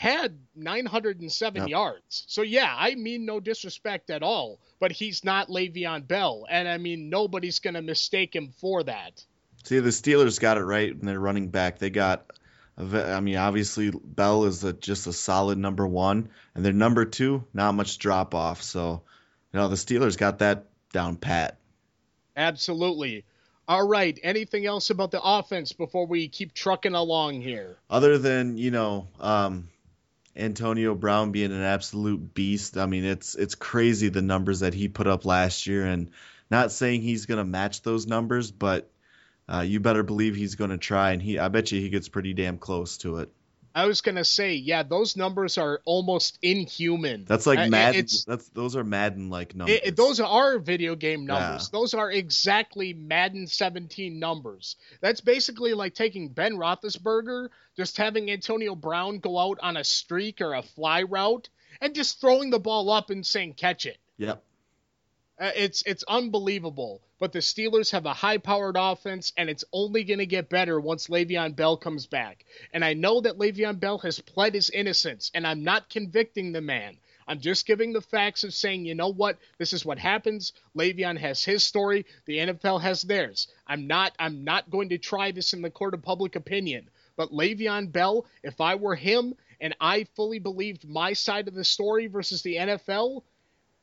had 0.00 0.38
907 0.56 1.60
Yep. 1.60 1.68
yards. 1.68 2.24
So 2.26 2.40
yeah, 2.40 2.74
I 2.74 2.94
mean 2.94 3.26
no 3.26 3.38
disrespect 3.38 4.08
at 4.08 4.22
all, 4.22 4.58
but 4.78 4.92
he's 4.92 5.24
not 5.24 5.48
Le'Veon 5.48 6.08
Bell, 6.08 6.46
and 6.48 6.66
I 6.66 6.78
mean 6.78 7.10
nobody's 7.10 7.58
gonna 7.58 7.82
mistake 7.82 8.34
him 8.34 8.48
for 8.48 8.82
that. 8.84 9.22
See, 9.64 9.78
the 9.78 9.90
Steelers 9.90 10.40
got 10.40 10.56
it 10.56 10.64
right 10.64 10.90
in 10.90 11.04
their 11.04 11.20
running 11.20 11.48
back. 11.48 11.78
They 11.78 11.90
got, 11.90 12.24
I 12.78 13.20
mean, 13.20 13.36
obviously 13.36 13.90
Bell 13.90 14.46
is 14.46 14.64
a, 14.64 14.72
just 14.72 15.06
a 15.06 15.12
solid 15.12 15.58
number 15.58 15.86
one, 15.86 16.30
and 16.54 16.64
their 16.64 16.72
number 16.72 17.04
two, 17.04 17.44
not 17.52 17.74
much 17.74 17.98
drop 17.98 18.34
off. 18.34 18.62
So, 18.62 19.02
you 19.52 19.58
know, 19.60 19.68
the 19.68 19.76
Steelers 19.76 20.16
got 20.16 20.38
that 20.38 20.64
down 20.94 21.16
pat. 21.16 21.58
Absolutely. 22.38 23.26
All 23.68 23.86
right. 23.86 24.18
Anything 24.22 24.64
else 24.64 24.88
about 24.88 25.10
the 25.10 25.20
offense 25.22 25.72
before 25.72 26.06
we 26.06 26.28
keep 26.28 26.54
trucking 26.54 26.94
along 26.94 27.42
here? 27.42 27.76
Other 27.90 28.16
than 28.16 28.56
you 28.56 28.70
know, 28.70 29.08
um, 29.20 29.68
Antonio 30.36 30.94
Brown 30.94 31.32
being 31.32 31.52
an 31.52 31.62
absolute 31.62 32.34
beast. 32.34 32.76
I 32.76 32.86
mean, 32.86 33.04
it's 33.04 33.34
it's 33.34 33.54
crazy 33.54 34.08
the 34.08 34.22
numbers 34.22 34.60
that 34.60 34.74
he 34.74 34.88
put 34.88 35.06
up 35.06 35.24
last 35.24 35.66
year, 35.66 35.84
and 35.86 36.10
not 36.50 36.72
saying 36.72 37.02
he's 37.02 37.26
gonna 37.26 37.44
match 37.44 37.82
those 37.82 38.06
numbers, 38.06 38.50
but 38.50 38.90
uh, 39.48 39.60
you 39.60 39.80
better 39.80 40.02
believe 40.02 40.36
he's 40.36 40.54
gonna 40.54 40.78
try, 40.78 41.12
and 41.12 41.22
he 41.22 41.38
I 41.38 41.48
bet 41.48 41.72
you 41.72 41.80
he 41.80 41.90
gets 41.90 42.08
pretty 42.08 42.34
damn 42.34 42.58
close 42.58 42.98
to 42.98 43.18
it. 43.18 43.30
I 43.74 43.86
was 43.86 44.00
gonna 44.00 44.24
say, 44.24 44.54
yeah, 44.54 44.82
those 44.82 45.16
numbers 45.16 45.56
are 45.58 45.80
almost 45.84 46.38
inhuman. 46.42 47.24
That's 47.26 47.46
like 47.46 47.58
Uh, 47.58 47.68
Madden. 47.68 48.00
It's, 48.00 48.24
That's 48.24 48.48
those 48.48 48.74
are 48.76 48.82
Madden 48.84 49.30
like 49.30 49.54
numbers. 49.54 49.76
it, 49.76 49.86
it- 49.86 49.96
those 49.96 50.18
are 50.20 50.58
video 50.58 50.96
game 50.96 51.24
numbers. 51.26 51.70
Yeah. 51.72 51.78
Those 51.78 51.94
are 51.94 52.10
exactly 52.10 52.92
Madden 52.94 53.46
17 53.46 54.18
numbers. 54.18 54.76
That's 55.00 55.20
basically 55.20 55.74
like 55.74 55.94
taking 55.94 56.28
Ben 56.28 56.54
Roethlisberger, 56.56 57.48
just 57.76 57.96
having 57.96 58.30
Antonio 58.30 58.74
Brown 58.74 59.18
go 59.18 59.38
out 59.38 59.58
on 59.62 59.76
a 59.76 59.84
streak 59.84 60.40
or 60.40 60.54
a 60.54 60.62
fly 60.62 61.02
route, 61.02 61.48
and 61.80 61.94
just 61.94 62.20
throwing 62.20 62.50
the 62.50 62.58
ball 62.58 62.90
up 62.90 63.10
and 63.10 63.24
saying 63.24 63.54
catch 63.54 63.86
it. 63.86 63.98
Yep. 64.18 64.42
Uh, 65.38 65.50
it's 65.54 65.82
it's 65.86 66.04
unbelievable. 66.08 67.00
But 67.20 67.32
the 67.32 67.38
Steelers 67.40 67.90
have 67.90 68.06
a 68.06 68.14
high-powered 68.14 68.76
offense, 68.78 69.32
and 69.36 69.50
it's 69.50 69.64
only 69.72 70.04
going 70.04 70.20
to 70.20 70.26
get 70.26 70.48
better 70.48 70.80
once 70.80 71.08
Le'Veon 71.08 71.54
Bell 71.54 71.76
comes 71.76 72.06
back. 72.06 72.46
And 72.72 72.82
I 72.82 72.94
know 72.94 73.20
that 73.20 73.38
Le'Veon 73.38 73.78
Bell 73.78 73.98
has 73.98 74.18
pled 74.18 74.54
his 74.54 74.70
innocence, 74.70 75.30
and 75.34 75.46
I'm 75.46 75.62
not 75.62 75.90
convicting 75.90 76.50
the 76.50 76.62
man. 76.62 76.96
I'm 77.28 77.38
just 77.38 77.66
giving 77.66 77.92
the 77.92 78.00
facts 78.00 78.42
of 78.42 78.54
saying, 78.54 78.86
you 78.86 78.94
know 78.94 79.12
what, 79.12 79.38
this 79.58 79.72
is 79.72 79.84
what 79.84 79.98
happens. 79.98 80.52
Le'Veon 80.74 81.18
has 81.18 81.44
his 81.44 81.62
story, 81.62 82.06
the 82.24 82.38
NFL 82.38 82.80
has 82.80 83.02
theirs. 83.02 83.48
I'm 83.68 83.86
not 83.86 84.12
I'm 84.18 84.42
not 84.42 84.70
going 84.70 84.88
to 84.88 84.98
try 84.98 85.30
this 85.30 85.52
in 85.52 85.62
the 85.62 85.70
court 85.70 85.94
of 85.94 86.02
public 86.02 86.34
opinion. 86.34 86.88
But 87.16 87.32
Le'Veon 87.32 87.92
Bell, 87.92 88.26
if 88.42 88.60
I 88.60 88.74
were 88.76 88.96
him 88.96 89.34
and 89.60 89.76
I 89.78 90.04
fully 90.16 90.38
believed 90.38 90.88
my 90.88 91.12
side 91.12 91.48
of 91.48 91.54
the 91.54 91.64
story 91.64 92.06
versus 92.06 92.42
the 92.42 92.56
NFL, 92.56 93.22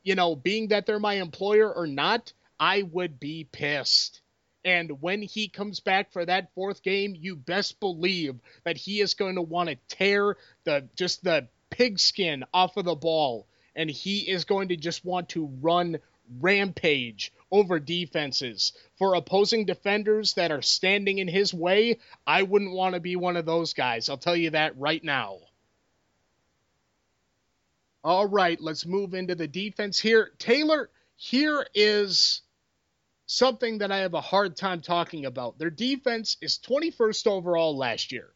you 0.03 0.15
know, 0.15 0.35
being 0.35 0.69
that 0.69 0.85
they're 0.85 0.99
my 0.99 1.13
employer 1.13 1.71
or 1.71 1.85
not, 1.85 2.33
I 2.59 2.81
would 2.83 3.19
be 3.19 3.47
pissed. 3.51 4.21
And 4.65 5.01
when 5.01 5.21
he 5.21 5.47
comes 5.47 5.79
back 5.79 6.11
for 6.11 6.25
that 6.25 6.53
fourth 6.53 6.83
game, 6.83 7.15
you 7.15 7.35
best 7.35 7.79
believe 7.79 8.35
that 8.65 8.77
he 8.77 8.99
is 8.99 9.13
going 9.13 9.35
to 9.35 9.41
want 9.41 9.69
to 9.69 9.77
tear 9.87 10.35
the 10.65 10.89
just 10.95 11.23
the 11.23 11.47
pigskin 11.69 12.43
off 12.53 12.75
of 12.77 12.85
the 12.85 12.95
ball, 12.95 13.47
and 13.75 13.89
he 13.89 14.19
is 14.29 14.45
going 14.45 14.69
to 14.69 14.75
just 14.75 15.05
want 15.05 15.29
to 15.29 15.45
run 15.61 15.99
rampage 16.39 17.31
over 17.51 17.79
defenses. 17.79 18.73
For 18.97 19.15
opposing 19.15 19.65
defenders 19.65 20.33
that 20.33 20.51
are 20.51 20.61
standing 20.61 21.19
in 21.19 21.27
his 21.27 21.53
way, 21.53 21.99
I 22.25 22.43
wouldn't 22.43 22.73
want 22.73 22.95
to 22.95 22.99
be 22.99 23.15
one 23.15 23.37
of 23.37 23.45
those 23.45 23.73
guys. 23.73 24.09
I'll 24.09 24.17
tell 24.17 24.35
you 24.35 24.49
that 24.49 24.77
right 24.77 25.03
now. 25.03 25.37
All 28.03 28.27
right, 28.27 28.59
let's 28.59 28.85
move 28.85 29.13
into 29.13 29.35
the 29.35 29.47
defense 29.47 29.99
here. 29.99 30.31
Taylor, 30.39 30.89
here 31.15 31.65
is 31.73 32.41
something 33.27 33.77
that 33.79 33.91
I 33.91 33.97
have 33.97 34.13
a 34.13 34.21
hard 34.21 34.55
time 34.55 34.81
talking 34.81 35.25
about. 35.25 35.59
Their 35.59 35.69
defense 35.69 36.37
is 36.41 36.57
21st 36.57 37.27
overall 37.27 37.77
last 37.77 38.11
year. 38.11 38.29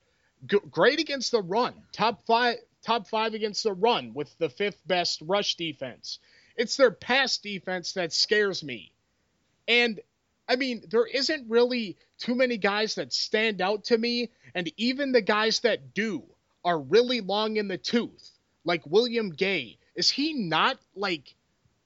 G- 0.46 0.60
great 0.70 1.00
against 1.00 1.32
the 1.32 1.42
run. 1.42 1.74
Top 1.92 2.24
5 2.28 2.58
top 2.84 3.08
5 3.08 3.34
against 3.34 3.64
the 3.64 3.74
run 3.74 4.14
with 4.14 4.36
the 4.38 4.50
fifth 4.50 4.82
best 4.88 5.22
rush 5.22 5.56
defense. 5.56 6.20
It's 6.56 6.78
their 6.78 6.92
pass 6.92 7.38
defense 7.38 7.94
that 7.94 8.12
scares 8.12 8.64
me. 8.64 8.92
And 9.68 10.00
I 10.50 10.56
mean, 10.58 10.84
there 10.90 11.06
isn't 11.06 11.50
really 11.50 11.96
too 12.18 12.36
many 12.36 12.58
guys 12.58 12.96
that 12.96 13.14
stand 13.14 13.62
out 13.62 13.86
to 13.86 13.98
me, 13.98 14.32
and 14.54 14.72
even 14.76 15.12
the 15.12 15.22
guys 15.22 15.62
that 15.62 15.94
do 15.94 16.24
are 16.66 16.80
really 16.80 17.22
long 17.22 17.56
in 17.56 17.68
the 17.68 17.78
tooth, 17.78 18.32
like 18.66 18.86
William 18.86 19.30
Gay. 19.30 19.78
Is 19.96 20.10
he 20.10 20.34
not 20.34 20.78
like 20.96 21.36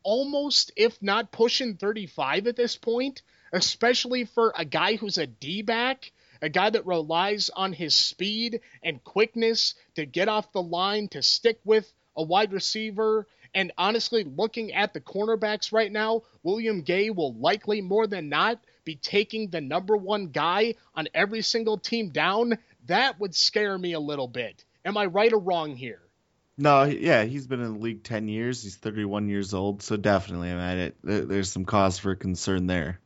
almost, 0.05 0.71
if 0.77 1.01
not 1.01 1.33
pushing 1.33 1.75
35 1.75 2.47
at 2.47 2.55
this 2.55 2.77
point? 2.77 3.23
Especially 3.51 4.23
for 4.23 4.53
a 4.55 4.63
guy 4.63 4.95
who's 4.95 5.17
a 5.17 5.27
D 5.27 5.61
back, 5.61 6.11
a 6.41 6.47
guy 6.47 6.69
that 6.69 6.85
relies 6.85 7.49
on 7.49 7.73
his 7.73 7.95
speed 7.95 8.61
and 8.81 9.03
quickness 9.03 9.75
to 9.95 10.05
get 10.05 10.29
off 10.29 10.53
the 10.53 10.61
line, 10.61 11.09
to 11.09 11.21
stick 11.21 11.59
with 11.65 11.91
a 12.15 12.23
wide 12.23 12.53
receiver, 12.53 13.27
and 13.55 13.71
honestly, 13.77 14.25
looking 14.25 14.73
at 14.73 14.93
the 14.93 14.99
cornerbacks 14.99 15.71
right 15.71 15.91
now, 15.91 16.23
William 16.43 16.81
Gay 16.81 17.09
will 17.09 17.33
likely 17.35 17.79
more 17.79 18.05
than 18.05 18.27
not 18.27 18.59
be 18.83 18.95
taking 18.95 19.49
the 19.49 19.61
number 19.61 19.95
one 19.95 20.27
guy 20.27 20.75
on 20.93 21.07
every 21.13 21.41
single 21.41 21.77
team 21.77 22.09
down. 22.09 22.57
That 22.87 23.17
would 23.19 23.33
scare 23.33 23.77
me 23.77 23.93
a 23.93 23.99
little 23.99 24.27
bit. 24.27 24.65
Am 24.83 24.97
I 24.97 25.05
right 25.05 25.31
or 25.31 25.39
wrong 25.39 25.75
here? 25.75 26.01
No, 26.57 26.83
yeah, 26.83 27.23
he's 27.23 27.47
been 27.47 27.59
in 27.61 27.73
the 27.73 27.79
league 27.79 28.03
10 28.03 28.27
years. 28.29 28.63
He's 28.63 28.77
31 28.77 29.27
years 29.27 29.53
old, 29.53 29.81
so 29.81 29.97
definitely, 29.97 30.51
I 30.51 30.55
mean, 30.55 30.77
it, 30.79 31.27
there's 31.27 31.51
some 31.51 31.65
cause 31.65 31.99
for 31.99 32.15
concern 32.15 32.67
there. 32.67 32.99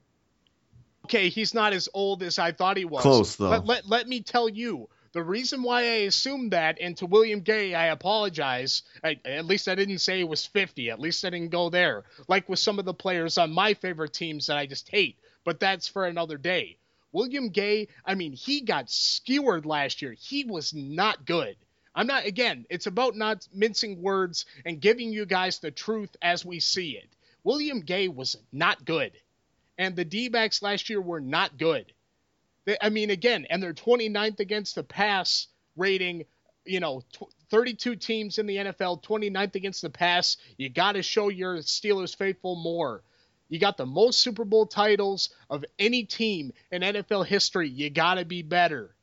Okay, 1.06 1.30
he's 1.30 1.56
not 1.56 1.74
as 1.74 1.90
old 1.94 2.22
as 2.22 2.38
I 2.38 2.52
thought 2.52 2.78
he 2.78 2.86
was. 2.86 3.02
Close, 3.02 3.36
though. 3.36 3.50
But 3.50 3.66
let, 3.66 3.88
let 3.88 4.08
me 4.08 4.22
tell 4.22 4.48
you, 4.48 4.88
the 5.12 5.24
reason 5.24 5.64
why 5.64 5.82
I 5.82 6.06
assumed 6.06 6.52
that, 6.52 6.78
and 6.80 6.96
to 6.98 7.08
William 7.08 7.40
Gay, 7.40 7.74
I 7.74 7.88
apologize. 7.88 8.84
I, 9.04 9.20
at 9.26 9.46
least 9.46 9.68
I 9.68 9.74
didn't 9.74 10.00
say 10.00 10.20
he 10.20 10.24
was 10.24 10.46
50. 10.46 10.92
At 10.92 11.00
least 11.00 11.26
I 11.26 11.32
didn't 11.32 11.50
go 11.50 11.72
there. 11.72 12.04
Like 12.28 12.48
with 12.48 12.60
some 12.60 12.78
of 12.78 12.86
the 12.86 12.94
players 12.94 13.40
on 13.40 13.52
my 13.52 13.74
favorite 13.74 14.14
teams 14.14 14.46
that 14.48 14.58
I 14.58 14.68
just 14.68 14.88
hate. 14.90 15.18
But 15.44 15.60
that's 15.60 15.88
for 15.88 16.06
another 16.06 16.38
day. 16.38 16.78
William 17.12 17.50
Gay, 17.50 17.88
I 18.06 18.14
mean, 18.14 18.34
he 18.34 18.62
got 18.62 18.92
skewered 18.92 19.66
last 19.66 20.04
year. 20.04 20.14
He 20.14 20.44
was 20.44 20.76
not 20.76 21.26
good. 21.26 21.56
I'm 22.00 22.08
not, 22.08 22.26
again, 22.26 22.66
it's 22.70 22.88
about 22.88 23.18
not 23.18 23.46
mincing 23.54 24.02
words 24.02 24.46
and 24.66 24.80
giving 24.80 25.12
you 25.12 25.26
guys 25.26 25.60
the 25.60 25.70
truth 25.70 26.16
as 26.22 26.46
we 26.46 26.62
see 26.62 26.92
it. 26.92 27.10
William 27.44 27.82
Gay 27.82 28.08
was 28.08 28.38
not 28.54 28.86
good. 28.86 29.12
And 29.78 29.98
the 29.98 30.06
D 30.06 30.30
backs 30.30 30.62
last 30.62 30.90
year 30.90 31.02
were 31.02 31.20
not 31.20 31.58
good. 31.58 31.92
I 32.82 32.88
mean, 32.88 33.10
again, 33.10 33.46
and 33.50 33.62
they're 33.62 33.74
29th 33.74 34.40
against 34.40 34.76
the 34.76 34.84
pass 34.84 35.48
rating. 35.76 36.24
You 36.64 36.80
know, 36.80 37.04
32 37.50 37.98
teams 37.98 38.38
in 38.38 38.46
the 38.46 38.56
NFL, 38.56 39.04
29th 39.04 39.56
against 39.56 39.82
the 39.82 39.90
pass. 39.90 40.38
You 40.56 40.70
got 40.70 40.94
to 40.94 41.04
show 41.04 41.28
your 41.28 41.58
Steelers 41.58 42.16
faithful 42.16 42.56
more. 42.56 43.04
You 43.50 43.60
got 43.60 43.76
the 43.76 43.86
most 43.86 44.20
Super 44.20 44.46
Bowl 44.46 44.68
titles 44.68 45.32
of 45.50 45.66
any 45.78 46.06
team 46.06 46.54
in 46.72 46.82
NFL 46.82 47.26
history. 47.26 47.68
You 47.68 47.90
got 47.90 48.14
to 48.14 48.24
be 48.24 48.42
better. 48.42 48.96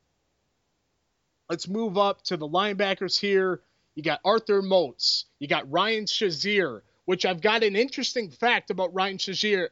Let's 1.49 1.67
move 1.67 1.97
up 1.97 2.23
to 2.23 2.35
the 2.35 2.47
linebackers 2.47 3.17
here. 3.17 3.61
You 3.95 4.03
got 4.03 4.19
Arthur 4.25 4.61
Moats. 4.61 5.25
You 5.39 5.47
got 5.47 5.71
Ryan 5.71 6.03
Shazier, 6.03 6.81
which 7.05 7.25
I've 7.25 7.41
got 7.41 7.63
an 7.63 7.75
interesting 7.75 8.29
fact 8.29 8.69
about 8.69 8.93
Ryan 8.93 9.17
Shazier. 9.17 9.69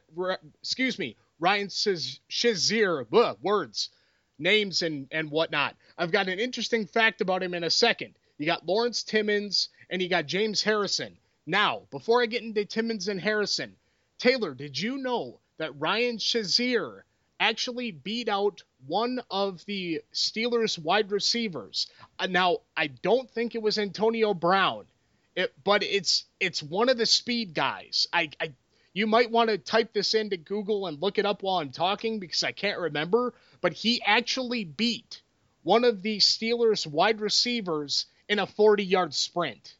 Excuse 0.62 0.98
me, 0.98 1.16
Ryan 1.38 1.68
Shazier, 1.68 3.06
words, 3.42 3.90
names, 4.38 4.80
and, 4.80 5.06
and 5.10 5.30
whatnot. 5.30 5.76
I've 5.98 6.12
got 6.12 6.28
an 6.28 6.38
interesting 6.38 6.86
fact 6.86 7.20
about 7.20 7.42
him 7.42 7.52
in 7.52 7.64
a 7.64 7.70
second. 7.70 8.14
You 8.38 8.46
got 8.46 8.66
Lawrence 8.66 9.02
Timmons 9.02 9.68
and 9.90 10.00
you 10.00 10.08
got 10.08 10.26
James 10.26 10.62
Harrison. 10.62 11.16
Now, 11.46 11.82
before 11.90 12.22
I 12.22 12.26
get 12.26 12.42
into 12.42 12.64
Timmons 12.64 13.08
and 13.08 13.20
Harrison, 13.20 13.76
Taylor, 14.18 14.54
did 14.54 14.78
you 14.80 14.96
know 14.96 15.40
that 15.58 15.78
Ryan 15.78 16.16
Shazier 16.16 17.02
actually 17.40 17.90
beat 17.90 18.28
out 18.28 18.62
one 18.86 19.20
of 19.30 19.64
the 19.66 20.02
Steelers 20.12 20.78
wide 20.78 21.10
receivers? 21.10 21.86
Uh, 22.18 22.26
now, 22.26 22.58
I 22.76 22.88
don't 22.88 23.30
think 23.30 23.54
it 23.54 23.62
was 23.62 23.78
Antonio 23.78 24.34
Brown, 24.34 24.86
it, 25.34 25.52
but 25.64 25.82
it's 25.82 26.24
it's 26.40 26.62
one 26.62 26.88
of 26.88 26.98
the 26.98 27.06
speed 27.06 27.54
guys. 27.54 28.06
I, 28.12 28.30
I 28.40 28.52
you 28.92 29.06
might 29.06 29.30
want 29.30 29.50
to 29.50 29.58
type 29.58 29.92
this 29.92 30.14
into 30.14 30.38
Google 30.38 30.86
and 30.86 31.02
look 31.02 31.18
it 31.18 31.26
up 31.26 31.42
while 31.42 31.58
I'm 31.58 31.70
talking 31.70 32.18
because 32.18 32.42
I 32.42 32.52
can't 32.52 32.78
remember. 32.78 33.34
But 33.60 33.74
he 33.74 34.02
actually 34.02 34.64
beat 34.64 35.20
one 35.62 35.84
of 35.84 36.00
the 36.00 36.18
Steelers 36.18 36.86
wide 36.86 37.20
receivers 37.20 38.06
in 38.28 38.38
a 38.38 38.46
40 38.46 38.84
yard 38.84 39.14
sprint. 39.14 39.74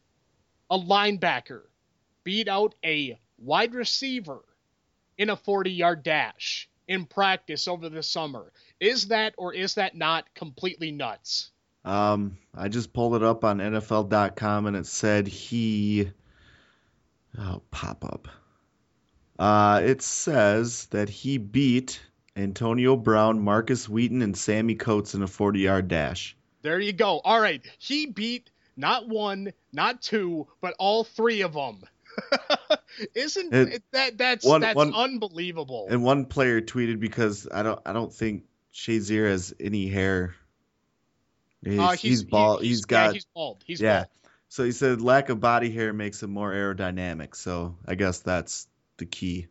A 0.69 0.79
linebacker 0.79 1.63
beat 2.25 2.49
out 2.49 2.75
a 2.85 3.19
wide 3.39 3.75
receiver 3.75 4.43
in 5.17 5.31
a 5.31 5.37
40 5.37 5.71
yard 5.71 6.03
dash 6.03 6.69
in 6.89 7.05
practice 7.05 7.69
over 7.69 7.89
the 7.89 8.03
summer. 8.03 8.53
Is 8.81 9.09
that 9.09 9.35
or 9.37 9.55
is 9.55 9.75
that 9.75 9.97
not 9.97 10.33
completely 10.35 10.93
nuts? 10.93 11.51
Um, 11.85 12.37
I 12.55 12.69
just 12.69 12.93
pulled 12.93 13.15
it 13.15 13.23
up 13.23 13.45
on 13.45 13.59
NFL.com 13.59 14.67
and 14.67 14.77
it 14.77 14.87
said 14.87 15.27
he. 15.27 16.11
Oh, 17.39 17.63
pop 17.71 18.05
up. 18.05 18.29
Uh, 19.39 19.83
it 19.85 20.03
says 20.03 20.87
that 20.87 21.09
he 21.09 21.39
beat 21.39 22.01
Antonio 22.35 22.97
Brown, 22.97 23.41
Markus 23.41 23.89
Wheaton, 23.89 24.23
and 24.23 24.37
Sammy 24.37 24.75
Coates 24.75 25.15
in 25.15 25.23
a 25.23 25.27
40 25.27 25.61
yard 25.61 25.89
dash. 25.89 26.37
There 26.63 26.81
you 26.81 26.93
go. 26.93 27.21
All 27.21 27.41
right. 27.41 27.63
He 27.79 28.07
beat 28.07 28.51
not 28.77 29.09
one, 29.09 29.53
not 29.73 30.03
two, 30.03 30.47
but 30.61 30.75
all 30.79 31.05
three 31.05 31.43
of 31.43 31.55
them. 31.55 31.83
Isn't 33.15 33.55
it, 33.55 33.83
that 33.93 34.19
that's 34.19 34.45
one, 34.45 34.63
that's 34.63 34.77
one, 34.77 34.95
unbelievable? 34.95 35.87
And 35.91 36.03
one 36.03 36.27
player 36.27 36.61
tweeted 36.61 36.99
because 37.01 37.47
I 37.53 37.63
don't 37.63 37.81
I 37.85 37.93
don't 37.93 38.13
think 38.13 38.45
Shazier 38.73 39.29
has 39.29 39.55
any 39.61 39.89
hair. 39.89 40.35
He's, 41.63 41.79
uh, 41.79 41.91
he's, 41.91 42.01
he's 42.01 42.25
bald. 42.25 42.61
He's, 42.61 42.69
he's 42.69 42.85
got. 42.85 43.07
Yeah, 43.07 43.13
he's 43.13 43.27
bald. 43.35 43.65
He's 43.67 43.81
yeah. 43.81 43.97
Bald. 43.99 44.09
So 44.49 44.65
he 44.65 44.73
said 44.73 45.01
lack 45.01 45.29
of 45.29 45.41
body 45.41 45.71
hair 45.71 45.93
makes 45.93 46.23
him 46.23 46.31
more 46.31 46.53
aerodynamic. 46.53 47.35
So 47.35 47.77
I 47.87 47.95
guess 47.95 48.21
that's 48.21 48.69
the 48.97 49.07
key. 49.07 49.49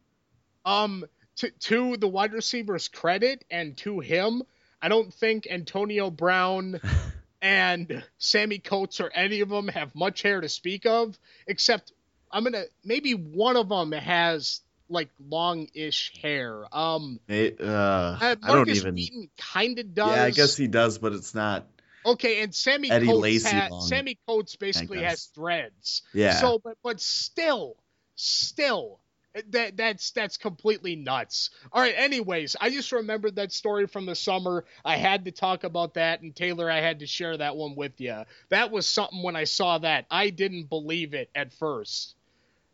Um, 0.63 1.05
to 1.37 1.51
to 1.51 1.97
the 1.97 2.07
wide 2.07 2.33
receiver's 2.33 2.87
credit 2.87 3.45
and 3.51 3.77
to 3.77 3.99
him, 3.99 4.43
I 4.81 4.87
don't 4.89 5.13
think 5.13 5.47
Antonio 5.49 6.09
Brown 6.09 6.79
and 7.41 8.03
Sammy 8.17 8.59
Coates 8.59 8.99
or 8.99 9.11
any 9.13 9.41
of 9.41 9.49
them 9.49 9.67
have 9.67 9.93
much 9.93 10.21
hair 10.21 10.41
to 10.41 10.49
speak 10.49 10.85
of, 10.85 11.17
except 11.45 11.91
I'm 12.35 12.43
gonna 12.43 12.65
maybe 12.83 13.13
one 13.13 13.55
of 13.55 13.69
them 13.69 13.93
has 13.93 14.59
like 14.89 15.09
long-ish 15.29 16.21
hair. 16.21 16.65
Um, 16.71 17.19
it, 17.29 17.61
uh, 17.61 18.17
uh 18.21 18.35
I 18.43 18.51
don't 18.53 18.69
even. 18.69 19.29
Kind 19.37 19.79
of 19.79 19.95
does. 19.95 20.15
Yeah, 20.15 20.23
I 20.25 20.31
guess 20.31 20.57
he 20.57 20.67
does, 20.67 20.97
but 20.97 21.13
it's 21.13 21.33
not. 21.33 21.65
Okay, 22.05 22.43
and 22.43 22.53
Sammy 22.53 22.91
Eddie 22.91 23.07
Coates 23.07 23.21
Lacy 23.21 23.55
has, 23.55 23.87
Sammy 23.87 24.17
Coates 24.27 24.57
basically 24.57 25.01
has 25.01 25.23
threads. 25.25 26.03
Yeah. 26.13 26.33
So, 26.33 26.59
but 26.59 26.77
but 26.83 26.99
still, 26.99 27.77
still, 28.15 28.99
that 29.51 29.77
that's 29.77 30.11
that's 30.11 30.35
completely 30.35 30.97
nuts. 30.97 31.51
All 31.71 31.81
right, 31.81 31.95
anyways, 31.95 32.57
I 32.59 32.69
just 32.69 32.91
remembered 32.91 33.37
that 33.37 33.53
story 33.53 33.87
from 33.87 34.05
the 34.05 34.15
summer. 34.15 34.65
I 34.83 34.97
had 34.97 35.25
to 35.25 35.31
talk 35.31 35.63
about 35.63 35.95
that 35.95 36.21
and 36.21 36.35
Taylor, 36.35 36.69
I 36.69 36.81
had 36.81 36.99
to 36.99 37.07
share 37.07 37.37
that 37.37 37.55
one 37.55 37.75
with 37.75 37.99
you. 37.99 38.23
That 38.49 38.71
was 38.71 38.87
something 38.87 39.23
when 39.23 39.35
I 39.35 39.45
saw 39.45 39.77
that. 39.79 40.05
I 40.11 40.29
didn't 40.29 40.69
believe 40.69 41.13
it 41.13 41.29
at 41.33 41.53
first. 41.53 42.15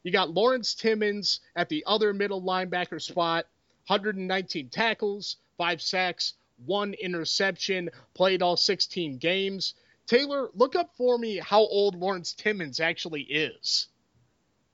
You 0.03 0.11
got 0.11 0.33
Lawrence 0.33 0.73
Timmons 0.73 1.41
at 1.55 1.69
the 1.69 1.83
other 1.85 2.13
middle 2.13 2.41
linebacker 2.41 3.01
spot, 3.01 3.45
119 3.87 4.69
tackles, 4.69 5.37
5 5.57 5.81
sacks, 5.81 6.33
1 6.65 6.93
interception, 6.93 7.89
played 8.13 8.41
all 8.41 8.57
16 8.57 9.17
games. 9.17 9.75
Taylor, 10.07 10.49
look 10.55 10.75
up 10.75 10.95
for 10.95 11.17
me 11.17 11.37
how 11.37 11.59
old 11.59 11.95
Lawrence 11.95 12.33
Timmons 12.33 12.79
actually 12.79 13.21
is 13.21 13.87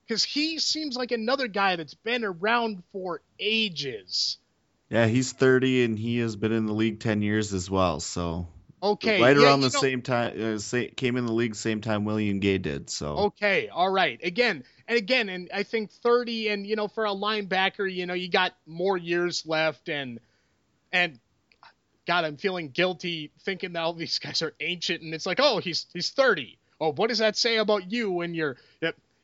because 0.08 0.24
he 0.24 0.58
seems 0.58 0.96
like 0.96 1.12
another 1.12 1.48
guy 1.48 1.76
that's 1.76 1.94
been 1.94 2.24
around 2.24 2.82
for 2.92 3.20
ages. 3.38 4.38
Yeah, 4.88 5.06
he's 5.06 5.32
30 5.32 5.84
and 5.84 5.98
he 5.98 6.18
has 6.18 6.34
been 6.34 6.52
in 6.52 6.64
the 6.64 6.72
league 6.72 7.00
10 7.00 7.20
years 7.20 7.52
as 7.52 7.70
well. 7.70 8.00
So 8.00 8.48
Okay, 8.82 9.20
right 9.20 9.36
yeah, 9.36 9.44
around 9.44 9.60
the 9.60 9.70
know- 9.70 9.80
same 9.80 10.02
time. 10.02 10.54
Uh, 10.54 10.58
sa- 10.58 10.84
came 10.96 11.16
in 11.16 11.26
the 11.26 11.32
league 11.32 11.54
same 11.54 11.80
time 11.80 12.04
William 12.04 12.38
Gay 12.38 12.58
did. 12.58 12.90
So 12.90 13.16
Okay, 13.18 13.68
all 13.68 13.90
right. 13.90 14.20
Again, 14.22 14.64
and 14.86 14.96
again, 14.96 15.28
and 15.28 15.50
I 15.52 15.62
think 15.64 15.90
30, 15.90 16.48
and 16.48 16.66
you 16.66 16.76
know, 16.76 16.88
for 16.88 17.04
a 17.04 17.10
linebacker, 17.10 17.92
you 17.92 18.06
know, 18.06 18.14
you 18.14 18.28
got 18.28 18.54
more 18.66 18.96
years 18.96 19.44
left, 19.46 19.88
and 19.88 20.20
and 20.92 21.18
God, 22.06 22.24
I'm 22.24 22.36
feeling 22.36 22.70
guilty 22.70 23.32
thinking 23.40 23.72
that 23.74 23.80
all 23.80 23.92
these 23.92 24.18
guys 24.20 24.42
are 24.42 24.54
ancient, 24.60 25.02
and 25.02 25.12
it's 25.14 25.26
like, 25.26 25.40
oh, 25.40 25.58
he's 25.58 25.86
he's 25.92 26.10
30. 26.10 26.58
Oh, 26.80 26.92
what 26.92 27.08
does 27.08 27.18
that 27.18 27.36
say 27.36 27.56
about 27.56 27.90
you 27.90 28.20
and 28.20 28.36
your 28.36 28.56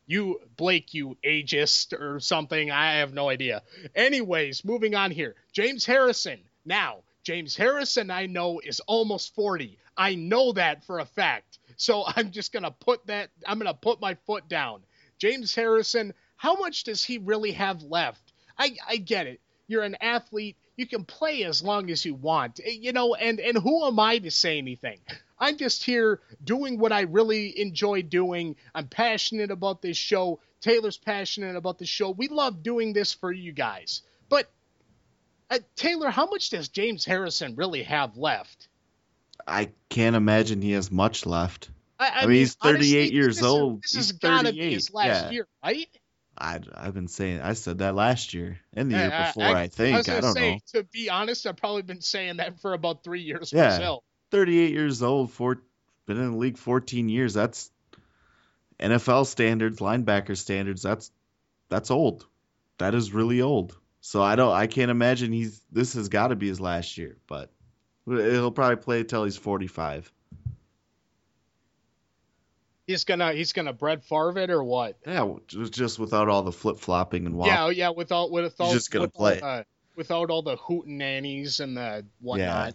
you 0.06 0.40
Blake, 0.56 0.92
you 0.92 1.16
ageist 1.24 1.98
or 1.98 2.20
something? 2.20 2.70
I 2.70 2.96
have 2.96 3.14
no 3.14 3.28
idea. 3.28 3.62
Anyways, 3.94 4.64
moving 4.64 4.94
on 4.94 5.10
here. 5.10 5.34
James 5.52 5.86
Harrison. 5.86 6.40
Now, 6.64 6.98
James 7.24 7.56
Harrison, 7.56 8.10
I 8.10 8.26
know 8.26 8.60
is 8.60 8.80
almost 8.80 9.34
40. 9.34 9.78
I 9.96 10.14
know 10.14 10.52
that 10.52 10.84
for 10.84 10.98
a 11.00 11.04
fact. 11.04 11.58
So 11.76 12.04
I'm 12.16 12.30
just 12.30 12.52
gonna 12.52 12.70
put 12.70 13.06
that. 13.06 13.30
I'm 13.46 13.58
gonna 13.58 13.74
put 13.74 14.00
my 14.00 14.14
foot 14.26 14.48
down. 14.48 14.82
James 15.18 15.54
Harrison. 15.54 16.12
How 16.36 16.56
much 16.56 16.84
does 16.84 17.02
he 17.02 17.18
really 17.18 17.52
have 17.52 17.82
left? 17.82 18.32
I 18.58 18.76
I 18.86 18.96
get 18.98 19.26
it. 19.26 19.40
You're 19.66 19.82
an 19.82 19.96
athlete. 20.00 20.56
You 20.76 20.86
can 20.86 21.04
play 21.04 21.44
as 21.44 21.62
long 21.62 21.90
as 21.90 22.04
you 22.04 22.14
want. 22.14 22.60
Eh, 22.62 22.70
You 22.80 22.92
know, 22.92 23.14
and 23.14 23.40
and 23.40 23.56
who 23.56 23.86
am 23.86 23.98
I 23.98 24.18
to 24.18 24.30
say 24.30 24.58
anything? 24.58 24.98
I'm 25.38 25.56
just 25.56 25.82
here 25.84 26.20
doing 26.42 26.78
what 26.78 26.92
I 26.92 27.02
really 27.02 27.58
enjoy 27.60 28.02
doing. 28.02 28.56
I'm 28.74 28.88
passionate 28.88 29.50
about 29.50 29.80
this 29.82 29.96
show. 29.96 30.40
Taylor's 30.60 30.98
passionate 30.98 31.56
about 31.56 31.78
the 31.78 31.86
show. 31.86 32.10
We 32.10 32.28
love 32.28 32.62
doing 32.62 32.92
this 32.92 33.12
for 33.12 33.32
you 33.32 33.52
guys. 33.52 34.02
Uh, 35.50 35.58
Taylor, 35.76 36.10
how 36.10 36.26
much 36.26 36.50
does 36.50 36.68
James 36.68 37.04
Harrison 37.04 37.54
really 37.56 37.82
have 37.82 38.16
left? 38.16 38.68
I 39.46 39.70
can't 39.88 40.16
imagine 40.16 40.62
he 40.62 40.72
has 40.72 40.90
much 40.90 41.26
left. 41.26 41.70
I, 41.98 42.10
I 42.22 42.26
mean, 42.26 42.36
he's 42.38 42.54
38 42.54 42.74
honestly, 42.74 43.14
years 43.14 43.36
this 43.36 43.44
is- 43.44 43.50
old. 43.50 43.82
This 43.82 43.92
He's 43.92 44.06
has 44.08 44.12
got 44.12 44.38
to 44.46 44.52
be 44.52 44.58
38, 44.58 44.72
his 44.72 44.92
last 44.92 45.24
yeah. 45.24 45.30
year, 45.30 45.48
right? 45.62 45.88
I, 46.36 46.60
I've 46.74 46.94
been 46.94 47.06
saying 47.06 47.40
I 47.40 47.52
said 47.52 47.78
that 47.78 47.94
last 47.94 48.34
year 48.34 48.58
and 48.72 48.90
the 48.90 48.96
year 48.96 49.06
Yeah, 49.06 49.26
before. 49.28 49.44
I, 49.44 49.68
think 49.68 49.96
was 49.98 50.08
I, 50.08 50.20
don't 50.20 50.34
say, 50.34 50.52
know. 50.54 50.58
To 50.80 50.82
be 50.90 51.08
honest, 51.08 51.46
I've 51.46 51.56
probably 51.56 51.82
been 51.82 52.00
saying 52.00 52.38
that 52.38 52.58
for 52.60 52.72
about 52.72 53.04
three 53.04 53.20
years 53.20 53.52
Yeah. 53.52 53.68
myself. 53.68 54.02
38 54.32 54.72
years 54.72 55.00
old, 55.00 55.30
four, 55.30 55.62
been 56.06 56.16
in 56.16 56.32
the 56.32 56.36
league 56.36 56.58
14 56.58 57.08
years. 57.08 57.34
That's 57.34 57.70
NFL 58.80 59.26
standards, 59.26 59.78
linebacker 59.78 60.36
standards. 60.36 60.82
That's 60.82 61.12
that's 61.68 61.90
old. 61.92 62.26
That 62.78 62.94
is 62.96 63.12
really 63.12 63.40
old. 63.40 63.76
So 64.06 64.22
I 64.22 64.36
don't. 64.36 64.52
I 64.52 64.66
can't 64.66 64.90
imagine 64.90 65.32
he's. 65.32 65.62
This 65.72 65.94
has 65.94 66.10
got 66.10 66.28
to 66.28 66.36
be 66.36 66.46
his 66.46 66.60
last 66.60 66.98
year, 66.98 67.16
but 67.26 67.50
he'll 68.06 68.50
probably 68.50 68.76
play 68.76 69.00
until 69.00 69.24
he's 69.24 69.38
45. 69.38 70.12
He's 72.86 73.04
gonna 73.04 73.32
he's 73.32 73.54
gonna 73.54 73.72
Brett 73.72 74.04
Favre 74.04 74.40
it 74.40 74.50
or 74.50 74.62
what? 74.62 74.98
Yeah, 75.06 75.36
just 75.48 75.98
without 75.98 76.28
all 76.28 76.42
the 76.42 76.52
flip 76.52 76.80
flopping 76.80 77.24
and 77.24 77.42
Yeah, 77.46 77.70
yeah. 77.70 77.88
Without 77.88 78.30
without 78.30 78.72
just 78.72 78.90
gonna 78.90 79.04
without, 79.04 79.14
play. 79.14 79.40
uh, 79.40 79.62
without 79.96 80.28
all 80.28 80.42
the 80.42 80.58
hootenannies 80.58 81.60
and 81.60 81.74
the 81.74 82.04
whatnot. 82.20 82.68
Yeah. 82.68 82.72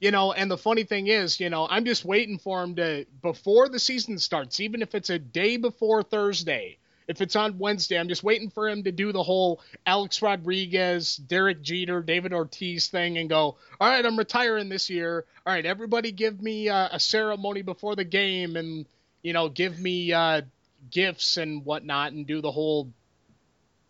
You 0.00 0.10
know, 0.10 0.34
and 0.34 0.50
the 0.50 0.58
funny 0.58 0.84
thing 0.84 1.06
is, 1.06 1.40
you 1.40 1.48
know, 1.48 1.66
I'm 1.66 1.86
just 1.86 2.04
waiting 2.04 2.36
for 2.36 2.62
him 2.62 2.76
to 2.76 3.06
before 3.22 3.70
the 3.70 3.78
season 3.78 4.18
starts, 4.18 4.60
even 4.60 4.82
if 4.82 4.94
it's 4.94 5.08
a 5.08 5.18
day 5.18 5.56
before 5.56 6.02
Thursday. 6.02 6.76
If 7.06 7.20
it's 7.20 7.36
on 7.36 7.58
Wednesday, 7.58 7.98
I'm 7.98 8.08
just 8.08 8.24
waiting 8.24 8.48
for 8.48 8.68
him 8.68 8.84
to 8.84 8.92
do 8.92 9.12
the 9.12 9.22
whole 9.22 9.60
Alex 9.84 10.22
Rodriguez, 10.22 11.16
Derek 11.16 11.60
Jeter, 11.60 12.00
David 12.02 12.32
Ortiz 12.32 12.88
thing 12.88 13.18
and 13.18 13.28
go, 13.28 13.56
all 13.78 13.88
right, 13.88 14.04
I'm 14.04 14.18
retiring 14.18 14.70
this 14.70 14.88
year. 14.88 15.26
All 15.46 15.52
right, 15.52 15.66
everybody 15.66 16.12
give 16.12 16.40
me 16.40 16.70
uh, 16.70 16.88
a 16.92 16.98
ceremony 16.98 17.62
before 17.62 17.94
the 17.94 18.04
game 18.04 18.56
and, 18.56 18.86
you 19.22 19.34
know, 19.34 19.50
give 19.50 19.78
me 19.78 20.12
uh, 20.12 20.42
gifts 20.90 21.36
and 21.36 21.64
whatnot 21.64 22.12
and 22.12 22.26
do 22.26 22.40
the 22.40 22.50
whole. 22.50 22.90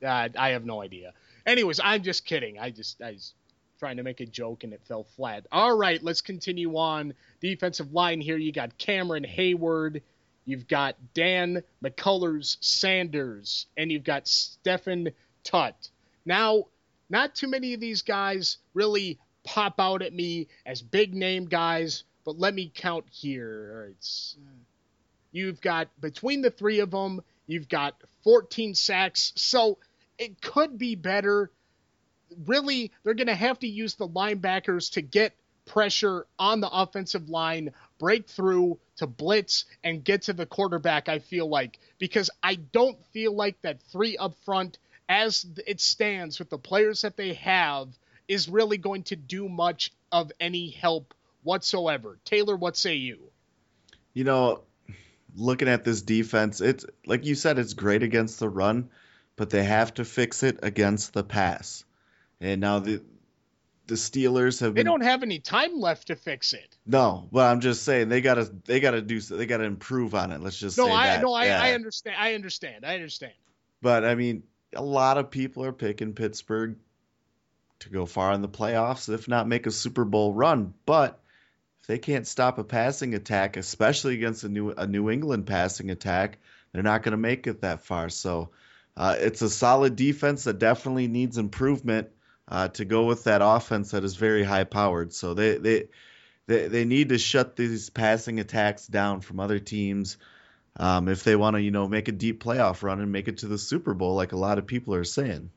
Uh, 0.04 0.28
I 0.36 0.50
have 0.50 0.64
no 0.64 0.82
idea. 0.82 1.12
Anyways, 1.46 1.80
I'm 1.82 2.02
just 2.02 2.24
kidding. 2.24 2.58
I 2.58 2.70
just, 2.70 3.00
I 3.00 3.12
was 3.12 3.32
trying 3.78 3.98
to 3.98 4.02
make 4.02 4.20
a 4.20 4.26
joke 4.26 4.64
and 4.64 4.72
it 4.72 4.80
fell 4.88 5.04
flat. 5.16 5.46
All 5.52 5.76
right, 5.76 6.02
let's 6.02 6.20
continue 6.20 6.76
on. 6.76 7.14
Defensive 7.40 7.92
line 7.92 8.20
here. 8.20 8.36
You 8.36 8.50
got 8.50 8.76
Cameron 8.76 9.24
Heyward. 9.24 10.02
You've 10.44 10.68
got 10.68 10.96
Dan 11.14 11.62
McCullers 11.82 12.56
Sanders, 12.60 13.66
and 13.76 13.90
you've 13.90 14.04
got 14.04 14.24
Stephon 14.24 15.12
Tuitt. 15.44 15.90
Now, 16.26 16.64
not 17.08 17.34
too 17.34 17.48
many 17.48 17.74
of 17.74 17.80
these 17.80 18.02
guys 18.02 18.58
really 18.74 19.18
pop 19.44 19.74
out 19.78 20.02
at 20.02 20.12
me 20.12 20.48
as 20.66 20.82
big 20.82 21.14
name 21.14 21.46
guys, 21.46 22.04
but 22.24 22.38
let 22.38 22.54
me 22.54 22.70
count 22.74 23.04
here. 23.10 23.72
All 23.72 23.80
right, 23.86 24.34
hmm. 24.38 24.62
You've 25.32 25.60
got 25.60 25.88
between 26.00 26.42
the 26.42 26.50
three 26.50 26.80
of 26.80 26.90
them, 26.90 27.20
you've 27.46 27.68
got 27.68 27.94
14 28.22 28.74
sacks, 28.74 29.32
so 29.34 29.78
it 30.18 30.40
could 30.40 30.78
be 30.78 30.94
better. 30.94 31.50
Really, 32.46 32.92
they're 33.02 33.14
going 33.14 33.26
to 33.26 33.34
have 33.34 33.58
to 33.60 33.66
use 33.66 33.94
the 33.94 34.08
linebackers 34.08 34.92
to 34.92 35.02
get 35.02 35.32
pressure 35.66 36.26
on 36.38 36.60
the 36.60 36.70
offensive 36.70 37.28
line, 37.28 37.72
break 37.98 38.28
through 38.28 38.78
to 38.96 39.06
blitz 39.06 39.64
and 39.82 40.04
get 40.04 40.22
to 40.22 40.32
the 40.32 40.46
quarterback, 40.46 41.08
I 41.08 41.18
feel 41.18 41.48
like, 41.48 41.78
because 41.98 42.30
I 42.42 42.56
don't 42.56 42.98
feel 43.12 43.34
like 43.34 43.60
that 43.62 43.82
three 43.90 44.16
up 44.16 44.34
front, 44.44 44.78
as 45.08 45.46
it 45.66 45.80
stands 45.80 46.38
with 46.38 46.50
the 46.50 46.58
players 46.58 47.02
that 47.02 47.16
they 47.16 47.34
have, 47.34 47.88
is 48.28 48.48
really 48.48 48.78
going 48.78 49.02
to 49.04 49.16
do 49.16 49.48
much 49.48 49.92
of 50.10 50.32
any 50.40 50.70
help 50.70 51.14
whatsoever. 51.42 52.18
Taylor, 52.24 52.56
what 52.56 52.76
say 52.76 52.94
you? 52.94 53.18
You 54.12 54.24
know, 54.24 54.62
looking 55.34 55.68
at 55.68 55.84
this 55.84 56.02
defense, 56.02 56.60
it's 56.60 56.86
like 57.06 57.24
you 57.24 57.34
said, 57.34 57.58
it's 57.58 57.74
great 57.74 58.02
against 58.02 58.38
the 58.38 58.48
run, 58.48 58.90
but 59.36 59.50
they 59.50 59.64
have 59.64 59.92
to 59.94 60.04
fix 60.04 60.42
it 60.42 60.60
against 60.62 61.12
the 61.12 61.24
pass. 61.24 61.84
And 62.40 62.60
now 62.60 62.78
the 62.78 63.02
the 63.86 63.94
Steelers 63.96 64.60
have 64.60 64.74
They 64.74 64.80
been 64.80 64.86
don't 64.86 65.02
have 65.02 65.22
any 65.22 65.38
time 65.38 65.78
left 65.78 66.06
to 66.08 66.16
fix 66.16 66.52
it. 66.52 66.76
no, 66.86 67.28
but 67.30 67.50
I'm 67.50 67.60
just 67.60 67.82
saying 67.82 68.08
they 68.08 68.20
gotta 68.20 68.50
they 68.64 68.80
gotta 68.80 69.02
do 69.02 69.20
they 69.20 69.46
gotta 69.46 69.64
improve 69.64 70.14
on 70.14 70.32
it. 70.32 70.40
Let's 70.40 70.58
just 70.58 70.78
No, 70.78 70.86
say 70.86 70.92
I 70.92 71.06
that. 71.08 71.22
no, 71.22 71.32
I, 71.32 71.44
Yeah. 71.46 71.62
I 71.62 71.72
understand. 71.74 72.16
I 72.18 72.34
understand. 72.34 72.84
I 72.86 72.94
understand. 72.94 73.32
But 73.82 74.04
I 74.04 74.14
mean, 74.14 74.44
a 74.74 74.82
lot 74.82 75.18
of 75.18 75.30
people 75.30 75.64
are 75.64 75.72
picking 75.72 76.14
Pittsburgh 76.14 76.76
to 77.80 77.90
go 77.90 78.06
far 78.06 78.32
in 78.32 78.40
the 78.40 78.48
playoffs, 78.48 79.12
if 79.12 79.28
not 79.28 79.46
make 79.48 79.66
a 79.66 79.70
Super 79.70 80.04
Bowl 80.04 80.32
run. 80.32 80.72
But 80.86 81.20
if 81.82 81.86
they 81.86 81.98
can't 81.98 82.26
stop 82.26 82.58
a 82.58 82.64
passing 82.64 83.14
attack, 83.14 83.56
especially 83.58 84.14
against 84.14 84.44
a 84.44 84.48
New 84.48 84.70
a 84.70 84.86
New 84.86 85.10
England 85.10 85.46
passing 85.46 85.90
attack, 85.90 86.38
they're 86.72 86.82
not 86.82 87.02
going 87.02 87.12
to 87.12 87.18
make 87.18 87.46
it 87.46 87.60
that 87.60 87.84
far. 87.84 88.08
So 88.08 88.50
uh, 88.96 89.16
it's 89.18 89.42
a 89.42 89.50
solid 89.50 89.96
defense 89.96 90.44
that 90.44 90.58
definitely 90.58 91.08
needs 91.08 91.36
improvement 91.36 92.08
uh, 92.48 92.68
to 92.68 92.84
go 92.84 93.06
with 93.06 93.24
that 93.24 93.40
offense 93.42 93.92
that 93.92 94.04
is 94.04 94.16
very 94.16 94.44
high 94.44 94.64
powered. 94.64 95.12
So 95.12 95.34
they 95.34 95.58
they. 95.58 95.88
They, 96.46 96.68
they 96.68 96.84
need 96.84 97.08
to 97.08 97.16
shut 97.16 97.56
these 97.56 97.88
passing 97.88 98.38
attacks 98.38 98.86
down 98.86 99.22
from 99.22 99.40
other 99.40 99.58
teams 99.58 100.18
um, 100.76 101.08
if 101.08 101.24
they 101.24 101.36
want 101.36 101.56
to, 101.56 101.62
you 101.62 101.70
know, 101.70 101.88
make 101.88 102.08
a 102.08 102.12
deep 102.12 102.42
playoff 102.42 102.82
run 102.82 103.00
and 103.00 103.12
make 103.12 103.28
it 103.28 103.38
to 103.38 103.46
the 103.46 103.58
Super 103.58 103.94
Bowl, 103.94 104.14
like 104.14 104.32
a 104.32 104.36
lot 104.36 104.58
of 104.58 104.66
people 104.66 104.94
are 104.94 105.04
saying. 105.04 105.50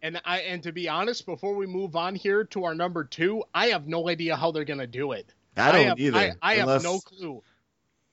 And 0.00 0.20
I 0.24 0.40
and 0.40 0.62
to 0.64 0.72
be 0.72 0.88
honest, 0.88 1.26
before 1.26 1.54
we 1.54 1.66
move 1.66 1.94
on 1.94 2.14
here 2.14 2.44
to 2.44 2.64
our 2.64 2.74
number 2.74 3.04
two, 3.04 3.44
I 3.54 3.68
have 3.68 3.86
no 3.86 4.08
idea 4.08 4.36
how 4.36 4.50
they're 4.50 4.64
gonna 4.64 4.86
do 4.86 5.12
it. 5.12 5.32
I 5.56 5.72
don't 5.72 5.88
have, 5.88 5.98
either. 5.98 6.18
I, 6.18 6.32
I 6.40 6.54
unless, 6.54 6.82
have 6.82 6.92
no 6.92 6.98
clue. 7.00 7.42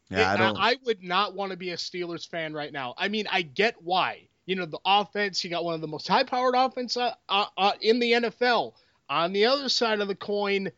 Yeah, 0.09 0.29
I 0.29 0.33
It- 0.33 0.37
don't. 0.37 0.57
I 0.57 0.75
would 0.85 1.03
not 1.03 1.35
want 1.35 1.51
to 1.51 1.57
be 1.57 1.71
a 1.71 1.77
Steelers 1.77 2.27
fan 2.27 2.53
right 2.53 2.71
now. 2.71 2.93
I 2.97 3.07
mean, 3.07 3.25
I 3.31 3.41
get 3.41 3.81
why. 3.81 4.28
You 4.49 4.55
know, 4.55 4.65
the 4.65 4.79
offense, 4.83 5.43
you 5.43 5.51
got 5.51 5.63
one 5.63 5.75
of 5.75 5.81
the 5.81 5.87
most 5.87 6.07
high 6.07 6.23
powered 6.23 6.55
offense 6.55 6.97
uh, 6.97 7.13
uh, 7.29 7.45
uh, 7.55 7.73
in 7.81 7.99
the 7.99 8.13
NFL. 8.13 8.73
On 9.07 9.31
the 9.31 9.45
other 9.45 9.69
side 9.69 9.99
of 9.99 10.07
the 10.07 10.15
coin, 10.15 10.71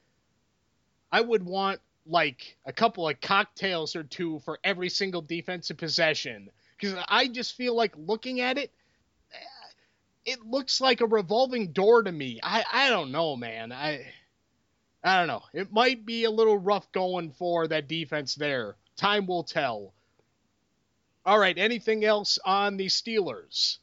I 1.09 1.21
would 1.21 1.45
want 1.45 1.79
like 2.05 2.57
a 2.65 2.73
couple 2.73 3.07
of 3.07 3.21
cocktails 3.21 3.95
or 3.95 4.03
two 4.03 4.39
for 4.39 4.59
every 4.65 4.89
single 4.89 5.21
defensive 5.21 5.77
possession. 5.77 6.49
Because 6.77 7.01
I 7.07 7.29
just 7.29 7.55
feel 7.55 7.73
like 7.73 7.93
looking 7.95 8.41
at 8.41 8.57
it, 8.57 8.73
eh, 9.33 10.33
it 10.33 10.45
looks 10.45 10.81
like 10.81 10.99
a 10.99 11.05
revolving 11.05 11.71
door 11.71 12.03
to 12.03 12.11
me. 12.11 12.41
I, 12.43 12.65
I 12.73 12.89
don't 12.89 13.13
know, 13.13 13.37
man. 13.37 13.71
I 13.71 14.05
I 15.01 15.17
don't 15.17 15.27
know. 15.27 15.43
It 15.53 15.71
might 15.71 16.05
be 16.05 16.25
a 16.25 16.29
little 16.29 16.57
rough 16.57 16.91
going 16.91 17.31
for 17.31 17.69
that 17.69 17.87
defense 17.87 18.35
there. 18.35 18.75
Time 18.97 19.27
will 19.27 19.45
tell. 19.45 19.93
All 21.25 21.37
right. 21.39 21.57
Anything 21.57 22.03
else 22.03 22.39
on 22.45 22.77
the 22.77 22.87
Steelers? 22.87 23.77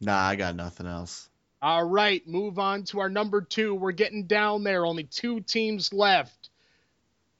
nah, 0.00 0.18
I 0.20 0.36
got 0.36 0.56
nothing 0.56 0.86
else. 0.86 1.28
All 1.60 1.84
right. 1.84 2.26
Move 2.26 2.58
on 2.58 2.82
to 2.84 3.00
our 3.00 3.08
number 3.08 3.40
two. 3.40 3.74
We're 3.74 3.92
getting 3.92 4.26
down 4.26 4.64
there. 4.64 4.84
Only 4.84 5.04
two 5.04 5.40
teams 5.40 5.92
left. 5.92 6.50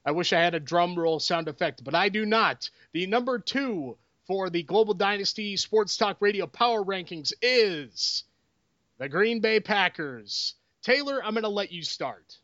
I 0.04 0.12
wish 0.12 0.32
I 0.32 0.40
had 0.40 0.54
a 0.54 0.60
drum 0.60 0.96
roll 0.96 1.20
sound 1.20 1.48
effect, 1.48 1.82
but 1.84 1.94
I 1.94 2.08
do 2.08 2.24
not. 2.26 2.70
The 2.92 3.06
number 3.06 3.38
two 3.38 3.96
for 4.26 4.50
the 4.50 4.62
Global 4.62 4.94
Dynasty 4.94 5.56
Sports 5.56 5.96
Talk 5.96 6.16
Radio 6.20 6.46
Power 6.46 6.84
Rankings 6.84 7.32
is 7.42 8.24
the 8.98 9.08
Green 9.08 9.40
Bay 9.40 9.60
Packers. 9.60 10.54
Taylor, 10.82 11.24
I'm 11.24 11.34
going 11.34 11.42
to 11.42 11.48
let 11.48 11.72
you 11.72 11.82
start. 11.82 12.36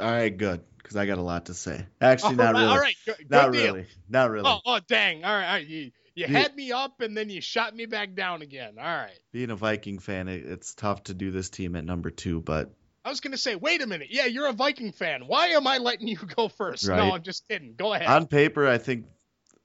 All 0.00 0.10
right, 0.10 0.36
good, 0.36 0.60
because 0.78 0.96
I 0.96 1.06
got 1.06 1.18
a 1.18 1.22
lot 1.22 1.46
to 1.46 1.54
say. 1.54 1.84
Actually, 2.00 2.36
oh, 2.38 2.46
all 2.46 2.52
not 2.52 2.54
right, 2.54 2.60
really. 2.60 2.72
All 2.72 2.78
right, 2.78 2.96
good, 3.04 3.16
good 3.18 3.30
not 3.30 3.52
deal. 3.52 3.74
really. 3.74 3.86
Not 4.08 4.30
really. 4.30 4.48
Oh, 4.48 4.60
oh, 4.64 4.80
dang! 4.86 5.24
All 5.24 5.32
right, 5.32 5.46
all 5.46 5.54
right. 5.54 5.66
You, 5.66 5.90
you 6.14 6.26
Yeah. 6.28 6.38
had 6.40 6.54
me 6.56 6.72
up 6.72 7.00
and 7.00 7.16
then 7.16 7.30
you 7.30 7.40
shot 7.40 7.74
me 7.74 7.86
back 7.86 8.14
down 8.14 8.42
again. 8.42 8.74
All 8.78 8.84
right. 8.84 9.18
Being 9.32 9.50
a 9.50 9.56
Viking 9.56 9.98
fan, 9.98 10.28
it, 10.28 10.44
it's 10.44 10.74
tough 10.74 11.04
to 11.04 11.14
do 11.14 11.30
this 11.30 11.50
team 11.50 11.76
at 11.76 11.84
number 11.84 12.10
two, 12.10 12.40
but 12.40 12.72
I 13.04 13.08
was 13.10 13.20
gonna 13.20 13.36
say, 13.38 13.56
wait 13.56 13.80
a 13.82 13.86
minute. 13.86 14.08
Yeah, 14.10 14.26
you're 14.26 14.48
a 14.48 14.52
Viking 14.52 14.92
fan. 14.92 15.22
Why 15.26 15.48
am 15.48 15.66
I 15.66 15.78
letting 15.78 16.06
you 16.08 16.16
go 16.36 16.48
first? 16.48 16.86
Right. 16.86 16.96
No, 16.96 17.14
I'm 17.14 17.22
just 17.22 17.48
kidding. 17.48 17.74
Go 17.76 17.92
ahead. 17.94 18.06
on 18.08 18.26
paper, 18.26 18.66
I 18.68 18.78
think 18.78 19.06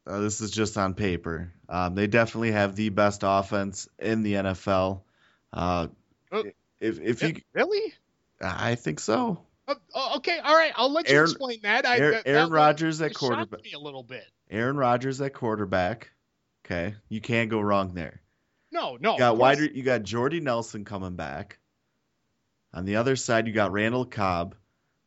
uh, 0.07 0.19
this 0.19 0.39
is 0.41 0.51
just 0.51 0.77
on 0.77 0.93
paper. 0.93 1.51
Um, 1.67 1.95
they 1.95 2.07
definitely 2.07 2.51
have 2.51 2.75
the 2.75 2.89
best 2.89 3.21
offense 3.23 3.87
in 3.99 4.21
the 4.23 4.33
NFL. 4.35 5.01
Uh, 5.51 5.87
Oh. 6.31 6.43
if 6.79 6.99
if 6.99 7.23
you, 7.23 7.35
really? 7.53 7.93
I 8.41 8.75
think 8.75 8.99
so. 8.99 9.41
Oh, 9.67 9.75
oh, 9.95 10.13
okay, 10.17 10.37
all 10.39 10.55
right. 10.55 10.71
I'll 10.75 10.91
let 10.91 11.09
you 11.09 11.15
Aaron- 11.15 11.29
explain 11.29 11.59
that. 11.63 11.85
I, 11.87 11.97
Aaron, 11.97 12.11
that, 12.13 12.27
Aaron 12.27 12.49
Rodgers 12.51 13.01
at 13.01 13.13
quarterback. 13.15 13.63
me 13.63 13.71
a 13.73 13.79
little 13.79 14.03
bit. 14.03 14.23
Aaron 14.51 14.77
Rodgers 14.77 15.19
at 15.21 15.33
quarterback. 15.33 16.11
Okay, 16.65 16.95
you 17.09 17.21
can't 17.21 17.49
go 17.49 17.59
wrong 17.59 17.93
there. 17.93 18.21
No, 18.71 18.97
no. 18.99 19.13
You 19.13 19.19
got 19.19 19.37
wide. 19.37 19.59
You 19.59 19.83
got 19.83 20.03
Jordy 20.03 20.39
Nelson 20.39 20.83
coming 20.83 21.15
back. 21.15 21.59
On 22.73 22.85
the 22.85 22.97
other 22.97 23.15
side, 23.15 23.47
you 23.47 23.53
got 23.53 23.71
Randall 23.71 24.05
Cobb. 24.05 24.55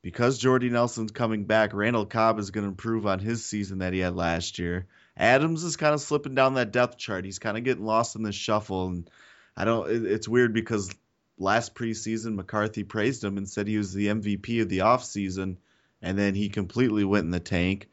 Because 0.01 0.39
Jordy 0.39 0.71
Nelson's 0.71 1.11
coming 1.11 1.45
back, 1.45 1.75
Randall 1.75 2.07
Cobb 2.07 2.39
is 2.39 2.53
going 2.53 2.63
to 2.63 2.69
improve 2.69 3.07
on 3.07 3.19
his 3.19 3.45
season 3.45 3.79
that 3.79 3.93
he 3.93 3.99
had 3.99 4.15
last 4.15 4.61
year. 4.61 4.87
Adams 5.17 5.65
is 5.65 5.77
kind 5.77 5.93
of 5.93 6.01
slipping 6.01 6.37
down 6.37 6.55
that 6.55 6.71
depth 6.71 6.97
chart. 6.97 7.25
He's 7.25 7.41
kind 7.41 7.59
of 7.59 7.65
getting 7.65 7.85
lost 7.85 8.15
in 8.15 8.23
the 8.23 8.31
shuffle, 8.31 8.87
and 8.87 9.11
I 9.57 9.65
don't. 9.65 9.91
It, 9.91 10.05
it's 10.05 10.29
weird 10.29 10.55
because 10.55 10.95
last 11.37 11.75
preseason 11.75 12.37
McCarthy 12.37 12.85
praised 12.85 13.25
him 13.25 13.37
and 13.37 13.49
said 13.49 13.67
he 13.67 13.77
was 13.77 13.93
the 13.93 14.07
MVP 14.07 14.63
of 14.63 14.69
the 14.69 14.79
offseason, 14.79 15.57
and 16.01 16.17
then 16.17 16.37
he 16.37 16.49
completely 16.49 17.05
went 17.05 17.25
in 17.25 17.33
the 17.33 17.41
tank. 17.41 17.89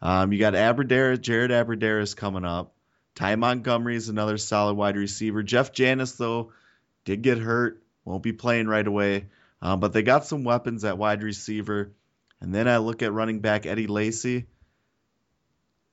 Um, 0.00 0.32
you 0.32 0.38
got 0.38 0.54
Abbrederis, 0.54 1.20
Jared 1.20 1.50
Abbrederis 1.50 2.16
coming 2.16 2.46
up. 2.46 2.71
Ty 3.14 3.36
Montgomery 3.36 3.96
is 3.96 4.08
another 4.08 4.38
solid 4.38 4.74
wide 4.74 4.96
receiver. 4.96 5.42
Jeff 5.42 5.72
Janis, 5.72 6.12
though, 6.12 6.52
did 7.04 7.22
get 7.22 7.38
hurt. 7.38 7.82
Won't 8.04 8.22
be 8.22 8.32
playing 8.32 8.66
right 8.66 8.86
away. 8.86 9.26
Um, 9.60 9.80
but 9.80 9.92
they 9.92 10.02
got 10.02 10.24
some 10.24 10.44
weapons 10.44 10.84
at 10.84 10.98
wide 10.98 11.22
receiver. 11.22 11.92
And 12.40 12.54
then 12.54 12.66
I 12.66 12.78
look 12.78 13.02
at 13.02 13.12
running 13.12 13.40
back 13.40 13.66
Eddie 13.66 13.86
Lacy. 13.86 14.46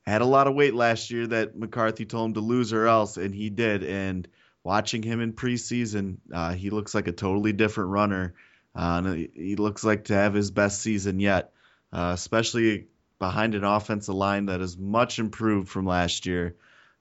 Had 0.05 0.22
a 0.22 0.26
lot 0.26 0.47
of 0.47 0.55
weight 0.55 0.74
last 0.74 1.11
year 1.11 1.28
that 1.28 1.55
McCarthy 1.55 2.05
told 2.05 2.30
him 2.30 2.34
to 2.36 2.39
lose 2.39 2.74
or 2.74 2.88
else, 2.88 3.17
and 3.17 3.36
he 3.36 3.49
did. 3.51 3.84
And 3.84 4.28
watching 4.63 5.03
him 5.03 5.22
in 5.22 5.34
preseason, 5.34 6.17
uh, 6.34 6.53
he 6.53 6.72
looks 6.72 6.95
like 6.95 7.07
a 7.07 7.11
totally 7.11 7.53
different 7.53 7.91
runner. 7.91 8.34
Uh, 8.76 9.01
and 9.03 9.30
he- 9.34 9.55
looks 9.55 9.84
like 9.84 10.05
to 10.05 10.13
have 10.13 10.34
his 10.34 10.51
best 10.51 10.82
season 10.82 11.20
yet, 11.20 11.51
uh, 11.91 12.11
especially 12.13 12.88
behind 13.20 13.53
an 13.53 13.63
offensive 13.63 14.15
line 14.15 14.45
that 14.45 14.61
is 14.61 14.78
much 14.78 15.20
improved 15.20 15.67
from 15.67 15.86
last 15.86 16.26
year 16.26 16.55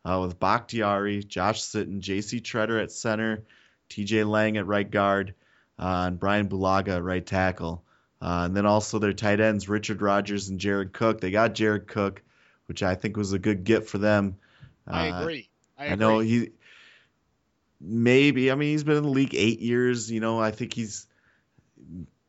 uh, 0.08 0.20
with 0.20 0.38
Bakhtiari, 0.38 1.22
Josh 1.24 1.60
Sitton, 1.62 2.00
J.C. 2.00 2.40
Tretter 2.40 2.82
at 2.82 2.90
center, 2.92 3.44
T.J. 3.88 4.24
Lang 4.24 4.56
at 4.56 4.66
right 4.66 4.90
guard, 4.90 5.34
uh, 5.78 6.04
and 6.06 6.18
Brian 6.18 6.48
Bulaga 6.48 6.96
at 6.96 7.02
right 7.02 7.24
tackle. 7.24 7.82
Uh, 8.20 8.42
and 8.46 8.56
then 8.56 8.66
also 8.66 8.98
their 8.98 9.12
tight 9.12 9.40
ends, 9.40 9.68
Richard 9.68 10.00
Rodgers 10.02 10.48
and 10.48 10.58
Jared 10.58 10.92
Cook. 10.92 11.20
They 11.20 11.30
got 11.30 11.54
Jared 11.54 11.86
Cook, 11.86 12.22
which 12.66 12.82
I 12.82 12.94
think 12.94 13.16
was 13.16 13.32
a 13.32 13.38
good 13.38 13.64
get 13.64 13.86
for 13.88 13.98
them. 13.98 14.36
I 14.86 15.10
Uh, 15.10 15.20
agree. 15.22 15.48
I, 15.76 15.82
I 15.82 15.86
agree. 15.88 15.96
know 15.96 16.18
he 16.20 16.50
maybe. 17.80 18.50
I 18.50 18.54
mean, 18.54 18.70
he's 18.70 18.84
been 18.84 18.96
in 18.96 19.02
the 19.04 19.08
league 19.10 19.34
eight 19.34 19.60
years. 19.60 20.10
You 20.10 20.20
know, 20.20 20.40
I 20.40 20.50
think 20.50 20.72
he's 20.74 21.06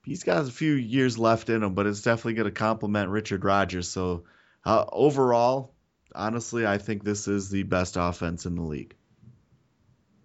he's 0.05 0.23
got 0.23 0.45
a 0.45 0.51
few 0.51 0.73
years 0.73 1.17
left 1.17 1.49
in 1.49 1.63
him, 1.63 1.73
but 1.73 1.88
it's 1.88 2.01
definitely 2.01 2.34
going 2.36 2.45
to 2.45 2.51
complement 2.51 3.09
Richard 3.09 3.43
Rodgers. 3.43 3.88
So 3.88 4.23
uh, 4.65 4.86
overall, 4.91 5.73
honestly, 6.16 6.66
I 6.66 6.78
think 6.78 7.03
this 7.03 7.28
is 7.28 7.49
the 7.49 7.64
best 7.64 7.95
offense 7.97 8.45
in 8.45 8.55
the 8.55 8.62
league. 8.62 8.95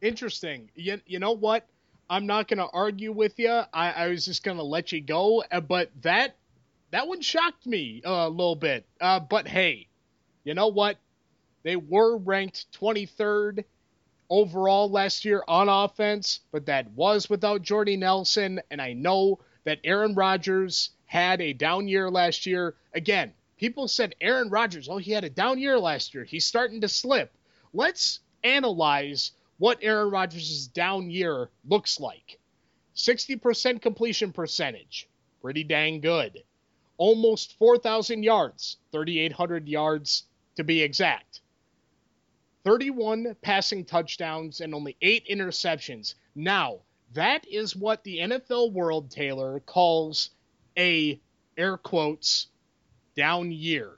Interesting. 0.00 0.70
You, 0.74 1.00
you 1.06 1.18
know 1.18 1.32
what? 1.32 1.66
I'm 2.10 2.26
not 2.26 2.48
going 2.48 2.58
to 2.58 2.68
argue 2.72 3.12
with 3.12 3.38
you. 3.38 3.48
I, 3.50 3.92
I 3.92 4.08
was 4.08 4.24
just 4.26 4.44
going 4.44 4.58
to 4.58 4.62
let 4.62 4.92
you 4.92 5.00
go. 5.00 5.42
uh, 5.50 5.60
But 5.60 5.90
that 6.02 6.36
that 6.90 7.08
one 7.08 7.22
shocked 7.22 7.66
me 7.66 8.02
uh, 8.06 8.10
a 8.10 8.28
little 8.28 8.54
bit. 8.56 8.86
Uh, 9.00 9.20
but 9.20 9.48
hey, 9.48 9.88
you 10.44 10.54
know 10.54 10.68
what? 10.68 10.98
They 11.62 11.76
were 11.76 12.18
ranked 12.18 12.66
23rd 12.78 13.64
overall 14.28 14.90
last 14.90 15.24
year 15.24 15.42
on 15.48 15.68
offense, 15.68 16.40
but 16.52 16.66
that 16.66 16.90
was 16.90 17.28
without 17.30 17.62
Jordy 17.62 17.96
Nelson. 17.96 18.60
And 18.70 18.80
I 18.80 18.92
know 18.92 19.40
that 19.64 19.80
Aaron 19.82 20.14
Rodgers 20.14 20.90
had 21.06 21.40
a 21.40 21.52
down 21.54 21.88
year 21.88 22.10
last 22.10 22.44
year. 22.46 22.74
Again, 22.92 23.32
people 23.64 23.88
said 23.88 24.14
Aaron 24.20 24.50
Rodgers, 24.50 24.90
oh, 24.90 24.98
he 24.98 25.10
had 25.12 25.24
a 25.24 25.30
down 25.30 25.58
year 25.58 25.78
last 25.78 26.12
year. 26.12 26.22
He's 26.22 26.44
starting 26.44 26.82
to 26.82 26.88
slip. 26.88 27.34
Let's 27.72 28.20
analyze 28.42 29.32
what 29.56 29.78
Aaron 29.80 30.10
Rodgers' 30.10 30.66
down 30.66 31.08
year 31.08 31.48
looks 31.66 31.98
like. 31.98 32.38
60% 32.94 33.80
completion 33.80 34.32
percentage, 34.32 35.08
pretty 35.40 35.64
dang 35.64 36.02
good. 36.02 36.42
Almost 36.98 37.56
4,000 37.56 38.22
yards, 38.22 38.76
3,800 38.92 39.66
yards 39.66 40.24
to 40.56 40.62
be 40.62 40.82
exact. 40.82 41.40
31 42.64 43.34
passing 43.40 43.86
touchdowns 43.86 44.60
and 44.60 44.74
only 44.74 44.94
8 45.00 45.26
interceptions. 45.26 46.16
Now, 46.34 46.80
that 47.14 47.48
is 47.48 47.74
what 47.74 48.04
the 48.04 48.18
NFL 48.18 48.74
world, 48.74 49.10
Taylor, 49.10 49.60
calls 49.60 50.32
a, 50.76 51.18
air 51.56 51.78
quotes, 51.78 52.48
down 53.14 53.50
year. 53.50 53.90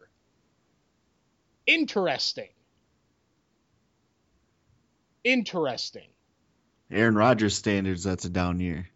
Interesting. 1.67 2.49
Interesting. 5.25 6.09
Aaron 6.91 7.17
Rodgers 7.17 7.57
standards, 7.57 8.05
that's 8.05 8.25
a 8.25 8.31
down 8.31 8.61
year. 8.61 8.89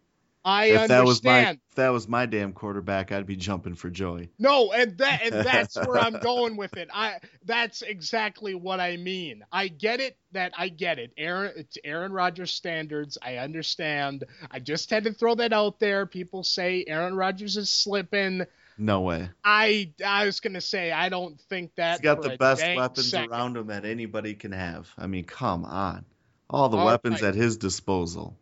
I 0.43 0.65
if 0.65 0.87
that 0.87 1.05
was 1.05 1.23
my 1.23 1.39
understand. 1.39 1.59
if 1.69 1.75
that 1.75 1.89
was 1.89 2.07
my 2.07 2.25
damn 2.25 2.53
quarterback, 2.53 3.11
I'd 3.11 3.27
be 3.27 3.35
jumping 3.35 3.75
for 3.75 3.89
joy. 3.89 4.27
No, 4.39 4.71
and 4.71 4.97
that 4.97 5.21
and 5.23 5.33
that's 5.45 5.75
where 5.85 5.99
I'm 5.99 6.17
going 6.19 6.57
with 6.57 6.77
it. 6.77 6.89
I 6.91 7.19
that's 7.45 7.83
exactly 7.83 8.55
what 8.55 8.79
I 8.79 8.97
mean. 8.97 9.43
I 9.51 9.67
get 9.67 9.99
it 9.99 10.17
that 10.31 10.53
I 10.57 10.69
get 10.69 10.97
it. 10.97 11.11
Aaron 11.17 11.51
it's 11.57 11.77
Aaron 11.83 12.11
Rodgers 12.11 12.51
standards. 12.51 13.17
I 13.21 13.37
understand. 13.37 14.23
I 14.49 14.59
just 14.59 14.89
had 14.89 15.03
to 15.03 15.13
throw 15.13 15.35
that 15.35 15.53
out 15.53 15.79
there. 15.79 16.05
People 16.07 16.43
say 16.43 16.85
Aaron 16.87 17.15
Rodgers 17.15 17.57
is 17.57 17.69
slipping. 17.69 18.43
No 18.81 19.01
way. 19.01 19.29
I 19.43 19.91
I 20.03 20.25
was 20.25 20.39
gonna 20.39 20.59
say 20.59 20.91
I 20.91 21.09
don't 21.09 21.39
think 21.39 21.75
that. 21.75 21.99
He's 21.99 22.01
got 22.01 22.23
the 22.23 22.35
best 22.35 22.65
weapons 22.65 23.11
second. 23.11 23.29
around 23.29 23.55
him 23.55 23.67
that 23.67 23.85
anybody 23.85 24.33
can 24.33 24.51
have. 24.51 24.89
I 24.97 25.05
mean, 25.05 25.23
come 25.25 25.65
on. 25.65 26.03
All 26.49 26.67
the 26.67 26.77
All 26.77 26.87
weapons 26.87 27.21
right. 27.21 27.29
at 27.29 27.35
his 27.35 27.57
disposal. 27.57 28.35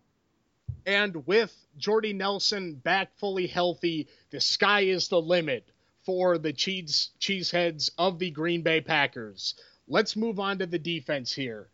And 0.86 1.28
with 1.28 1.54
Jordy 1.78 2.14
Nelson 2.14 2.76
back 2.76 3.18
fully 3.18 3.48
healthy, 3.48 4.08
the 4.30 4.40
sky 4.40 4.82
is 4.84 5.10
the 5.10 5.22
limit 5.22 5.68
for 6.06 6.38
the 6.38 6.54
cheese 6.54 7.10
cheeseheads 7.20 7.90
of 7.98 8.18
the 8.18 8.32
Green 8.32 8.62
Bay 8.62 8.80
Packers. 8.80 9.56
Let's 9.90 10.16
move 10.16 10.40
on 10.40 10.60
to 10.60 10.66
the 10.66 10.80
defense 10.80 11.34
here. 11.34 11.68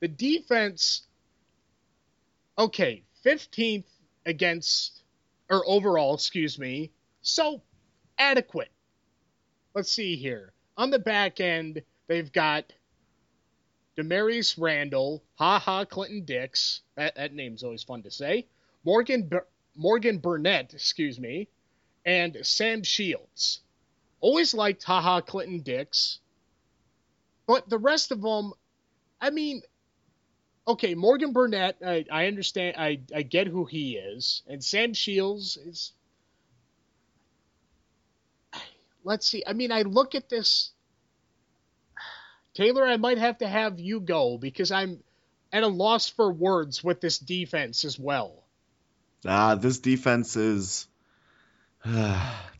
The 0.00 0.08
defense, 0.08 1.06
okay, 2.58 3.04
15th 3.24 3.86
against, 4.26 5.04
or 5.48 5.62
overall, 5.68 6.14
excuse 6.14 6.58
me, 6.58 6.90
so 7.22 7.62
adequate. 8.18 8.70
Let's 9.74 9.90
see 9.92 10.16
here. 10.16 10.52
On 10.76 10.90
the 10.90 10.98
back 10.98 11.40
end, 11.40 11.82
they've 12.06 12.32
got 12.32 12.72
Damarious 13.96 14.56
Randall, 14.58 15.22
Ha 15.36 15.58
Ha 15.58 15.84
Clinton 15.84 16.24
Dix. 16.24 16.82
That, 16.96 17.16
that 17.16 17.32
name's 17.34 17.62
always 17.62 17.82
fun 17.82 18.02
to 18.02 18.10
say. 18.10 18.46
Morgan 18.84 19.28
Bur- 19.28 19.46
Morgan 19.76 20.18
Burnett, 20.18 20.74
excuse 20.74 21.18
me, 21.18 21.48
and 22.04 22.36
Sam 22.42 22.82
Shields. 22.82 23.60
Always 24.20 24.54
liked 24.54 24.84
Ha 24.84 25.00
Ha 25.00 25.20
Clinton 25.20 25.60
Dix, 25.60 26.20
but 27.46 27.68
the 27.68 27.78
rest 27.78 28.10
of 28.12 28.22
them, 28.22 28.52
I 29.20 29.30
mean, 29.30 29.62
okay, 30.66 30.94
Morgan 30.94 31.32
Burnett, 31.32 31.76
I, 31.84 32.04
I 32.10 32.26
understand, 32.26 32.76
I, 32.78 33.00
I 33.14 33.22
get 33.22 33.46
who 33.46 33.64
he 33.64 33.96
is, 33.96 34.42
and 34.46 34.62
Sam 34.62 34.94
Shields 34.94 35.56
is. 35.56 35.92
Let's 39.08 39.26
see. 39.26 39.42
I 39.46 39.54
mean, 39.54 39.72
I 39.72 39.82
look 39.82 40.14
at 40.14 40.28
this. 40.28 40.70
Taylor, 42.52 42.84
I 42.84 42.98
might 42.98 43.16
have 43.16 43.38
to 43.38 43.48
have 43.48 43.80
you 43.80 44.00
go 44.00 44.36
because 44.36 44.70
I'm 44.70 45.02
at 45.50 45.62
a 45.62 45.66
loss 45.66 46.10
for 46.10 46.30
words 46.30 46.84
with 46.84 47.00
this 47.00 47.18
defense 47.18 47.86
as 47.86 47.98
well. 47.98 48.44
Ah, 49.26 49.54
this 49.54 49.78
defense 49.78 50.36
is. 50.36 50.88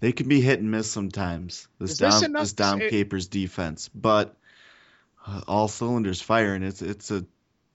they 0.01 0.13
can 0.13 0.27
be 0.27 0.41
hit 0.41 0.59
and 0.59 0.71
miss 0.71 0.91
sometimes. 0.91 1.69
This 1.79 1.91
Is 1.91 1.99
this 1.99 2.15
Dom, 2.15 2.25
enough 2.25 2.43
this 2.45 2.53
Dom 2.55 2.81
Capers 2.81 3.27
defense, 3.27 3.91
but 3.95 4.35
uh, 5.27 5.43
all 5.47 5.69
cylinders 5.69 6.23
fire, 6.23 6.55
and 6.55 6.65
it's 6.65 6.81
it's 6.81 7.11
a 7.11 7.27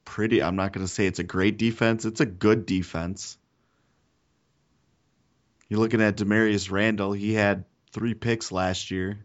pretty. 0.04 0.42
I'm 0.42 0.56
not 0.56 0.74
going 0.74 0.84
to 0.84 0.92
say 0.92 1.06
it's 1.06 1.20
a 1.20 1.24
great 1.24 1.60
defense. 1.60 2.06
It's 2.06 2.22
a 2.22 2.26
good 2.26 2.66
defense. 2.66 3.38
You're 5.70 5.80
looking 5.80 6.02
at 6.02 6.18
Damarious 6.18 6.72
Randall. 6.72 7.14
He 7.14 7.36
had 7.36 7.66
three 7.94 8.14
picks 8.16 8.52
last 8.52 8.92
year, 8.92 9.20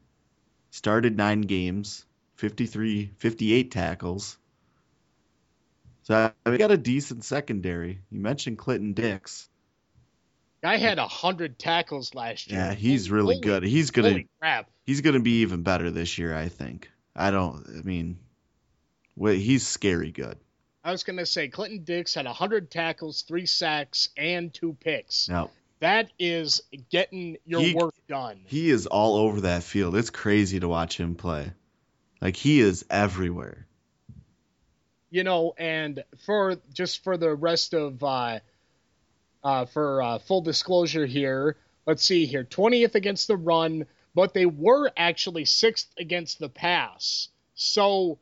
started 0.70 1.16
nine 1.16 1.40
games, 1.40 2.04
53, 2.36 3.10
58 3.18 3.70
tackles. 3.70 4.38
So 6.02 6.30
we 6.46 6.56
got 6.58 6.70
a 6.70 6.76
decent 6.76 7.24
secondary. 7.24 8.00
You 8.10 8.20
mentioned 8.20 8.58
Clinton 8.58 8.92
Dix. 8.92 9.48
I 10.62 10.76
had 10.76 10.98
a 10.98 11.06
hundred 11.06 11.58
tackles 11.58 12.14
last 12.14 12.50
year. 12.50 12.60
Yeah, 12.60 12.74
he's 12.74 13.10
really 13.10 13.36
Holy- 13.36 13.40
good. 13.44 13.62
He's 13.62 13.90
gonna 13.90 14.20
crap! 14.40 14.68
he's 14.84 15.02
gonna 15.02 15.20
be 15.20 15.42
even 15.42 15.62
better 15.62 15.90
this 15.90 16.18
year. 16.18 16.34
I 16.34 16.48
think. 16.48 16.90
I 17.14 17.30
don't. 17.30 17.64
I 17.68 17.82
mean, 17.82 18.18
wait, 19.14 19.38
he's 19.38 19.66
scary 19.66 20.10
good. 20.10 20.36
I 20.82 20.90
was 20.90 21.04
gonna 21.04 21.26
say 21.26 21.48
Clinton 21.48 21.84
Dix 21.84 22.14
had 22.14 22.26
hundred 22.26 22.70
tackles, 22.70 23.22
three 23.22 23.46
sacks, 23.46 24.08
and 24.16 24.52
two 24.52 24.76
picks. 24.80 25.28
Now 25.28 25.50
That 25.80 26.10
is 26.18 26.62
getting 26.90 27.36
your 27.46 27.60
He- 27.60 27.74
work 27.74 27.94
done. 28.08 28.40
he 28.46 28.68
is 28.70 28.86
all 28.86 29.16
over 29.16 29.42
that 29.42 29.62
field. 29.62 29.94
It's 29.96 30.10
crazy 30.10 30.58
to 30.60 30.68
watch 30.68 30.98
him 30.98 31.14
play. 31.14 31.52
Like 32.20 32.36
he 32.36 32.60
is 32.60 32.84
everywhere. 32.90 33.66
you 35.10 35.24
know, 35.24 35.54
and 35.56 36.04
for 36.26 36.56
just 36.74 37.02
for 37.02 37.16
the 37.16 37.34
rest 37.34 37.72
of 37.74 38.02
uh, 38.04 38.40
uh, 39.42 39.64
for 39.66 40.02
uh, 40.02 40.18
full 40.18 40.42
disclosure 40.42 41.06
here, 41.06 41.56
let's 41.86 42.04
see 42.04 42.26
here, 42.26 42.44
20th 42.44 42.94
against 42.94 43.26
the 43.28 43.36
run, 43.36 43.86
but 44.14 44.34
they 44.34 44.44
were 44.46 44.90
actually 44.96 45.44
sixth 45.46 45.88
against 45.96 46.38
the 46.40 46.48
pass. 46.50 47.28
So 47.54 48.18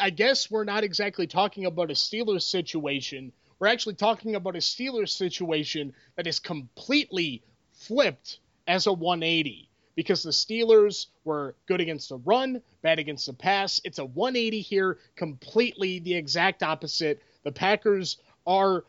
I 0.00 0.10
guess 0.10 0.50
we're 0.50 0.62
not 0.64 0.84
exactly 0.84 1.26
talking 1.26 1.64
about 1.66 1.90
a 1.90 1.94
Steelers 1.94 2.42
situation. 2.42 3.32
We're 3.60 3.68
actually 3.68 3.96
talking 3.96 4.34
about 4.34 4.56
a 4.56 4.60
Steelers 4.60 5.10
situation 5.10 5.92
that 6.16 6.26
is 6.26 6.38
completely 6.38 7.42
flipped 7.74 8.38
as 8.66 8.86
a 8.86 8.92
180 8.92 9.68
because 9.94 10.22
the 10.22 10.30
Steelers 10.30 11.08
were 11.24 11.54
good 11.66 11.82
against 11.82 12.08
the 12.08 12.16
run, 12.16 12.62
bad 12.80 12.98
against 12.98 13.26
the 13.26 13.34
pass. 13.34 13.78
It's 13.84 13.98
a 13.98 14.04
180 14.04 14.62
here, 14.62 14.96
completely 15.14 15.98
the 15.98 16.14
exact 16.14 16.62
opposite. 16.62 17.22
The 17.44 17.52
Packers 17.52 18.16
are 18.46 18.84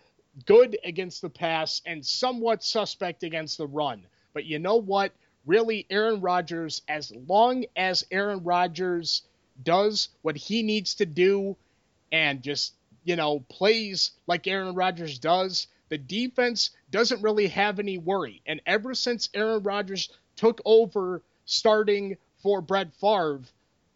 good 0.45 0.77
against 0.85 1.21
the 1.21 1.29
pass 1.29 1.81
and 1.85 2.05
somewhat 2.05 2.63
suspect 2.63 3.23
against 3.23 3.57
the 3.57 3.67
run. 3.67 4.05
But 4.33 4.45
you 4.45 4.57
know 4.57 4.77
what? 4.77 5.11
Really, 5.45 5.85
Aaron 5.89 6.21
Rodgers, 6.21 6.81
as 6.87 7.11
long 7.27 7.65
as 7.75 8.05
Aaron 8.09 8.41
Rodgers 8.45 9.23
does 9.61 10.07
what 10.21 10.37
he 10.37 10.63
needs 10.63 10.95
to 10.95 11.05
do 11.05 11.57
and 12.13 12.41
just, 12.41 12.73
you 13.03 13.15
know, 13.15 13.39
plays 13.49 14.11
like 14.27 14.47
Aaron 14.47 14.75
Rodgers 14.75 15.19
does, 15.19 15.67
the 15.89 15.97
defense 15.97 16.71
doesn't 16.89 17.21
really 17.21 17.47
have 17.47 17.79
any 17.79 17.97
worry. 17.97 18.41
And 18.45 18.61
ever 18.65 18.93
since 18.93 19.29
Aaron 19.33 19.63
Rodgers 19.63 20.09
took 20.35 20.61
over 20.65 21.21
starting 21.45 22.17
for 22.41 22.61
Brett 22.61 22.93
Favre, 22.93 23.41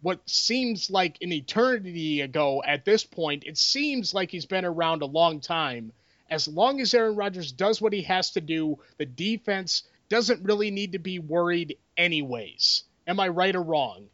what 0.01 0.20
seems 0.30 0.89
like 0.89 1.18
an 1.22 1.32
eternity 1.32 2.22
ago 2.22 2.62
at 2.66 2.86
this 2.86 3.03
point, 3.03 3.43
it 3.45 3.58
seems 3.58 4.14
like 4.14 4.30
he's 4.30 4.45
been 4.45 4.66
around 4.66 5.01
a 5.01 5.08
long 5.08 5.39
time. 5.39 5.91
As 6.30 6.47
long 6.47 6.82
as 6.82 6.93
Aaron 6.93 7.16
Rodgers 7.16 7.51
does 7.51 7.82
what 7.82 7.93
he 7.93 8.01
has 8.03 8.32
to 8.32 8.41
do, 8.41 8.80
the 8.97 9.06
defense 9.06 9.84
doesn't 10.10 10.43
really 10.43 10.72
need 10.72 10.91
to 10.91 10.99
be 10.99 11.20
worried 11.20 11.78
anyways. 11.97 12.84
Am 13.08 13.20
I 13.20 13.30
right 13.30 13.56
or 13.56 13.62
wrong? 13.62 14.08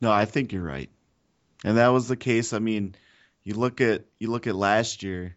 No, 0.00 0.10
I 0.10 0.24
think 0.24 0.52
you're 0.52 0.62
right. 0.62 0.90
And 1.64 1.76
that 1.76 1.88
was 1.88 2.08
the 2.08 2.16
case. 2.16 2.52
I 2.52 2.58
mean, 2.58 2.94
you 3.44 3.54
look 3.54 3.80
at 3.80 4.04
you 4.18 4.30
look 4.30 4.46
at 4.46 4.54
last 4.54 5.02
year. 5.02 5.36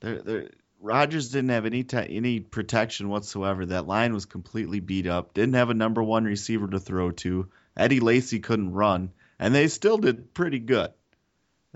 There, 0.00 0.22
there, 0.22 0.50
Rodgers 0.80 1.30
didn't 1.30 1.50
have 1.50 1.66
any 1.66 1.84
ti 1.84 2.16
any 2.16 2.40
protection 2.40 3.08
whatsoever. 3.08 3.66
That 3.66 3.86
line 3.86 4.12
was 4.14 4.26
completely 4.26 4.80
beat 4.80 5.06
up. 5.06 5.34
Didn't 5.34 5.54
have 5.54 5.70
a 5.70 5.74
number 5.74 6.02
one 6.02 6.24
receiver 6.24 6.68
to 6.68 6.78
throw 6.78 7.10
to. 7.12 7.48
Eddie 7.76 8.00
Lacy 8.00 8.40
couldn't 8.40 8.72
run, 8.72 9.12
and 9.38 9.54
they 9.54 9.68
still 9.68 9.98
did 9.98 10.32
pretty 10.34 10.58
good. 10.58 10.92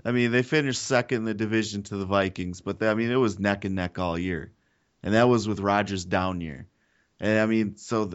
I 0.03 0.11
mean, 0.11 0.31
they 0.31 0.43
finished 0.43 0.81
second 0.81 1.19
in 1.19 1.25
the 1.25 1.33
division 1.33 1.83
to 1.83 1.97
the 1.97 2.05
Vikings, 2.05 2.61
but 2.61 2.81
I 2.81 2.93
mean, 2.95 3.11
it 3.11 3.15
was 3.15 3.39
neck 3.39 3.65
and 3.65 3.75
neck 3.75 3.99
all 3.99 4.17
year, 4.17 4.51
and 5.03 5.13
that 5.13 5.29
was 5.29 5.47
with 5.47 5.59
Rodgers 5.59 6.05
down 6.05 6.41
year. 6.41 6.67
And 7.19 7.39
I 7.39 7.45
mean, 7.45 7.75
so 7.75 8.11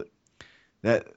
that 0.81 1.07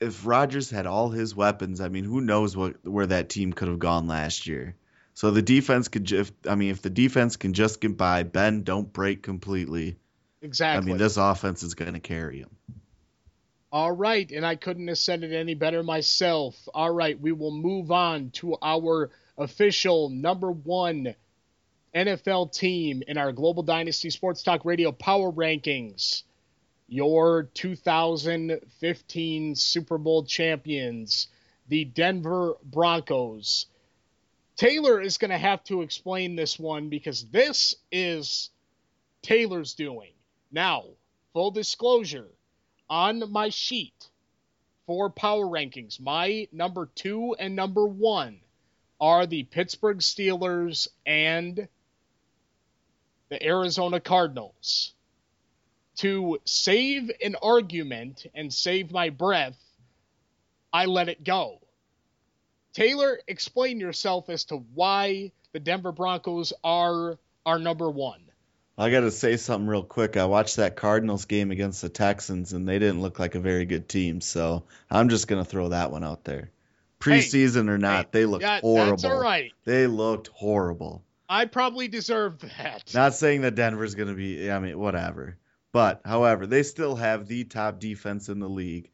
if 0.00 0.26
Rodgers 0.26 0.70
had 0.70 0.86
all 0.86 1.10
his 1.10 1.34
weapons, 1.34 1.80
I 1.80 1.88
mean, 1.88 2.04
who 2.04 2.20
knows 2.20 2.56
what 2.56 2.84
where 2.84 3.06
that 3.06 3.28
team 3.28 3.52
could 3.52 3.68
have 3.68 3.78
gone 3.78 4.06
last 4.06 4.46
year. 4.46 4.74
So 5.14 5.30
the 5.30 5.42
defense 5.42 5.88
could, 5.88 6.10
if, 6.10 6.32
I 6.48 6.54
mean, 6.54 6.70
if 6.70 6.82
the 6.82 6.90
defense 6.90 7.36
can 7.36 7.52
just 7.52 7.80
get 7.80 7.96
by, 7.96 8.22
Ben, 8.22 8.62
don't 8.62 8.92
break 8.92 9.22
completely. 9.22 9.96
Exactly. 10.40 10.82
I 10.82 10.92
mean, 10.92 10.98
this 10.98 11.16
offense 11.16 11.62
is 11.62 11.74
going 11.74 11.92
to 11.92 12.00
carry 12.00 12.40
him. 12.40 12.50
All 13.70 13.92
right, 13.92 14.30
and 14.30 14.44
I 14.44 14.56
couldn't 14.56 14.88
have 14.88 14.98
said 14.98 15.22
it 15.22 15.32
any 15.32 15.54
better 15.54 15.82
myself. 15.82 16.56
All 16.74 16.90
right, 16.90 17.18
we 17.18 17.32
will 17.32 17.52
move 17.52 17.90
on 17.90 18.30
to 18.32 18.56
our 18.60 19.10
official 19.38 20.10
number 20.10 20.50
one 20.50 21.14
NFL 21.94 22.52
team 22.52 23.02
in 23.06 23.16
our 23.16 23.32
Global 23.32 23.62
Dynasty 23.62 24.10
Sports 24.10 24.42
Talk 24.42 24.64
Radio 24.64 24.92
Power 24.92 25.32
Rankings. 25.32 26.22
Your 26.86 27.44
2015 27.54 29.54
Super 29.54 29.96
Bowl 29.96 30.24
champions, 30.24 31.28
the 31.68 31.86
Denver 31.86 32.56
Broncos. 32.62 33.66
Taylor 34.62 35.00
is 35.00 35.18
going 35.18 35.32
to 35.32 35.38
have 35.38 35.64
to 35.64 35.82
explain 35.82 36.36
this 36.36 36.56
one 36.56 36.88
because 36.88 37.26
this 37.30 37.74
is 37.90 38.50
Taylor's 39.20 39.74
doing. 39.74 40.12
Now, 40.52 40.84
full 41.32 41.50
disclosure 41.50 42.28
on 42.88 43.32
my 43.32 43.48
sheet 43.48 44.08
for 44.86 45.10
power 45.10 45.46
rankings, 45.46 45.98
my 45.98 46.46
number 46.52 46.88
two 46.94 47.34
and 47.40 47.56
number 47.56 47.84
one 47.84 48.38
are 49.00 49.26
the 49.26 49.42
Pittsburgh 49.42 49.98
Steelers 49.98 50.86
and 51.04 51.66
the 53.30 53.44
Arizona 53.44 53.98
Cardinals. 53.98 54.94
To 55.96 56.38
save 56.44 57.10
an 57.20 57.34
argument 57.42 58.26
and 58.32 58.54
save 58.54 58.92
my 58.92 59.10
breath, 59.10 59.58
I 60.72 60.86
let 60.86 61.08
it 61.08 61.24
go. 61.24 61.61
Taylor, 62.72 63.20
explain 63.28 63.80
yourself 63.80 64.28
as 64.28 64.44
to 64.44 64.56
why 64.74 65.32
the 65.52 65.60
Denver 65.60 65.92
Broncos 65.92 66.52
are 66.64 67.18
our 67.44 67.58
number 67.58 67.90
one. 67.90 68.20
I 68.78 68.90
got 68.90 69.00
to 69.00 69.10
say 69.10 69.36
something 69.36 69.68
real 69.68 69.82
quick. 69.82 70.16
I 70.16 70.24
watched 70.24 70.56
that 70.56 70.76
Cardinals 70.76 71.26
game 71.26 71.50
against 71.50 71.82
the 71.82 71.90
Texans, 71.90 72.54
and 72.54 72.66
they 72.66 72.78
didn't 72.78 73.02
look 73.02 73.18
like 73.18 73.34
a 73.34 73.40
very 73.40 73.66
good 73.66 73.88
team. 73.88 74.22
So 74.22 74.64
I'm 74.90 75.10
just 75.10 75.28
going 75.28 75.44
to 75.44 75.48
throw 75.48 75.68
that 75.68 75.90
one 75.90 76.04
out 76.04 76.24
there. 76.24 76.50
Preseason 76.98 77.68
or 77.68 77.78
not, 77.78 78.06
Hey, 78.06 78.10
they 78.12 78.26
looked 78.26 78.42
yeah, 78.42 78.60
horrible. 78.60 78.92
That's 78.92 79.04
all 79.04 79.20
right. 79.20 79.52
They 79.64 79.86
looked 79.86 80.28
horrible. 80.28 81.04
I 81.28 81.44
probably 81.46 81.88
deserve 81.88 82.38
that. 82.40 82.92
Not 82.94 83.14
saying 83.14 83.42
that 83.42 83.54
Denver's 83.54 83.94
going 83.94 84.08
to 84.08 84.14
be, 84.14 84.50
I 84.50 84.58
mean, 84.58 84.78
whatever. 84.78 85.36
But, 85.72 86.02
however, 86.04 86.46
they 86.46 86.62
still 86.62 86.96
have 86.96 87.26
the 87.26 87.44
top 87.44 87.78
defense 87.78 88.28
in 88.28 88.38
the 88.38 88.48
league. 88.48 88.90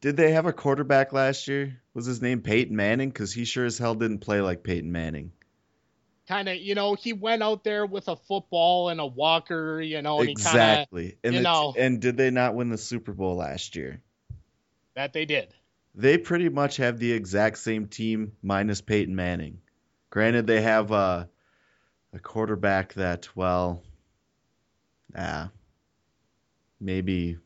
Did 0.00 0.16
they 0.16 0.32
have 0.32 0.46
a 0.46 0.52
quarterback 0.52 1.12
last 1.12 1.48
year? 1.48 1.80
Was 1.94 2.06
his 2.06 2.20
name 2.20 2.42
Peyton 2.42 2.76
Manning? 2.76 3.08
Because 3.08 3.32
he 3.32 3.44
sure 3.44 3.64
as 3.64 3.78
hell 3.78 3.94
didn't 3.94 4.18
play 4.18 4.40
like 4.40 4.62
Peyton 4.62 4.92
Manning. 4.92 5.32
kind 6.28 6.48
of, 6.48 6.56
you 6.56 6.74
know, 6.74 6.94
he 6.94 7.12
went 7.12 7.42
out 7.42 7.64
there 7.64 7.86
with 7.86 8.08
a 8.08 8.16
football 8.16 8.90
and 8.90 9.00
a 9.00 9.06
walker, 9.06 9.80
you 9.80 10.02
know, 10.02 10.20
and 10.20 10.28
he 10.28 10.34
kind 10.34 10.46
of 10.46 10.52
exactly. 10.52 11.18
And 11.24 11.34
you 11.34 11.40
know. 11.42 11.74
and 11.76 12.00
did 12.00 12.16
they 12.16 12.30
not 12.30 12.54
win 12.54 12.68
the 12.68 12.78
Super 12.78 13.12
Bowl 13.12 13.36
last 13.36 13.76
year? 13.76 14.02
that 14.96 15.12
they 15.12 15.24
did. 15.24 15.54
They 15.94 16.18
pretty 16.18 16.48
much 16.48 16.78
have 16.78 16.98
the 16.98 17.12
exact 17.12 17.58
same 17.58 17.86
team 17.86 18.32
minus 18.42 18.80
Peyton 18.80 19.14
Manning. 19.14 19.60
Granted, 20.10 20.46
they 20.46 20.60
have 20.60 20.90
a 20.90 21.28
a 22.12 22.18
quarterback 22.18 22.94
that, 22.94 23.28
well, 23.36 23.82
ah, 25.16 25.50
maybe 26.80 27.38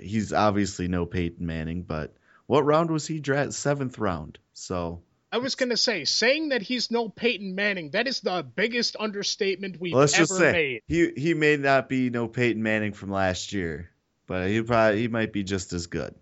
he's 0.00 0.32
obviously 0.32 0.88
no 0.88 1.06
Peyton 1.06 1.46
Manning, 1.46 1.82
but 1.82 2.14
what 2.46 2.64
round 2.64 2.90
was 2.90 3.06
he 3.06 3.20
drafted? 3.20 3.54
Seventh 3.54 3.98
round. 3.98 4.38
So 4.52 5.02
I 5.32 5.38
was 5.38 5.54
gonna 5.54 5.76
say, 5.76 6.04
saying 6.04 6.50
that 6.50 6.62
he's 6.62 6.90
no 6.90 7.08
Peyton 7.08 7.54
Manning, 7.54 7.90
that 7.90 8.06
is 8.06 8.20
the 8.20 8.42
biggest 8.54 8.96
understatement 8.98 9.80
we've 9.80 9.94
let's 9.94 10.14
ever 10.14 10.22
just 10.22 10.36
say 10.38 10.52
made. 10.52 10.82
he 10.86 11.12
he 11.20 11.34
may 11.34 11.56
not 11.56 11.88
be 11.88 12.10
no 12.10 12.28
Peyton 12.28 12.62
Manning 12.62 12.92
from 12.92 13.10
last 13.10 13.52
year, 13.52 13.90
but 14.26 14.48
he 14.48 14.62
probably 14.62 15.00
he 15.00 15.08
might 15.08 15.32
be 15.32 15.42
just 15.42 15.72
as 15.72 15.86
good. 15.86 16.14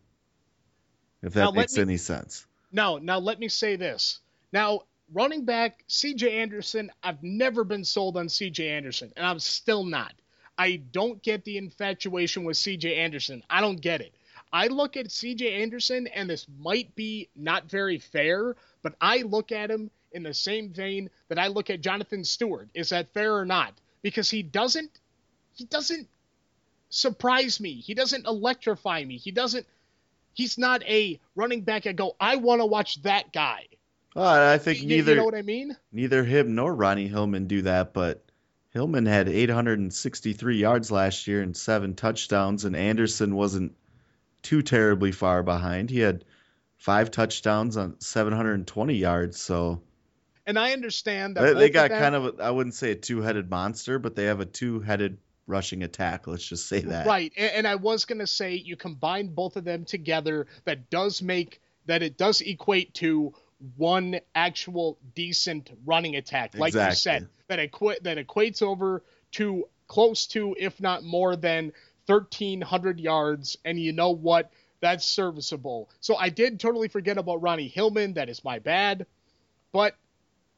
If 1.23 1.35
that 1.35 1.45
Now, 1.45 1.51
makes 1.53 1.77
me- 1.77 1.83
any 1.83 1.97
sense. 1.99 2.47
No, 2.73 2.99
now 2.99 3.19
let 3.19 3.39
me 3.39 3.49
say 3.49 3.77
this. 3.77 4.21
Now, 4.51 4.81
running 5.13 5.45
back 5.45 5.85
C.J. 5.89 6.41
Anderson, 6.41 6.91
I've 7.03 7.23
never 7.23 7.65
been 7.65 7.85
sold 7.85 8.17
on 8.17 8.29
C.J. 8.31 8.67
Anderson, 8.71 9.13
and 9.15 9.27
I'm 9.27 9.39
still 9.39 9.85
not. 9.85 10.15
I 10.63 10.77
don't 10.93 11.21
get 11.23 11.45
the 11.45 11.59
infatuation 11.59 12.45
with 12.45 12.57
C.J. 12.57 12.95
Anderson. 12.95 13.43
I 13.51 13.61
don't 13.61 13.81
get 13.81 14.01
it. 14.01 14.15
I 14.53 14.69
look 14.69 14.97
at 14.97 15.11
C.J. 15.11 15.61
Anderson, 15.61 16.07
and 16.07 16.31
this 16.31 16.47
might 16.61 16.95
be 16.95 17.29
not 17.35 17.69
very 17.69 17.99
fair, 17.99 18.55
but 18.83 18.95
I 19.01 19.23
look 19.23 19.51
at 19.51 19.73
him 19.73 19.91
in 20.13 20.23
the 20.23 20.33
same 20.33 20.73
vein 20.73 21.11
that 21.29 21.39
I 21.39 21.49
look 21.49 21.69
at 21.69 21.81
Jonathan 21.81 22.23
Stewart. 22.23 22.69
Is 22.75 22.91
that 22.91 23.13
fair 23.13 23.35
or 23.35 23.45
not? 23.45 23.73
Because 24.03 24.31
he 24.31 24.43
doesn't, 24.45 24.91
he 25.53 25.65
doesn't 25.65 26.07
surprise 26.91 27.59
me. 27.59 27.73
He 27.75 27.95
doesn't 27.95 28.27
electrify 28.27 29.03
me. 29.05 29.17
He 29.17 29.33
doesn't. 29.33 29.67
He's 30.35 30.59
not 30.59 30.85
a 30.85 31.19
running 31.35 31.63
back. 31.63 31.89
I 31.89 31.93
go, 31.93 32.15
I 32.21 32.37
want 32.37 32.61
to 32.61 32.67
watch 32.67 33.03
that 33.03 33.33
guy. 33.33 33.67
I 34.15 34.59
think 34.59 34.81
You- 34.83 34.87
neither 34.89 35.13
You 35.13 35.17
know 35.19 35.25
what 35.25 35.35
I 35.35 35.43
mean? 35.43 35.77
neither 35.91 36.23
him 36.23 36.55
nor 36.55 36.73
Ronnie 36.73 37.09
Hillman 37.09 37.47
do 37.49 37.63
that, 37.63 37.93
but 37.95 38.23
Hillman 38.73 39.07
had 39.07 39.29
863 39.29 40.57
yards 40.57 40.91
last 40.91 41.27
year 41.27 41.43
and 41.43 41.57
seven 41.57 41.95
touchdowns, 41.95 42.65
and 42.65 42.75
Anderson 42.75 43.35
wasn't 43.35 43.77
too 44.43 44.63
terribly 44.63 45.13
far 45.13 45.43
behind. 45.43 45.91
He 45.91 46.01
had 46.01 46.25
five 46.79 47.11
touchdowns 47.11 47.77
on 47.77 48.01
720 48.01 48.95
yards, 48.95 49.39
so 49.39 49.83
And 50.47 50.59
I 50.59 50.73
understand 50.73 51.37
that 51.37 51.55
they, 51.55 51.55
they 51.55 51.71
got 51.71 51.91
them- 51.91 52.01
kind 52.01 52.15
of 52.15 52.41
I 52.41 52.51
wouldn't 52.51 52.75
say 52.75 52.93
a 52.93 52.97
two-headed 52.97 53.51
monster, 53.51 53.99
but 53.99 54.17
they 54.17 54.25
have 54.25 54.41
a 54.41 54.47
two-headed 54.47 55.19
rushing 55.47 55.83
attack. 55.83 56.27
Let's 56.27 56.47
just 56.47 56.67
say 56.67 56.81
that. 56.81 57.07
Right. 57.07 57.33
And, 57.37 57.53
and 57.53 57.69
I 57.69 57.75
was 57.75 58.07
going 58.07 58.21
to 58.21 58.27
say 58.27 58.55
you 58.55 58.77
combine 58.77 59.29
both 59.29 59.57
of 59.57 59.65
them 59.65 59.85
together, 59.85 60.47
that 60.65 60.89
does 60.89 61.21
make 61.21 61.61
that 61.87 62.03
it 62.03 62.17
does 62.17 62.41
equate 62.41 62.95
to 62.95 63.35
one 63.77 64.21
actual 64.35 64.99
decent 65.15 65.71
running 65.85 66.17
attack, 66.17 66.55
like 66.57 66.75
you 66.75 66.95
said, 66.95 67.29
that 67.49 67.59
that 68.03 68.19
equates 68.19 68.63
over 68.63 69.03
to 69.33 69.69
close 69.87 70.27
to, 70.29 70.55
if 70.59 70.81
not 70.81 71.05
more 71.05 71.37
than, 71.37 71.73
1,300 72.07 72.99
yards. 72.99 73.57
And 73.65 73.79
you 73.79 73.93
know 73.93 74.11
what? 74.11 74.51
That's 74.81 75.05
serviceable. 75.07 75.89
So 76.01 76.17
I 76.17 76.29
did 76.31 76.59
totally 76.59 76.89
forget 76.89 77.17
about 77.19 77.41
Ronnie 77.41 77.69
Hillman. 77.69 78.15
That 78.15 78.29
is 78.29 78.43
my 78.45 78.59
bad. 78.59 79.07
But 79.71 79.95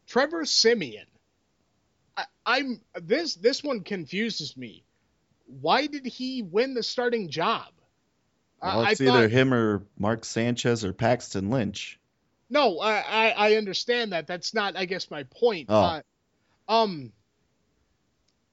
Trevor 0.07 0.47
Siemian, 0.47 1.07
I, 2.17 2.25
I'm 2.47 2.81
this 2.95 3.35
this 3.35 3.63
one 3.63 3.81
confuses 3.81 4.57
me. 4.57 4.85
Why 5.61 5.87
did 5.87 6.07
he 6.07 6.43
win 6.43 6.73
the 6.75 6.83
starting 6.83 7.29
job? 7.29 7.67
I- 8.63 8.77
Well, 8.77 8.87
I 8.87 8.91
it's 8.93 9.01
thought- 9.01 9.17
either 9.19 9.29
him 9.29 9.53
or 9.53 9.87
Mark 9.99 10.25
Sanchez 10.25 10.85
or 10.85 10.93
Paxton 10.95 11.51
Lynch. 11.51 12.01
No, 12.51 12.79
I, 12.79 12.99
I 12.99 13.31
I 13.31 13.55
understand 13.57 14.13
that. 14.13 14.27
That's 14.27 14.55
not, 14.55 14.77
I 14.77 14.85
guess, 14.85 15.11
my 15.11 15.25
point. 15.25 15.67
Oh. 15.71 15.81
Uh, 15.81 16.03
um, 16.69 17.13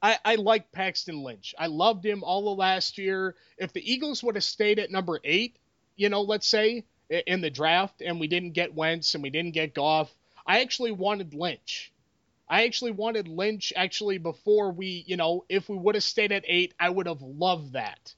I 0.02 0.18
I 0.24 0.34
like 0.36 0.72
Paxton 0.72 1.22
Lynch. 1.22 1.54
I 1.58 1.66
loved 1.66 2.04
him 2.04 2.24
all 2.24 2.50
of 2.50 2.58
last 2.58 2.98
year. 2.98 3.36
If 3.58 3.72
the 3.72 3.92
Eagles 3.92 4.22
would 4.22 4.34
have 4.34 4.44
stayed 4.44 4.78
at 4.78 4.90
number 4.90 5.20
eight, 5.24 5.56
you 5.96 6.08
know, 6.08 6.22
let's 6.22 6.46
say 6.46 6.84
in 7.08 7.40
the 7.40 7.50
draft, 7.50 8.02
and 8.02 8.18
we 8.18 8.26
didn't 8.26 8.52
get 8.52 8.74
Wentz 8.74 9.14
and 9.14 9.22
we 9.22 9.30
didn't 9.30 9.52
get 9.54 9.74
Goff, 9.74 10.12
I 10.46 10.60
actually 10.60 10.92
wanted 10.92 11.34
Lynch. 11.34 11.92
I 12.48 12.64
actually 12.64 12.90
wanted 12.90 13.28
Lynch 13.28 13.72
actually 13.76 14.18
before 14.18 14.72
we, 14.72 15.04
you 15.06 15.16
know, 15.16 15.44
if 15.48 15.68
we 15.68 15.76
would 15.76 15.94
have 15.94 16.04
stayed 16.04 16.32
at 16.32 16.44
eight, 16.46 16.74
I 16.78 16.90
would 16.90 17.06
have 17.06 17.22
loved 17.22 17.74
that. 17.74 18.14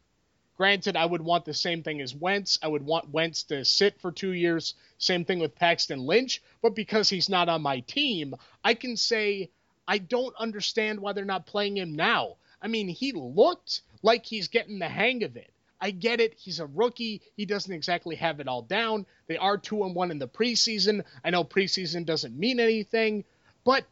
Granted, 0.56 0.96
I 0.96 1.04
would 1.04 1.22
want 1.22 1.44
the 1.44 1.54
same 1.54 1.82
thing 1.82 2.00
as 2.00 2.14
Wentz. 2.14 2.58
I 2.62 2.68
would 2.68 2.86
want 2.86 3.10
Wentz 3.10 3.42
to 3.44 3.64
sit 3.64 4.00
for 4.00 4.12
two 4.12 4.32
years. 4.32 4.74
Same 4.98 5.24
thing 5.24 5.40
with 5.40 5.54
Paxton 5.56 5.98
Lynch. 5.98 6.42
But 6.62 6.76
because 6.76 7.08
he's 7.08 7.28
not 7.28 7.48
on 7.48 7.62
my 7.62 7.80
team, 7.80 8.34
I 8.62 8.74
can 8.74 8.96
say 8.96 9.50
I 9.86 9.98
don't 9.98 10.34
understand 10.36 11.00
why 11.00 11.12
they're 11.12 11.24
not 11.24 11.46
playing 11.46 11.76
him 11.76 11.96
now. 11.96 12.36
I 12.62 12.68
mean, 12.68 12.88
he 12.88 13.12
looked 13.12 13.82
like 14.02 14.24
he's 14.24 14.48
getting 14.48 14.78
the 14.78 14.88
hang 14.88 15.24
of 15.24 15.36
it. 15.36 15.50
I 15.80 15.90
get 15.90 16.20
it. 16.20 16.34
He's 16.38 16.60
a 16.60 16.66
rookie. 16.66 17.20
He 17.36 17.44
doesn't 17.44 17.72
exactly 17.72 18.14
have 18.16 18.40
it 18.40 18.48
all 18.48 18.62
down. 18.62 19.06
They 19.26 19.36
are 19.36 19.58
two 19.58 19.84
and 19.84 19.94
one 19.94 20.10
in 20.10 20.18
the 20.18 20.28
preseason. 20.28 21.04
I 21.24 21.30
know 21.30 21.44
preseason 21.44 22.06
doesn't 22.06 22.38
mean 22.38 22.60
anything, 22.60 23.24
but 23.64 23.84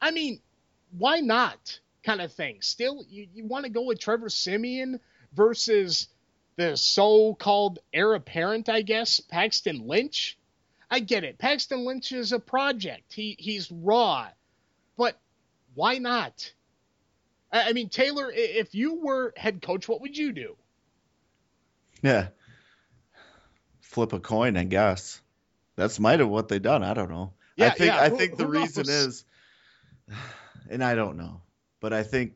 I 0.00 0.10
mean, 0.10 0.40
why 0.96 1.20
not? 1.20 1.80
Kind 2.04 2.20
of 2.20 2.32
thing. 2.32 2.58
Still, 2.60 3.04
you, 3.08 3.26
you 3.34 3.46
want 3.46 3.64
to 3.64 3.70
go 3.70 3.82
with 3.82 3.98
Trevor 3.98 4.28
Siemian 4.28 5.00
versus 5.34 6.08
the 6.56 6.76
so-called 6.76 7.78
heir 7.92 8.14
apparent, 8.14 8.68
I 8.68 8.82
guess, 8.82 9.20
Paxton 9.20 9.86
Lynch. 9.86 10.36
I 10.90 11.00
get 11.00 11.24
it. 11.24 11.38
Paxton 11.38 11.84
Lynch 11.84 12.12
is 12.12 12.32
a 12.32 12.38
project. 12.40 13.12
He 13.14 13.36
he's 13.38 13.70
raw, 13.70 14.28
but 14.96 15.18
why 15.74 15.98
not? 15.98 16.52
I, 17.52 17.70
I 17.70 17.72
mean, 17.72 17.88
Taylor, 17.88 18.30
if 18.34 18.74
you 18.74 18.94
were 18.96 19.32
head 19.36 19.62
coach, 19.62 19.88
what 19.88 20.00
would 20.00 20.16
you 20.18 20.32
do? 20.32 20.56
Yeah. 22.02 22.28
Flip 23.80 24.12
a 24.12 24.20
coin, 24.20 24.56
I 24.56 24.64
guess. 24.64 25.20
That's 25.76 25.98
might 26.00 26.20
have 26.20 26.28
what 26.28 26.48
they 26.48 26.58
done. 26.58 26.82
I 26.82 26.94
don't 26.94 27.10
know. 27.10 27.32
I 27.58 27.64
Yeah, 27.64 27.70
think 27.70 27.86
yeah, 27.92 28.00
I 28.00 28.08
who- 28.08 28.16
think 28.16 28.36
the 28.36 28.46
reason 28.46 28.86
knows? 28.86 28.88
is 28.88 29.24
and 30.70 30.82
I 30.82 30.94
don't 30.94 31.16
know. 31.16 31.40
But 31.80 31.92
I 31.92 32.02
think 32.02 32.34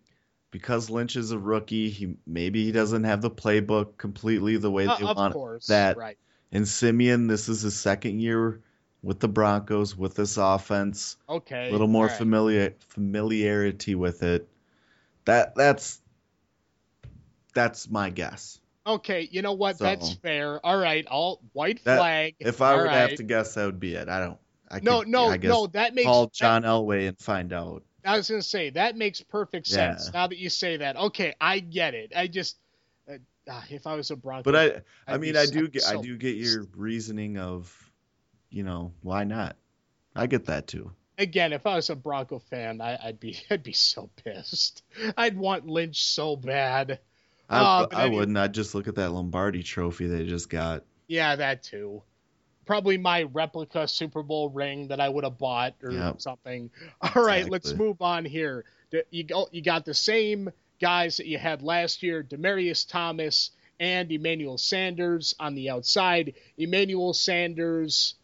because 0.54 0.88
Lynch 0.88 1.16
is 1.16 1.32
a 1.32 1.38
rookie, 1.38 1.90
he 1.90 2.14
maybe 2.28 2.64
he 2.64 2.70
doesn't 2.70 3.02
have 3.02 3.20
the 3.20 3.30
playbook 3.30 3.96
completely 3.98 4.56
the 4.56 4.70
way 4.70 4.86
Uh, 4.86 4.94
they 4.96 5.04
want 5.04 5.34
course, 5.34 5.66
that. 5.66 5.96
right? 5.96 6.16
And 6.52 6.64
Siemian, 6.68 7.26
this 7.26 7.48
is 7.48 7.62
his 7.62 7.74
second 7.76 8.20
year 8.20 8.60
with 9.02 9.18
the 9.18 9.26
Broncos 9.26 9.96
with 9.96 10.14
this 10.14 10.36
offense. 10.36 11.16
Okay, 11.28 11.70
A 11.70 11.72
little 11.72 11.88
more 11.88 12.06
right. 12.06 12.16
familiar 12.16 12.74
familiarity 12.86 13.96
with 13.96 14.22
it. 14.22 14.48
That 15.24 15.56
that's 15.56 16.00
that's 17.52 17.90
my 17.90 18.10
guess. 18.10 18.60
Okay, 18.86 19.28
you 19.32 19.42
know 19.42 19.54
what? 19.54 19.78
So- 19.78 19.84
That's 19.84 20.12
fair. 20.14 20.64
All 20.64 20.78
right, 20.78 21.04
all 21.08 21.40
white 21.52 21.82
That- 21.82 21.98
flag. 21.98 22.36
If 22.38 22.62
I 22.62 22.72
All 22.72 22.78
were 22.78 22.84
to 22.84 22.90
have 22.90 23.16
to 23.16 23.24
guess, 23.24 23.54
that 23.54 23.66
would 23.66 23.80
be 23.80 23.96
it. 23.96 24.08
I 24.08 24.20
don't. 24.20 24.38
I 24.70 24.78
no, 24.80 25.00
could, 25.00 25.08
no, 25.08 25.26
I 25.30 25.36
guess 25.36 25.48
no. 25.48 25.66
That 25.66 25.94
makes 25.96 26.06
call 26.06 26.26
that- 26.26 26.32
John 26.32 26.62
Elway 26.62 27.08
and 27.08 27.18
find 27.18 27.52
out. 27.52 27.82
I 28.04 28.16
was 28.16 28.28
gonna 28.28 28.42
say 28.42 28.70
that 28.70 28.96
makes 28.96 29.20
perfect 29.20 29.68
Yeah. 29.70 29.96
sense. 29.96 30.12
Now 30.12 30.26
that 30.26 30.38
you 30.38 30.50
say 30.50 30.76
that, 30.78 30.96
okay, 30.96 31.34
I 31.40 31.60
get 31.60 31.94
it. 31.94 32.12
I 32.14 32.26
just, 32.26 32.58
uh, 33.08 33.14
ah, 33.48 33.64
if 33.70 33.86
I 33.86 33.94
was 33.94 34.10
a 34.10 34.16
Bronco, 34.16 34.42
But 34.50 34.56
I, 34.56 34.64
I 35.10 35.14
I'd 35.14 35.20
mean, 35.20 35.36
I 35.36 35.44
so- 35.46 35.52
do 35.52 35.68
get, 35.68 35.86
I 35.86 36.00
do 36.00 36.16
get 36.16 36.36
your 36.36 36.64
reasoning 36.76 37.38
of, 37.38 37.90
you 38.50 38.62
know, 38.62 38.92
why 39.02 39.24
not? 39.24 39.56
I 40.14 40.26
get 40.26 40.46
that 40.46 40.66
too. 40.66 40.92
again, 41.18 41.52
if 41.52 41.66
I 41.66 41.76
was 41.76 41.90
a 41.90 41.96
Bronco 41.96 42.38
fan, 42.40 42.80
I, 42.80 42.98
I'd 43.02 43.20
be, 43.20 43.38
I'd 43.50 43.62
be 43.62 43.72
so 43.72 44.10
pissed. 44.24 44.82
I'd 45.16 45.36
want 45.36 45.66
Lynch 45.66 46.02
so 46.04 46.36
bad. 46.36 47.00
I, 47.48 47.86
but 47.88 47.94
I 47.94 48.08
wouldn't. 48.08 48.36
I'd 48.38 48.54
just 48.54 48.74
look 48.74 48.88
at 48.88 48.94
that 48.96 49.10
Lombardi 49.12 49.62
trophy 49.62 50.06
they 50.06 50.24
just 50.24 50.48
got. 50.48 50.84
Yeah, 51.08 51.36
that 51.36 51.62
too. 51.62 52.02
Probably 52.66 52.96
my 52.98 53.24
replica 53.24 53.86
Super 53.88 54.22
Bowl 54.22 54.48
ring 54.50 54.88
that 54.88 55.00
I 55.00 55.08
would 55.08 55.24
have 55.24 55.38
bought 55.38 55.74
or 55.82 55.92
Yep. 55.92 56.20
something. 56.20 56.70
All 57.14 57.22
right, 57.24 57.48
let's 57.48 57.72
move 57.74 58.00
on 58.02 58.24
here. 58.24 58.64
You 59.10 59.24
go, 59.24 59.48
you 59.50 59.60
got 59.62 59.84
the 59.84 59.94
same 59.94 60.50
guys 60.80 61.16
that 61.18 61.26
you 61.26 61.38
had 61.38 61.62
last 61.62 62.02
year: 62.02 62.22
Demaryius 62.22 62.88
Thomas 62.88 63.50
and 63.80 64.10
Emmanuel 64.12 64.56
Sanders 64.58 65.34
on 65.40 65.54
the 65.54 65.70
outside. 65.70 66.34
Emmanuel 66.56 67.12
Sanders. 67.12 68.14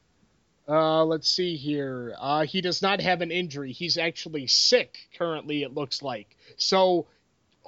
Uh, 0.68 1.04
let's 1.04 1.28
see 1.28 1.56
here. 1.56 2.14
Uh, 2.20 2.42
he 2.44 2.60
does 2.60 2.80
not 2.82 3.00
have 3.00 3.22
an 3.22 3.32
injury. 3.32 3.72
He's 3.72 3.98
actually 3.98 4.46
sick 4.46 4.98
currently. 5.18 5.62
It 5.64 5.74
looks 5.74 6.02
like 6.02 6.36
so. 6.56 7.06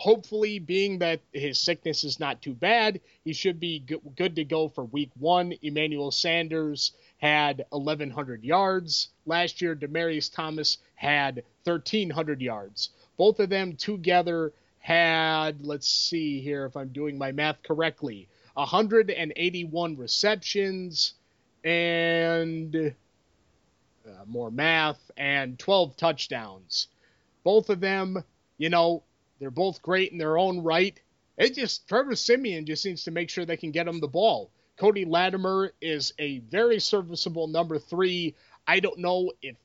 Hopefully, 0.03 0.59
being 0.59 0.99
that 0.99 1.21
his 1.33 1.61
sickness 1.61 2.03
is 2.03 2.19
not 2.19 2.43
too 2.43 2.55
bad, 2.55 3.01
he 3.25 3.33
should 3.33 3.61
be 3.61 3.79
good 4.17 4.35
to 4.35 4.43
go 4.43 4.67
for 4.67 4.83
week 4.87 5.13
one. 5.17 5.55
Emmanuel 5.63 6.11
Sanders 6.11 6.91
had 7.19 7.65
1,100 7.71 8.43
yards 8.43 9.11
last 9.27 9.63
year. 9.63 9.77
Demaryius 9.77 10.29
Thomas 10.29 10.79
had 10.97 11.45
1,300 11.63 12.41
yards. 12.43 12.91
Both 13.17 13.39
of 13.39 13.49
them 13.49 13.77
together 13.77 14.53
had, 14.81 15.65
let's 15.65 15.87
see 15.87 16.41
here 16.41 16.65
if 16.65 16.77
I'm 16.77 16.89
doing 16.89 17.17
my 17.17 17.31
math 17.31 17.63
correctly, 17.63 18.27
181 18.55 19.97
receptions 19.97 21.15
and 21.63 22.75
uh, 24.05 24.25
more 24.27 24.51
math 24.51 25.13
and 25.17 25.57
12 25.61 25.97
touchdowns. 25.97 26.89
Both 27.45 27.71
of 27.71 27.79
them, 27.79 28.25
you 28.59 28.69
know, 28.69 29.05
they're 29.43 29.51
both 29.51 29.83
great 29.83 30.13
in 30.13 30.19
their 30.19 30.39
own 30.39 30.63
right. 30.63 30.99
It 31.37 31.55
just 31.57 31.89
Trevor 31.89 32.15
Siemian 32.15 32.65
just 32.65 32.87
needs 32.87 33.03
to 33.05 33.11
make 33.11 33.29
sure 33.29 33.45
they 33.45 33.57
can 33.57 33.73
get 33.73 33.89
him 33.89 34.01
the 34.01 34.07
ball. 34.07 34.53
Cody 34.77 35.05
Latimer 35.05 35.73
is 35.81 36.13
a 36.21 36.39
very 36.39 36.79
serviceable 36.79 37.49
number 37.49 37.79
three. 37.79 38.37
I 38.67 38.79
don't 38.79 38.99
know 38.99 39.33
if 39.43 39.57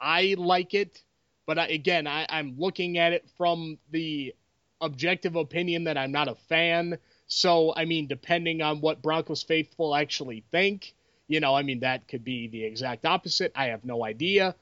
I 0.00 0.36
like 0.38 0.72
it, 0.72 1.02
but 1.44 1.58
I, 1.58 1.66
again, 1.66 2.06
I, 2.06 2.26
I'm 2.30 2.56
looking 2.58 2.96
at 2.96 3.12
it 3.12 3.28
from 3.36 3.78
the 3.90 4.34
objective 4.80 5.36
opinion 5.36 5.84
that 5.84 5.98
I'm 5.98 6.12
not 6.12 6.28
a 6.28 6.34
fan. 6.34 6.98
So, 7.26 7.74
I 7.76 7.84
mean, 7.84 8.06
depending 8.06 8.62
on 8.62 8.80
what 8.80 9.02
Broncos 9.02 9.42
faithful 9.42 9.94
actually 9.94 10.44
think, 10.50 10.94
you 11.28 11.40
know, 11.40 11.54
I 11.54 11.62
mean, 11.62 11.80
that 11.80 12.08
could 12.08 12.24
be 12.24 12.48
the 12.48 12.64
exact 12.64 13.04
opposite. 13.04 13.52
I 13.54 13.66
have 13.66 13.84
no 13.84 14.04
idea. 14.04 14.54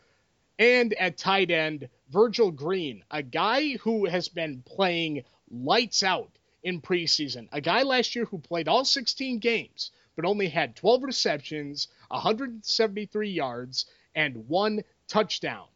And 0.58 0.94
at 0.94 1.18
tight 1.18 1.50
end, 1.50 1.88
Virgil 2.10 2.50
Green, 2.50 3.02
a 3.10 3.22
guy 3.22 3.76
who 3.78 4.04
has 4.04 4.28
been 4.28 4.62
playing 4.62 5.24
lights 5.50 6.02
out 6.02 6.38
in 6.62 6.80
preseason, 6.80 7.48
a 7.50 7.60
guy 7.60 7.82
last 7.82 8.14
year 8.14 8.26
who 8.26 8.38
played 8.38 8.68
all 8.68 8.84
16 8.84 9.38
games, 9.38 9.90
but 10.14 10.24
only 10.24 10.48
had 10.48 10.76
12 10.76 11.02
receptions, 11.02 11.88
173 12.08 13.30
yards, 13.30 13.86
and 14.14 14.48
one 14.48 14.84
touchdown. 15.08 15.66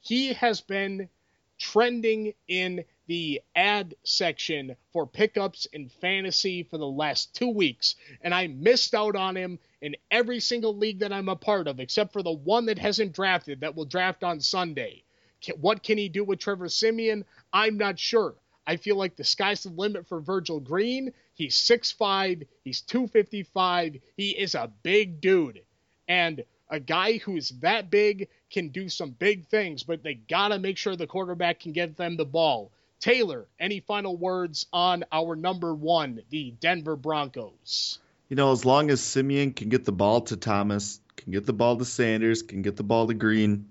He 0.00 0.34
has 0.34 0.60
been 0.60 1.08
trending 1.58 2.34
in 2.46 2.84
the 3.06 3.40
ad 3.56 3.94
section 4.04 4.76
for 4.92 5.06
pickups 5.06 5.66
in 5.66 5.88
fantasy 5.88 6.62
for 6.62 6.78
the 6.78 6.86
last 6.86 7.34
two 7.34 7.48
weeks, 7.48 7.96
and 8.20 8.34
I 8.34 8.46
missed 8.46 8.94
out 8.94 9.16
on 9.16 9.36
him 9.36 9.58
in 9.80 9.96
every 10.10 10.40
single 10.40 10.76
league 10.76 11.00
that 11.00 11.12
I'm 11.12 11.28
a 11.28 11.36
part 11.36 11.66
of, 11.66 11.80
except 11.80 12.12
for 12.12 12.22
the 12.22 12.30
one 12.32 12.66
that 12.66 12.78
hasn't 12.78 13.14
drafted 13.14 13.60
that 13.60 13.74
will 13.74 13.86
draft 13.86 14.22
on 14.22 14.40
Sunday. 14.40 15.02
What 15.60 15.82
can 15.82 15.98
he 15.98 16.08
do 16.08 16.24
with 16.24 16.38
Trevor 16.38 16.68
Siemian? 16.68 17.24
I'm 17.52 17.78
not 17.78 17.98
sure. 17.98 18.34
I 18.66 18.76
feel 18.76 18.96
like 18.96 19.16
the 19.16 19.24
sky's 19.24 19.62
the 19.62 19.70
limit 19.70 20.06
for 20.06 20.20
Virgil 20.20 20.60
Green. 20.60 21.12
He's 21.34 21.56
6'5, 21.56 22.46
he's 22.64 22.82
255, 22.82 23.96
he 24.16 24.30
is 24.30 24.54
a 24.54 24.70
big 24.82 25.20
dude. 25.20 25.62
And 26.06 26.44
a 26.68 26.80
guy 26.80 27.18
who's 27.18 27.50
that 27.60 27.90
big 27.90 28.28
can 28.50 28.68
do 28.68 28.88
some 28.88 29.10
big 29.10 29.46
things, 29.46 29.84
but 29.84 30.02
they 30.02 30.14
got 30.14 30.48
to 30.48 30.58
make 30.58 30.76
sure 30.76 30.96
the 30.96 31.06
quarterback 31.06 31.60
can 31.60 31.72
get 31.72 31.96
them 31.96 32.16
the 32.16 32.24
ball. 32.24 32.70
Taylor, 33.00 33.46
any 33.58 33.80
final 33.80 34.16
words 34.16 34.66
on 34.72 35.04
our 35.12 35.36
number 35.36 35.74
one, 35.74 36.22
the 36.30 36.50
Denver 36.60 36.96
Broncos? 36.96 37.98
You 38.28 38.36
know, 38.36 38.52
as 38.52 38.64
long 38.64 38.90
as 38.90 39.00
Siemian 39.00 39.52
can 39.52 39.68
get 39.68 39.84
the 39.84 39.92
ball 39.92 40.22
to 40.22 40.36
Thomas, 40.36 41.00
can 41.16 41.32
get 41.32 41.46
the 41.46 41.52
ball 41.52 41.76
to 41.76 41.84
Sanders, 41.84 42.42
can 42.42 42.62
get 42.62 42.76
the 42.76 42.82
ball 42.82 43.06
to 43.06 43.14
Green, 43.14 43.68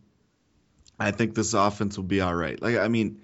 I 0.99 1.11
think 1.11 1.35
this 1.35 1.53
offense 1.53 1.97
will 1.97 2.05
be 2.05 2.21
all 2.21 2.35
right. 2.35 2.61
Like, 2.61 2.77
I 2.77 2.87
mean, 2.87 3.21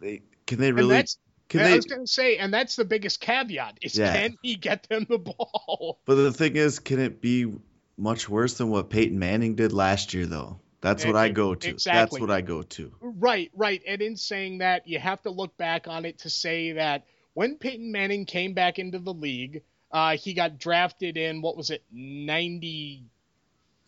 they, 0.00 0.22
can 0.46 0.58
they 0.60 0.72
really? 0.72 1.04
Can 1.48 1.60
I 1.60 1.74
was 1.74 1.84
going 1.84 2.02
to 2.02 2.10
say, 2.10 2.36
and 2.36 2.54
that's 2.54 2.76
the 2.76 2.84
biggest 2.84 3.20
caveat: 3.20 3.78
is 3.82 3.98
yeah. 3.98 4.12
can 4.12 4.38
he 4.40 4.54
get 4.54 4.88
them 4.88 5.06
the 5.08 5.18
ball? 5.18 5.98
But 6.04 6.14
the 6.14 6.32
thing 6.32 6.56
is, 6.56 6.78
can 6.78 7.00
it 7.00 7.20
be 7.20 7.52
much 7.96 8.28
worse 8.28 8.54
than 8.54 8.70
what 8.70 8.88
Peyton 8.88 9.18
Manning 9.18 9.56
did 9.56 9.72
last 9.72 10.14
year, 10.14 10.26
though? 10.26 10.60
That's 10.80 11.04
what 11.04 11.16
I 11.16 11.28
go 11.28 11.54
to. 11.54 11.68
Exactly. 11.68 12.00
That's 12.00 12.20
what 12.20 12.30
I 12.30 12.40
go 12.40 12.62
to. 12.62 12.92
Right, 13.00 13.50
right. 13.54 13.82
And 13.86 14.00
in 14.00 14.16
saying 14.16 14.58
that, 14.58 14.88
you 14.88 14.98
have 14.98 15.20
to 15.22 15.30
look 15.30 15.56
back 15.58 15.88
on 15.88 16.04
it 16.04 16.20
to 16.20 16.30
say 16.30 16.72
that 16.72 17.04
when 17.34 17.56
Peyton 17.56 17.92
Manning 17.92 18.24
came 18.24 18.54
back 18.54 18.78
into 18.78 18.98
the 18.98 19.12
league, 19.12 19.62
uh, 19.92 20.16
he 20.16 20.32
got 20.32 20.58
drafted 20.58 21.16
in 21.16 21.42
what 21.42 21.56
was 21.56 21.70
it, 21.70 21.84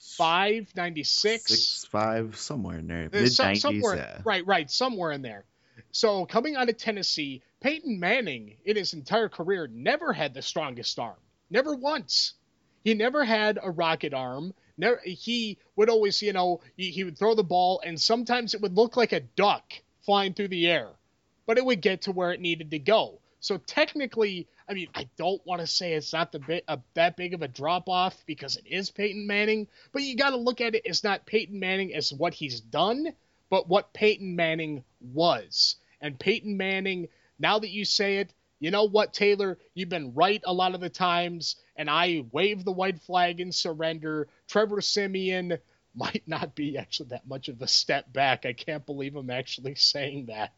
95, 0.03 0.75
96? 0.75 1.87
Five, 1.91 2.37
somewhere 2.37 2.79
in 2.79 2.87
there. 2.89 3.09
Uh, 3.13 3.21
Mid 3.21 3.33
90s. 3.33 3.97
Yeah. 3.97 4.21
Right, 4.25 4.47
right, 4.47 4.71
somewhere 4.71 5.13
in 5.13 5.23
there. 5.23 5.45
So 5.93 6.27
coming 6.27 6.57
out 6.57 6.69
of 6.69 6.77
Tennessee, 6.77 7.43
Peyton 7.61 8.01
Manning 8.01 8.57
in 8.65 8.77
his 8.77 8.95
entire 8.95 9.29
career 9.29 9.69
never 9.73 10.13
had 10.13 10.35
the 10.35 10.43
strongest 10.43 10.99
arm. 10.99 11.17
Never 11.51 11.75
once. 11.75 12.35
He 12.85 12.95
never 12.95 13.25
had 13.25 13.59
a 13.63 13.71
rocket 13.71 14.13
arm. 14.13 14.55
Never, 14.77 15.01
he 15.05 15.59
would 15.77 15.89
always, 15.89 16.21
you 16.21 16.33
know, 16.33 16.61
he, 16.77 16.91
he 16.91 17.05
would 17.05 17.17
throw 17.19 17.35
the 17.35 17.45
ball, 17.45 17.81
and 17.85 18.01
sometimes 18.01 18.55
it 18.55 18.61
would 18.61 18.75
look 18.75 18.97
like 18.97 19.13
a 19.13 19.21
duck 19.21 19.73
flying 20.01 20.35
through 20.35 20.49
the 20.49 20.67
air, 20.67 20.89
but 21.47 21.59
it 21.59 21.65
would 21.65 21.81
get 21.81 22.03
to 22.03 22.13
where 22.13 22.33
it 22.33 22.41
needed 22.41 22.71
to 22.73 22.79
go. 22.79 23.21
So 23.41 23.59
technically, 23.59 24.49
I 24.69 24.75
mean, 24.75 24.89
I 24.95 25.09
don't 25.17 25.45
want 25.47 25.61
to 25.61 25.67
say 25.67 25.93
it's 25.95 26.13
not 26.13 26.33
the 26.33 26.39
bit 26.39 26.65
a, 26.69 26.79
that 26.95 27.17
big 27.17 27.35
of 27.35 27.43
a 27.43 27.49
drop 27.49 27.89
off 27.89 28.23
because 28.27 28.57
it 28.57 28.67
is 28.67 28.91
Peyton 28.91 29.27
Manning, 29.27 29.69
but 29.93 30.03
you 30.03 30.17
got 30.17 30.31
to 30.31 30.37
look 30.37 30.61
at 30.61 30.75
it 30.75 30.87
as 30.87 31.05
not 31.05 31.27
Peyton 31.27 31.59
Manning 31.59 31.95
as 31.95 32.13
what 32.13 32.35
he's 32.35 32.61
done, 32.61 33.13
but 33.51 33.69
what 33.69 33.93
Peyton 33.93 34.37
Manning 34.37 34.85
was. 35.01 35.77
And 36.01 36.19
Peyton 36.19 36.57
Manning, 36.57 37.09
now 37.39 37.59
that 37.59 37.71
you 37.71 37.85
say 37.85 38.19
it, 38.19 38.33
you 38.61 38.71
know 38.71 38.85
what, 38.85 39.13
Taylor? 39.13 39.59
You've 39.75 39.89
been 39.89 40.15
right 40.15 40.41
a 40.45 40.53
lot 40.53 40.75
of 40.75 40.81
the 40.81 40.89
times, 40.89 41.57
and 41.75 41.91
I 41.91 42.25
wave 42.31 42.65
the 42.65 42.71
white 42.71 43.01
flag 43.01 43.41
and 43.41 43.53
surrender. 43.53 44.29
Trevor 44.47 44.81
Siemian 44.81 45.59
might 45.95 46.23
not 46.27 46.55
be 46.55 46.79
actually 46.79 47.09
that 47.09 47.27
much 47.27 47.49
of 47.49 47.61
a 47.61 47.67
step 47.67 48.13
back. 48.13 48.47
I 48.47 48.53
can't 48.53 48.87
believe 48.87 49.17
I'm 49.17 49.31
actually 49.31 49.75
saying 49.75 50.27
that. 50.27 50.53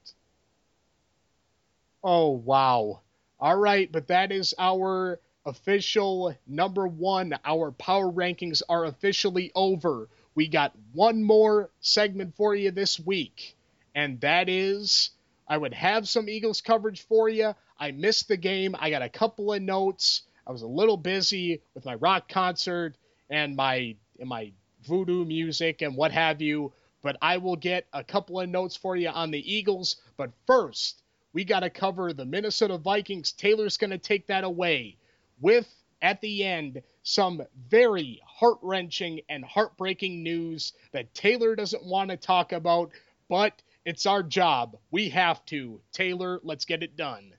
Oh, 2.03 2.29
wow. 2.29 3.01
All 3.45 3.57
right, 3.57 3.92
but 3.92 4.09
that 4.09 4.32
is 4.32 4.55
our 4.59 5.20
official 5.45 6.34
number 6.47 6.88
one. 6.88 7.34
Our 7.45 7.72
power 7.72 8.11
rankings 8.11 8.62
are 8.70 8.86
officially 8.86 9.53
over. 9.55 10.09
We 10.34 10.49
got 10.49 10.72
one 10.95 11.22
more 11.22 11.68
segment 11.80 12.36
for 12.36 12.55
you 12.55 12.70
this 12.70 12.99
week, 12.99 13.55
and 13.95 14.18
that 14.22 14.49
is 14.49 15.11
I 15.47 15.59
would 15.59 15.74
have 15.74 16.09
some 16.09 16.30
Eagles 16.30 16.62
coverage 16.62 17.03
for 17.03 17.28
you. 17.28 17.55
I 17.78 17.90
missed 17.90 18.28
the 18.28 18.38
game. 18.38 18.74
I 18.78 18.88
got 18.88 19.03
a 19.03 19.11
couple 19.11 19.53
of 19.53 19.61
notes. 19.61 20.22
I 20.47 20.53
was 20.53 20.62
a 20.62 20.66
little 20.66 20.97
busy 20.97 21.61
with 21.74 21.84
my 21.84 21.97
rock 21.97 22.30
concert 22.30 22.97
and 23.28 23.57
my 23.57 23.95
and 24.18 24.28
my 24.30 24.53
voodoo 24.86 25.26
music 25.26 25.82
and 25.82 25.99
what 25.99 26.12
have 26.12 26.40
you. 26.40 26.72
But 27.03 27.18
I 27.20 27.36
will 27.36 27.57
get 27.57 27.88
a 27.92 28.05
couple 28.05 28.40
of 28.40 28.49
notes 28.49 28.74
for 28.74 28.97
you 28.97 29.11
on 29.11 29.32
the 29.32 29.55
Eagles. 29.55 29.97
But 30.16 30.30
first, 30.47 31.03
we 31.35 31.45
got 31.45 31.61
to 31.61 31.68
cover 31.68 32.12
the 32.12 32.24
Minnesota 32.24 32.78
Vikings. 32.78 33.32
Taylor's 33.32 33.76
going 33.76 33.91
to 33.91 33.99
take 33.99 34.28
that 34.28 34.45
away 34.45 34.97
with, 35.41 35.68
at 36.01 36.20
the 36.20 36.45
end, 36.45 36.82
some 37.03 37.43
very 37.68 38.22
heart 38.24 38.59
wrenching 38.62 39.20
and 39.28 39.45
heartbreaking 39.45 40.22
news 40.22 40.72
that 40.93 41.12
Taylor 41.12 41.57
doesn't 41.57 41.85
want 41.85 42.11
to 42.11 42.16
talk 42.16 42.53
about, 42.53 42.93
but 43.28 43.61
it's 43.85 44.07
our 44.07 44.22
job. 44.22 44.78
We 44.91 45.11
have 45.11 45.45
to. 45.47 45.80
Taylor, 45.93 46.41
let's 46.43 46.64
get 46.64 46.82
it 46.82 46.97
done. 46.97 47.32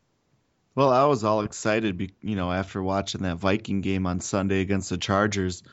Well, 0.75 0.91
I 0.91 1.05
was 1.05 1.23
all 1.23 1.41
excited, 1.41 2.11
you 2.21 2.35
know, 2.35 2.51
after 2.51 2.83
watching 2.83 3.21
that 3.21 3.37
Viking 3.37 3.79
game 3.79 4.05
on 4.05 4.19
Sunday 4.19 4.59
against 4.59 4.89
the 4.89 4.97
Chargers. 4.97 5.63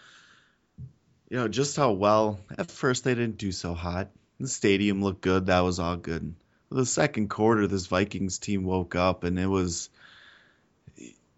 You 1.28 1.38
know, 1.38 1.48
just 1.48 1.76
how 1.76 1.92
well, 1.92 2.38
at 2.56 2.70
first 2.70 3.02
they 3.02 3.14
didn't 3.14 3.38
do 3.38 3.50
so 3.50 3.74
hot. 3.74 4.10
The 4.38 4.48
stadium 4.48 5.02
looked 5.02 5.22
good. 5.22 5.46
That 5.46 5.60
was 5.60 5.80
all 5.80 5.96
good. 5.96 6.34
The 6.72 6.86
second 6.86 7.28
quarter, 7.28 7.66
this 7.66 7.86
Vikings 7.86 8.38
team 8.38 8.64
woke 8.64 8.94
up, 8.94 9.24
and 9.24 9.38
it 9.38 9.46
was 9.46 9.90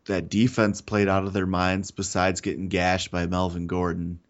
that 0.04 0.28
defense 0.28 0.80
played 0.80 1.08
out 1.08 1.24
of 1.24 1.32
their 1.32 1.46
minds 1.46 1.90
besides 1.90 2.40
getting 2.40 2.68
gashed 2.68 3.10
by 3.10 3.26
Melvin 3.26 3.66
Gordon. 3.66 4.20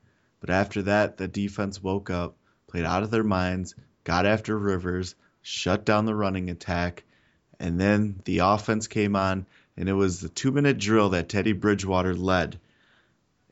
But 0.40 0.48
after 0.48 0.82
that, 0.82 1.18
the 1.18 1.28
defense 1.28 1.82
woke 1.82 2.08
up, 2.08 2.36
played 2.68 2.84
out 2.84 3.02
of 3.02 3.10
their 3.10 3.24
minds, 3.24 3.74
got 4.04 4.24
after 4.24 4.56
Rivers, 4.56 5.14
shut 5.42 5.84
down 5.84 6.06
the 6.06 6.14
running 6.14 6.48
attack, 6.48 7.04
and 7.60 7.78
then 7.78 8.20
the 8.24 8.38
offense 8.38 8.86
came 8.86 9.14
on, 9.14 9.46
and 9.76 9.88
it 9.88 9.94
was 9.94 10.20
the 10.20 10.28
two 10.30 10.52
minute 10.52 10.78
drill 10.78 11.10
that 11.10 11.28
Teddy 11.28 11.52
Bridgewater 11.52 12.14
led. 12.14 12.58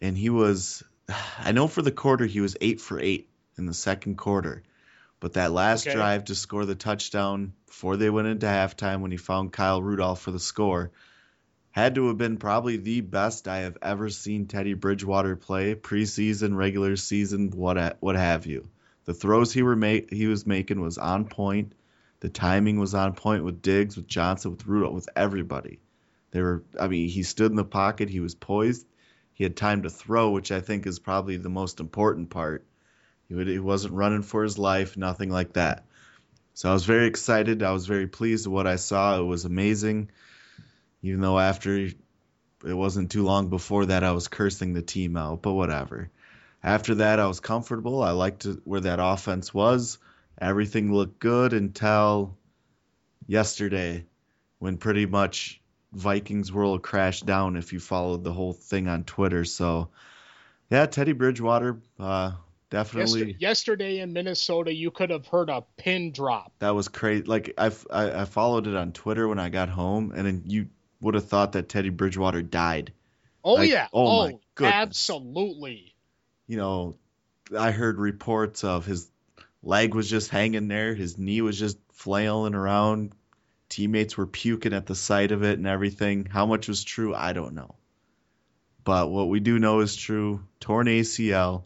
And 0.01 0.17
he 0.17 0.31
was, 0.31 0.83
I 1.39 1.53
know 1.53 1.69
for 1.69 1.83
the 1.83 1.93
quarter, 1.93 2.25
he 2.25 2.41
was 2.41 2.57
eight 2.63 2.81
for 2.81 2.99
eight 2.99 3.29
in 3.59 3.67
the 3.67 3.75
second 3.75 4.17
quarter. 4.17 4.63
But 5.23 5.35
that 5.35 5.53
last 5.53 5.87
okay. 5.87 5.95
drive 5.95 6.25
to 6.25 6.35
score 6.35 6.67
the 6.67 6.75
touchdown 6.75 7.53
before 7.67 7.97
they 7.97 8.11
went 8.11 8.27
into 8.27 8.47
halftime 8.47 9.03
when 9.03 9.13
he 9.13 9.17
found 9.17 9.53
Kyle 9.53 9.81
Rudolph 9.81 10.21
for 10.21 10.33
the 10.33 10.41
score 10.41 10.91
had 11.71 11.95
to 11.95 12.09
have 12.09 12.19
been 12.19 12.39
probably 12.39 12.77
the 12.77 13.03
best 13.03 13.47
I 13.47 13.59
have 13.59 13.79
ever 13.81 14.11
seen 14.11 14.47
Teddy 14.47 14.75
Bridgewater 14.75 15.37
play, 15.37 15.77
preseason, 15.77 16.57
regular 16.57 16.97
season, 16.97 17.53
what 17.53 17.99
what 18.01 18.17
have 18.17 18.47
you. 18.47 18.69
The 19.05 19.15
throws 19.15 19.53
he 19.53 19.63
were 19.63 19.77
make, 19.77 20.13
he 20.13 20.27
was 20.27 20.45
making 20.45 20.81
was 20.81 20.99
on 20.99 21.27
point. 21.27 21.73
The 22.19 22.29
timing 22.29 22.81
was 22.81 22.93
on 22.93 23.15
point 23.15 23.45
with 23.45 23.63
Diggs, 23.63 23.97
with 23.97 24.09
Johnson, 24.09 24.51
with 24.51 24.67
Rudolph, 24.67 24.95
with 24.95 25.09
everybody. 25.15 25.79
They 26.33 26.43
were. 26.43 26.65
I 26.81 26.89
mean, 26.89 27.09
he 27.09 27.23
stood 27.23 27.53
in 27.53 27.57
the 27.57 27.65
pocket. 27.65 28.11
He 28.11 28.19
was 28.19 28.35
poised. 28.35 28.87
He 29.35 29.45
had 29.45 29.57
time 29.57 29.83
to 29.83 29.91
throw, 29.91 30.31
which 30.31 30.51
I 30.51 30.61
think 30.61 30.85
is 30.85 30.99
probably 30.99 31.37
the 31.37 31.49
most 31.49 31.79
important 31.79 32.31
part. 32.31 32.67
He, 33.39 33.59
wasn't 33.59 33.95
running 33.95 34.23
for 34.23 34.43
his 34.43 34.59
life, 34.59 34.97
nothing 34.97 35.31
like 35.31 35.55
that. 35.55 35.85
So 36.55 36.71
I 36.71 36.73
was 36.73 36.85
very 36.85 37.07
excited. 37.07 37.63
I 37.63 37.73
was 37.73 37.87
very 37.87 38.07
pleased 38.07 38.47
with 38.47 38.55
what 38.55 38.67
I 38.67 38.77
saw. 38.77 39.19
It 39.19 39.25
was 39.25 39.45
amazing. 39.45 40.11
Even 41.03 41.21
though 41.21 41.39
after 41.39 41.77
it 41.77 41.95
wasn't 42.65 43.11
too 43.11 43.25
long 43.25 43.49
before 43.49 43.87
that, 43.87 44.05
I 44.05 44.13
was 44.13 44.29
cursing 44.29 44.73
the 44.73 44.83
team 44.83 45.17
out, 45.17 45.43
but 45.43 45.55
whatever. 45.55 46.11
After 46.63 46.97
that, 46.97 47.19
I 47.19 47.27
was 47.27 47.41
comfortable. 47.41 48.03
I 48.03 48.13
liked 48.13 48.47
where 48.65 48.81
that 48.81 49.01
offense 49.03 49.53
was. 49.53 49.99
Everything 50.41 50.95
looked 50.95 51.19
good 51.19 51.53
until 51.53 52.37
yesterday 53.27 54.07
when 54.59 54.77
pretty 54.77 55.07
much 55.07 55.61
Vikings 55.93 56.53
world 56.53 56.83
crashed 56.83 57.27
down 57.27 57.57
if 57.57 57.73
you 57.73 57.81
followed 57.81 58.25
the 58.25 58.33
whole 58.33 58.53
thing 58.53 58.89
on 58.89 59.05
Twitter. 59.05 59.45
So, 59.45 59.89
yeah, 60.71 60.87
Teddy 60.87 61.13
Bridgewater, 61.13 61.79
uh, 61.99 62.33
definitely. 62.73 63.37
Yesterday 63.39 64.01
in 64.01 64.13
Minnesota, 64.13 64.75
you 64.75 64.91
could 64.91 65.11
have 65.11 65.27
heard 65.27 65.51
a 65.51 65.63
pin 65.77 66.11
drop. 66.11 66.53
That 66.59 66.75
was 66.75 66.89
crazy. 66.89 67.25
Like 67.25 67.55
I, 67.59 67.71
I, 67.91 68.23
I 68.23 68.25
followed 68.25 68.67
it 68.67 68.75
on 68.75 68.93
Twitter 68.93 69.29
when 69.29 69.39
I 69.39 69.51
got 69.51 69.69
home, 69.69 70.13
and 70.15 70.27
then 70.27 70.43
you 70.47 70.69
would 71.01 71.15
have 71.15 71.29
thought 71.29 71.53
that 71.53 71.69
Teddy 71.69 71.91
Bridgewater 71.91 72.43
died. 72.43 72.93
Oh 73.45 73.55
like, 73.55 73.71
yeah. 73.71 73.89
Oh, 73.93 74.07
oh 74.07 74.27
my 74.27 74.39
goodness. 74.55 74.75
Absolutely. 74.75 75.95
You 76.47 76.57
know, 76.57 76.97
I 77.57 77.71
heard 77.71 77.99
reports 77.99 78.65
of 78.65 78.87
his 78.87 79.09
leg 79.63 79.95
was 79.95 80.09
just 80.09 80.31
hanging 80.31 80.69
there. 80.69 80.95
His 80.95 81.19
knee 81.19 81.43
was 81.43 81.59
just 81.59 81.79
flailing 81.93 82.55
around. 82.55 83.13
Teammates 83.69 84.17
were 84.17 84.27
puking 84.27 84.75
at 84.75 84.87
the 84.87 84.95
sight 84.95 85.33
of 85.33 85.43
it 85.43 85.59
and 85.59 85.67
everything. 85.67 86.27
How 86.27 86.47
much 86.47 86.69
was 86.69 86.85
true, 86.85 87.15
I 87.15 87.33
don't 87.33 87.55
know. 87.55 87.75
But 88.85 89.11
what 89.11 89.29
we 89.29 89.41
do 89.41 89.59
know 89.59 89.81
is 89.81 89.95
true. 89.95 90.45
Torn 90.61 90.87
ACL, 90.89 91.65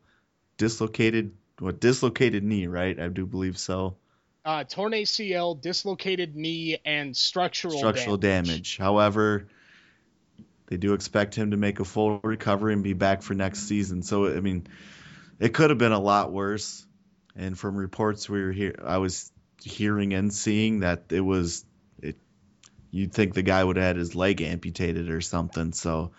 dislocated 0.56 1.32
what 1.58 1.80
dislocated 1.80 2.44
knee, 2.44 2.66
right? 2.66 2.98
I 2.98 3.08
do 3.08 3.26
believe 3.26 3.58
so. 3.58 3.96
uh, 4.44 4.64
torn 4.64 4.92
ACL, 4.92 5.60
dislocated 5.60 6.36
knee, 6.36 6.78
and 6.84 7.16
structural 7.16 7.78
structural 7.78 8.16
damage. 8.16 8.48
damage. 8.48 8.76
However, 8.78 9.48
they 10.66 10.76
do 10.76 10.94
expect 10.94 11.34
him 11.34 11.52
to 11.52 11.56
make 11.56 11.80
a 11.80 11.84
full 11.84 12.20
recovery 12.22 12.72
and 12.72 12.82
be 12.82 12.92
back 12.92 13.22
for 13.22 13.34
next 13.34 13.60
season. 13.60 14.02
So 14.02 14.26
I 14.26 14.40
mean, 14.40 14.66
it 15.40 15.54
could 15.54 15.70
have 15.70 15.78
been 15.78 15.92
a 15.92 16.00
lot 16.00 16.32
worse. 16.32 16.84
And 17.34 17.58
from 17.58 17.76
reports 17.76 18.28
we 18.28 18.42
were 18.42 18.52
here, 18.52 18.74
I 18.82 18.98
was 18.98 19.30
hearing 19.62 20.14
and 20.14 20.32
seeing 20.32 20.80
that 20.80 21.04
it 21.10 21.20
was 21.20 21.64
it. 22.00 22.16
You'd 22.90 23.12
think 23.12 23.34
the 23.34 23.42
guy 23.42 23.62
would 23.62 23.76
have 23.76 23.84
had 23.84 23.96
his 23.96 24.14
leg 24.14 24.40
amputated 24.40 25.10
or 25.10 25.20
something. 25.20 25.72
So 25.72 26.12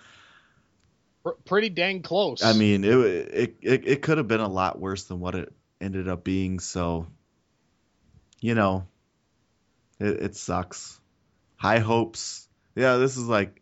pretty 1.34 1.70
dang 1.70 2.02
close. 2.02 2.44
I 2.44 2.54
mean, 2.54 2.84
it 2.84 2.94
it 2.94 3.58
it, 3.62 3.88
it 3.88 4.02
could 4.02 4.18
have 4.18 4.28
been 4.28 4.42
a 4.42 4.48
lot 4.48 4.80
worse 4.80 5.06
than 5.06 5.20
what 5.20 5.36
it 5.36 5.54
ended 5.80 6.08
up 6.08 6.24
being. 6.24 6.60
So 6.60 7.08
you 8.40 8.56
know, 8.56 8.88
it, 10.00 10.22
it 10.24 10.36
sucks. 10.36 11.00
High 11.56 11.80
hopes. 11.80 12.48
Yeah, 12.76 12.98
this 12.98 13.18
is 13.18 13.28
like 13.28 13.62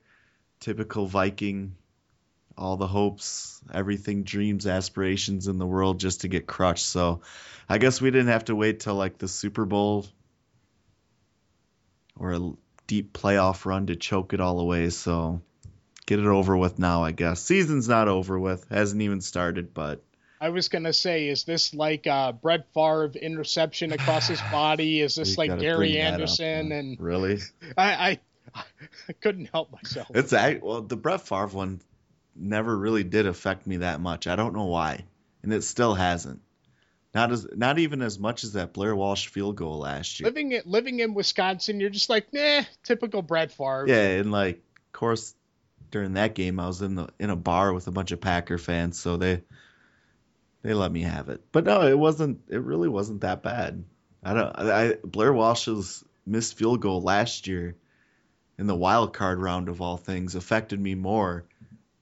typical 0.59 1.05
Viking. 1.05 1.75
All 2.57 2.77
the 2.77 2.87
hopes, 2.87 3.61
everything, 3.73 4.23
dreams, 4.23 4.65
aspirations 4.65 5.47
in 5.47 5.57
the 5.57 5.65
world 5.65 5.99
just 5.99 6.21
to 6.21 6.29
get 6.29 6.47
crushed. 6.47 6.85
So 6.85 7.21
I 7.67 7.79
guess 7.79 7.99
we 7.99 8.11
didn't 8.11 8.27
have 8.27 8.45
to 8.45 8.55
wait 8.55 8.79
till 8.79 8.95
like 8.95 9.17
the 9.17 9.27
Super 9.27 9.65
Bowl 9.65 10.05
or 12.17 12.33
a 12.33 12.51
deep 12.87 13.11
playoff 13.11 13.65
run 13.65 13.87
to 13.87 13.97
choke 13.97 14.33
it 14.33 14.39
all 14.39 14.59
away. 14.59 14.89
So 14.89 15.41
get 16.05 16.19
it 16.19 16.25
over 16.25 16.55
with 16.55 16.79
now, 16.79 17.03
I 17.03 17.11
guess. 17.11 17.41
Season's 17.41 17.87
not 17.87 18.07
over 18.07 18.39
with, 18.39 18.65
hasn't 18.69 19.01
even 19.01 19.21
started, 19.21 19.73
but 19.73 20.01
I 20.39 20.49
was 20.49 20.67
gonna 20.67 20.93
say, 20.93 21.27
is 21.27 21.43
this 21.43 21.73
like 21.73 22.07
uh, 22.07 22.31
Brett 22.33 22.67
Favre 22.73 23.11
interception 23.19 23.91
across 23.91 24.27
his 24.27 24.41
body? 24.51 25.01
Is 25.01 25.15
this 25.15 25.37
like 25.37 25.59
Gary 25.59 25.93
that 25.93 26.07
up, 26.07 26.13
Anderson? 26.13 26.71
and 26.71 26.99
really, 26.99 27.39
I, 27.77 28.19
I, 28.55 28.63
I 29.09 29.13
couldn't 29.13 29.49
help 29.51 29.71
myself. 29.71 30.07
it's 30.13 30.33
act- 30.33 30.63
well 30.63 30.81
the 30.81 30.97
Brett 30.97 31.21
Favre 31.21 31.47
one 31.47 31.81
never 32.35 32.77
really 32.77 33.03
did 33.03 33.25
affect 33.25 33.65
me 33.65 33.77
that 33.77 34.01
much. 34.01 34.27
I 34.27 34.35
don't 34.35 34.53
know 34.53 34.65
why, 34.65 35.05
and 35.43 35.53
it 35.53 35.63
still 35.63 35.95
hasn't. 35.95 36.41
Not 37.13 37.31
as 37.31 37.47
not 37.55 37.79
even 37.79 38.01
as 38.01 38.19
much 38.19 38.43
as 38.43 38.53
that 38.53 38.73
Blair 38.73 38.93
Walsh 38.93 39.27
field 39.27 39.55
goal 39.55 39.79
last 39.79 40.19
year. 40.19 40.27
living 40.27 40.51
it, 40.51 40.67
living 40.67 40.99
in 40.99 41.13
Wisconsin, 41.13 41.79
you're 41.79 41.89
just 41.89 42.09
like, 42.09 42.33
nah, 42.33 42.63
typical 42.83 43.21
Brett 43.21 43.53
Favre. 43.53 43.85
Yeah, 43.87 44.17
and 44.19 44.33
like, 44.33 44.57
of 44.57 44.91
course, 44.91 45.33
during 45.91 46.13
that 46.13 46.35
game, 46.35 46.59
I 46.59 46.67
was 46.67 46.81
in 46.81 46.95
the 46.95 47.07
in 47.19 47.29
a 47.29 47.35
bar 47.35 47.73
with 47.73 47.87
a 47.87 47.91
bunch 47.91 48.11
of 48.11 48.21
Packer 48.21 48.57
fans, 48.57 48.99
so 48.99 49.17
they 49.17 49.41
they 50.61 50.73
let 50.73 50.91
me 50.91 51.01
have 51.01 51.29
it. 51.29 51.41
But 51.51 51.65
no, 51.65 51.81
it 51.87 51.97
wasn't. 51.97 52.41
It 52.49 52.61
really 52.61 52.89
wasn't 52.89 53.21
that 53.21 53.43
bad. 53.43 53.83
I 54.23 54.33
don't. 54.33 54.57
I, 54.57 54.95
Blair 55.03 55.33
Walsh's 55.33 56.03
missed 56.25 56.57
field 56.57 56.81
goal 56.81 57.01
last 57.01 57.47
year 57.47 57.75
in 58.57 58.67
the 58.67 58.75
wild 58.75 59.13
card 59.13 59.39
round 59.39 59.69
of 59.69 59.81
all 59.81 59.97
things 59.97 60.33
affected 60.35 60.79
me 60.79 60.95
more 60.95 61.45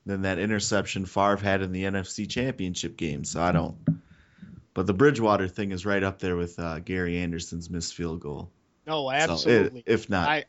than 0.05 0.21
that 0.23 0.39
interception 0.39 1.05
Favre 1.05 1.37
had 1.37 1.61
in 1.61 1.71
the 1.71 1.83
NFC 1.83 2.29
Championship 2.29 2.95
game. 2.97 3.23
So 3.25 3.41
I 3.41 3.51
don't. 3.51 3.75
But 4.73 4.87
the 4.87 4.93
Bridgewater 4.93 5.47
thing 5.47 5.71
is 5.71 5.85
right 5.85 6.01
up 6.03 6.19
there 6.19 6.35
with 6.35 6.57
uh, 6.59 6.79
Gary 6.79 7.17
Anderson's 7.19 7.69
missed 7.69 7.93
field 7.93 8.19
goal. 8.21 8.49
No, 8.87 9.03
So 9.03 9.09
it- 9.09 9.13
absolutely. 9.29 9.83
if 9.85 10.09
not, 10.09 10.27
I, 10.27 10.45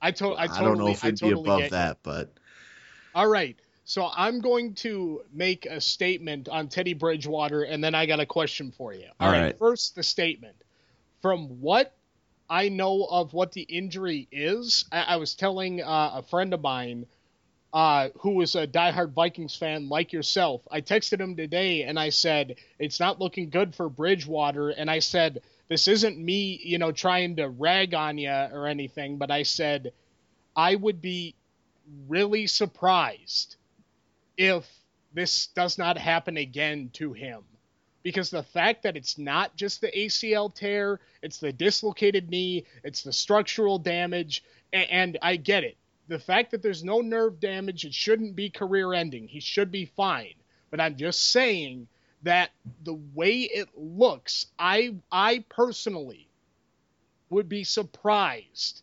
I, 0.00 0.10
to- 0.12 0.28
I 0.34 0.44
I, 0.44 0.62
don't 0.62 0.78
know 0.78 0.88
if 0.88 1.04
it'd 1.04 1.18
totally 1.18 1.42
be 1.42 1.48
above 1.48 1.60
you. 1.62 1.68
that, 1.70 1.98
but 2.02 2.32
All 3.14 3.28
right. 3.28 3.56
So 3.84 4.08
I'm 4.14 4.40
going 4.40 4.74
to 4.76 5.22
make 5.32 5.66
a 5.66 5.80
statement 5.80 6.48
on 6.48 6.68
Teddy 6.68 6.94
Bridgewater, 6.94 7.62
and 7.62 7.82
then 7.82 7.94
I 7.94 8.06
got 8.06 8.20
a 8.20 8.26
question 8.26 8.72
for 8.72 8.94
you. 8.94 9.08
All 9.18 9.30
right. 9.30 9.42
right. 9.42 9.58
First, 9.58 9.96
the 9.96 10.02
statement. 10.02 10.56
From 11.20 11.60
what 11.60 11.94
I 12.48 12.68
know 12.68 13.04
of 13.04 13.32
what 13.32 13.52
the 13.52 13.62
injury 13.62 14.28
is, 14.30 14.84
I, 14.92 15.02
I 15.02 15.16
was 15.16 15.34
telling 15.34 15.82
uh, 15.82 16.12
a 16.14 16.22
friend 16.22 16.52
of 16.54 16.60
mine 16.60 17.06
uh, 17.72 18.10
who 18.20 18.32
was 18.32 18.54
a 18.54 18.66
diehard 18.66 19.12
Vikings 19.12 19.56
fan 19.56 19.88
like 19.88 20.12
yourself. 20.12 20.60
I 20.70 20.80
texted 20.80 21.20
him 21.20 21.36
today 21.36 21.82
and 21.84 21.98
I 21.98 22.10
said, 22.10 22.56
it's 22.78 23.00
not 23.00 23.20
looking 23.20 23.50
good 23.50 23.74
for 23.74 23.88
Bridgewater. 23.88 24.70
And 24.70 24.90
I 24.90 24.98
said, 24.98 25.42
this 25.68 25.88
isn't 25.88 26.18
me, 26.18 26.60
you 26.62 26.78
know, 26.78 26.92
trying 26.92 27.36
to 27.36 27.48
rag 27.48 27.94
on 27.94 28.18
you 28.18 28.30
or 28.30 28.66
anything, 28.66 29.16
but 29.16 29.30
I 29.30 29.44
said, 29.44 29.92
I 30.54 30.74
would 30.74 31.00
be 31.00 31.34
really 32.08 32.46
surprised 32.46 33.56
if 34.36 34.68
this 35.12 35.48
does 35.48 35.78
not 35.78 35.98
happen 35.98 36.36
again 36.36 36.90
to 36.94 37.12
him. 37.12 37.42
Because 38.02 38.30
the 38.30 38.42
fact 38.42 38.82
that 38.82 38.96
it's 38.96 39.18
not 39.18 39.54
just 39.56 39.80
the 39.80 39.90
ACL 39.92 40.52
tear, 40.52 41.00
it's 41.22 41.38
the 41.38 41.52
dislocated 41.52 42.28
knee, 42.30 42.64
it's 42.82 43.02
the 43.02 43.12
structural 43.12 43.78
damage, 43.78 44.42
and, 44.72 44.90
and 44.90 45.18
I 45.22 45.36
get 45.36 45.62
it. 45.64 45.76
The 46.08 46.18
fact 46.18 46.50
that 46.50 46.62
there's 46.62 46.82
no 46.82 47.00
nerve 47.00 47.38
damage, 47.38 47.84
it 47.84 47.94
shouldn't 47.94 48.34
be 48.34 48.50
career 48.50 48.92
ending. 48.92 49.28
He 49.28 49.38
should 49.38 49.70
be 49.70 49.84
fine. 49.84 50.34
But 50.70 50.80
I'm 50.80 50.96
just 50.96 51.30
saying 51.30 51.86
that 52.22 52.50
the 52.82 52.98
way 53.14 53.42
it 53.42 53.68
looks, 53.76 54.46
I 54.58 54.96
I 55.10 55.44
personally 55.48 56.28
would 57.30 57.48
be 57.48 57.64
surprised 57.64 58.82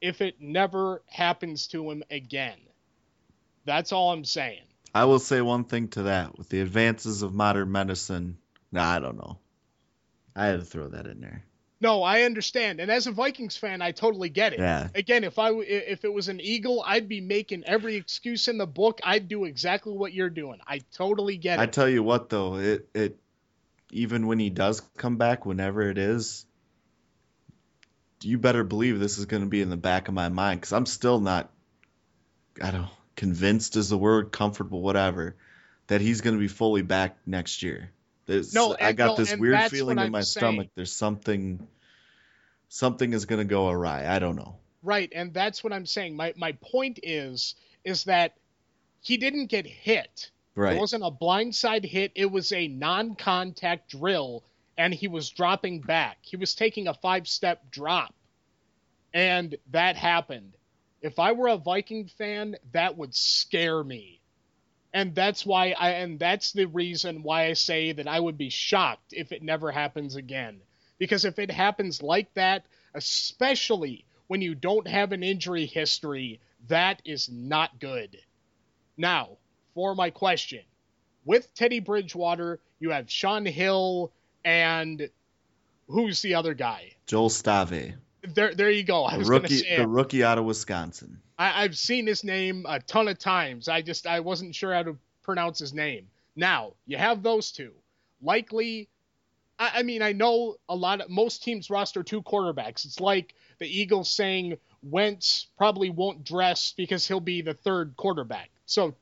if 0.00 0.20
it 0.20 0.40
never 0.40 1.02
happens 1.06 1.68
to 1.68 1.90
him 1.90 2.02
again. 2.10 2.58
That's 3.64 3.92
all 3.92 4.12
I'm 4.12 4.24
saying. 4.24 4.62
I 4.94 5.04
will 5.04 5.18
say 5.18 5.40
one 5.40 5.64
thing 5.64 5.88
to 5.88 6.04
that. 6.04 6.38
With 6.38 6.48
the 6.48 6.60
advances 6.60 7.22
of 7.22 7.34
modern 7.34 7.70
medicine, 7.70 8.38
nah, 8.72 8.88
I 8.88 8.98
don't 8.98 9.16
know. 9.16 9.38
I 10.34 10.46
had 10.46 10.60
to 10.60 10.64
throw 10.64 10.88
that 10.88 11.06
in 11.06 11.20
there. 11.20 11.44
No, 11.80 12.02
I 12.02 12.22
understand, 12.22 12.80
and 12.80 12.90
as 12.90 13.06
a 13.06 13.12
Vikings 13.12 13.56
fan, 13.56 13.82
I 13.82 13.92
totally 13.92 14.30
get 14.30 14.52
it. 14.52 14.58
Yeah. 14.58 14.88
Again, 14.96 15.22
if 15.22 15.38
I 15.38 15.52
if 15.52 16.04
it 16.04 16.12
was 16.12 16.28
an 16.28 16.40
Eagle, 16.40 16.82
I'd 16.84 17.08
be 17.08 17.20
making 17.20 17.62
every 17.66 17.94
excuse 17.94 18.48
in 18.48 18.58
the 18.58 18.66
book. 18.66 18.98
I'd 19.04 19.28
do 19.28 19.44
exactly 19.44 19.92
what 19.92 20.12
you're 20.12 20.30
doing. 20.30 20.58
I 20.66 20.80
totally 20.92 21.36
get 21.36 21.60
it. 21.60 21.62
I 21.62 21.66
tell 21.66 21.88
you 21.88 22.02
what 22.02 22.30
though, 22.30 22.56
it 22.56 22.88
it 22.94 23.18
even 23.92 24.26
when 24.26 24.40
he 24.40 24.50
does 24.50 24.80
come 24.96 25.18
back, 25.18 25.46
whenever 25.46 25.88
it 25.88 25.98
is, 25.98 26.46
you 28.22 28.38
better 28.38 28.64
believe 28.64 28.98
this 28.98 29.18
is 29.18 29.26
going 29.26 29.42
to 29.42 29.48
be 29.48 29.62
in 29.62 29.70
the 29.70 29.76
back 29.76 30.08
of 30.08 30.14
my 30.14 30.28
mind 30.28 30.60
because 30.60 30.72
I'm 30.72 30.86
still 30.86 31.20
not, 31.20 31.50
I 32.60 32.70
don't 32.70 32.88
convinced 33.18 33.76
is 33.76 33.88
the 33.88 33.98
word, 33.98 34.30
comfortable, 34.30 34.80
whatever, 34.80 35.34
that 35.88 36.00
he's 36.00 36.20
going 36.20 36.36
to 36.36 36.40
be 36.40 36.48
fully 36.48 36.82
back 36.82 37.18
next 37.26 37.62
year. 37.62 37.90
There's, 38.26 38.54
No, 38.54 38.76
I 38.80 38.92
got 38.92 39.06
no, 39.06 39.16
this 39.16 39.36
weird 39.36 39.60
feeling 39.70 39.98
in 39.98 40.12
my 40.12 40.20
saying. 40.20 40.40
stomach. 40.40 40.68
There's 40.76 40.92
something, 40.92 41.66
something 42.68 43.12
is 43.12 43.26
going 43.26 43.40
to 43.40 43.44
go 43.44 43.68
awry. 43.68 44.06
I 44.06 44.20
don't 44.20 44.36
know. 44.36 44.56
Right, 44.84 45.12
and 45.12 45.34
that's 45.34 45.64
what 45.64 45.72
I'm 45.72 45.86
saying. 45.86 46.14
My 46.14 46.32
my 46.36 46.52
point 46.52 47.00
is 47.02 47.56
is 47.84 48.04
that 48.04 48.34
he 49.00 49.16
didn't 49.16 49.46
get 49.46 49.66
hit. 49.66 50.30
Right. 50.54 50.76
It 50.76 50.78
wasn't 50.78 51.02
a 51.02 51.10
blindside 51.10 51.84
hit. 51.84 52.12
It 52.14 52.30
was 52.30 52.52
a 52.52 52.68
non-contact 52.68 53.90
drill, 53.90 54.44
and 54.78 54.94
he 54.94 55.08
was 55.08 55.28
dropping 55.28 55.80
back. 55.80 56.18
He 56.22 56.36
was 56.36 56.54
taking 56.54 56.86
a 56.86 56.94
five-step 56.94 57.70
drop, 57.70 58.14
and 59.12 59.56
that 59.72 59.96
happened. 59.96 60.54
If 61.02 61.18
I 61.18 61.32
were 61.32 61.48
a 61.48 61.56
Viking 61.56 62.06
fan, 62.06 62.56
that 62.72 62.96
would 62.96 63.14
scare 63.14 63.84
me, 63.84 64.20
and 64.94 65.14
that's 65.14 65.44
why 65.44 65.72
I 65.78 65.90
and 65.90 66.18
that's 66.18 66.52
the 66.52 66.66
reason 66.66 67.22
why 67.22 67.46
I 67.46 67.52
say 67.54 67.92
that 67.92 68.08
I 68.08 68.20
would 68.20 68.38
be 68.38 68.50
shocked 68.50 69.12
if 69.12 69.32
it 69.32 69.42
never 69.42 69.70
happens 69.70 70.16
again. 70.16 70.60
Because 70.96 71.24
if 71.24 71.38
it 71.38 71.50
happens 71.50 72.02
like 72.02 72.32
that, 72.34 72.64
especially 72.94 74.04
when 74.28 74.42
you 74.42 74.54
don't 74.54 74.88
have 74.88 75.12
an 75.12 75.22
injury 75.22 75.66
history, 75.66 76.40
that 76.68 77.02
is 77.04 77.28
not 77.28 77.78
good. 77.78 78.18
Now, 78.96 79.38
for 79.74 79.94
my 79.94 80.10
question. 80.10 80.62
With 81.24 81.52
Teddy 81.54 81.80
Bridgewater, 81.80 82.58
you 82.80 82.90
have 82.90 83.10
Shaun 83.10 83.44
Hill 83.44 84.12
and 84.48 85.10
who's 85.88 86.22
the 86.22 86.34
other 86.34 86.54
guy? 86.54 86.92
Joel 87.04 87.28
Stave, 87.28 87.92
There, 88.22 88.54
there 88.54 88.70
you 88.70 88.82
go. 88.82 89.04
I 89.04 89.12
the 89.12 89.18
was 89.18 89.28
rookie, 89.28 89.60
the 89.60 89.82
it. 89.82 89.86
rookie 89.86 90.24
out 90.24 90.38
of 90.38 90.46
Wisconsin. 90.46 91.20
I, 91.38 91.64
I've 91.64 91.76
seen 91.76 92.06
his 92.06 92.24
name 92.24 92.64
a 92.66 92.80
ton 92.80 93.08
of 93.08 93.18
times. 93.18 93.68
I 93.68 93.82
just 93.82 94.06
I 94.06 94.20
wasn't 94.20 94.54
sure 94.54 94.72
how 94.72 94.84
to 94.84 94.96
pronounce 95.22 95.58
his 95.58 95.74
name. 95.74 96.06
Now 96.34 96.72
you 96.86 96.96
have 96.96 97.22
those 97.22 97.52
two. 97.52 97.72
Likely, 98.22 98.88
I, 99.58 99.70
I 99.74 99.82
mean 99.82 100.00
I 100.00 100.12
know 100.12 100.56
a 100.66 100.74
lot 100.74 101.02
of 101.02 101.10
most 101.10 101.42
teams 101.42 101.68
roster 101.68 102.02
two 102.02 102.22
quarterbacks. 102.22 102.86
It's 102.86 103.00
like 103.00 103.34
the 103.58 103.66
Eagles 103.66 104.10
saying 104.10 104.56
Wentz 104.82 105.48
probably 105.58 105.90
won't 105.90 106.24
dress 106.24 106.72
because 106.74 107.06
he'll 107.06 107.20
be 107.20 107.42
the 107.42 107.52
third 107.54 107.96
quarterback. 107.98 108.48
So, 108.64 108.94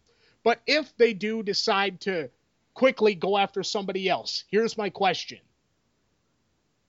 but 0.42 0.60
if 0.66 0.92
they 0.96 1.14
do 1.14 1.44
decide 1.44 2.00
to 2.00 2.30
quickly 2.76 3.14
go 3.14 3.38
after 3.38 3.62
somebody 3.62 4.08
else, 4.08 4.44
here's 4.50 4.76
my 4.76 4.90
question. 4.90 5.40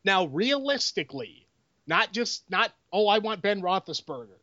Now, 0.04 0.26
realistically, 0.26 1.48
not 1.88 2.12
just 2.12 2.44
not 2.52 2.74
oh 2.92 3.08
I 3.08 3.20
want 3.20 3.42
Ben 3.42 3.62
Roethlisberger 3.62 4.38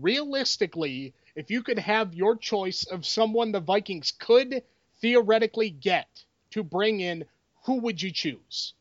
realistically, 0.00 1.14
if 1.34 1.50
you 1.50 1.62
could 1.62 1.78
have 1.78 2.14
your 2.14 2.36
choice 2.36 2.84
of 2.84 3.04
someone 3.06 3.52
the 3.52 3.60
Vikings 3.60 4.12
could 4.18 4.62
theoretically 5.00 5.70
get 5.70 6.06
to 6.50 6.62
bring 6.62 7.00
in, 7.00 7.24
who 7.64 7.80
would 7.80 8.00
you 8.00 8.10
choose? 8.10 8.74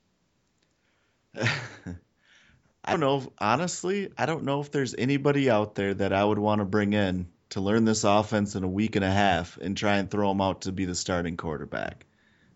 I 1.41 2.91
don't 2.91 2.99
know. 2.99 3.31
Honestly, 3.39 4.11
I 4.17 4.25
don't 4.25 4.43
know 4.43 4.61
if 4.61 4.71
there's 4.71 4.93
anybody 4.97 5.49
out 5.49 5.75
there 5.75 5.93
that 5.93 6.13
I 6.13 6.23
would 6.23 6.37
want 6.37 6.59
to 6.59 6.65
bring 6.65 6.93
in 6.93 7.27
to 7.55 7.61
learn 7.61 7.85
this 7.85 8.03
offense 8.03 8.55
in 8.55 8.65
a 8.65 8.67
week 8.67 8.97
and 8.97 9.05
a 9.05 9.09
half 9.09 9.57
and 9.61 9.77
try 9.77 9.95
and 9.95 10.11
throw 10.11 10.29
him 10.29 10.41
out 10.41 10.63
to 10.63 10.73
be 10.73 10.83
the 10.83 10.93
starting 10.93 11.37
quarterback. 11.37 12.05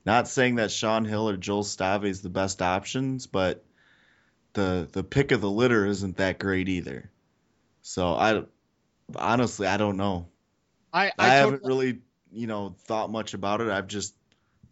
Not 0.06 0.28
saying 0.28 0.56
that 0.56 0.72
Shaun 0.72 1.06
Hill 1.06 1.30
or 1.30 1.38
Joel 1.38 1.64
Stave 1.64 2.04
is 2.04 2.22
the 2.22 2.30
best 2.30 2.62
options, 2.62 3.26
but 3.26 3.64
the 4.52 4.90
the 4.92 5.06
pick 5.06 5.32
of 5.32 5.40
the 5.40 5.50
litter 5.50 5.86
isn't 5.86 6.18
that 6.18 6.38
great 6.38 6.68
either. 6.68 7.10
So 7.82 8.08
I 8.14 8.44
honestly 9.16 9.68
I 9.68 9.78
don't 9.78 9.96
know. 9.96 10.28
I 10.92 11.06
I, 11.08 11.12
I 11.18 11.28
haven't 11.30 11.62
totally- 11.62 11.86
really 11.86 12.02
you 12.34 12.48
know 12.48 12.76
thought 12.80 13.10
much 13.10 13.34
about 13.34 13.62
it. 13.62 13.70
I've 13.70 13.88
just 13.88 14.14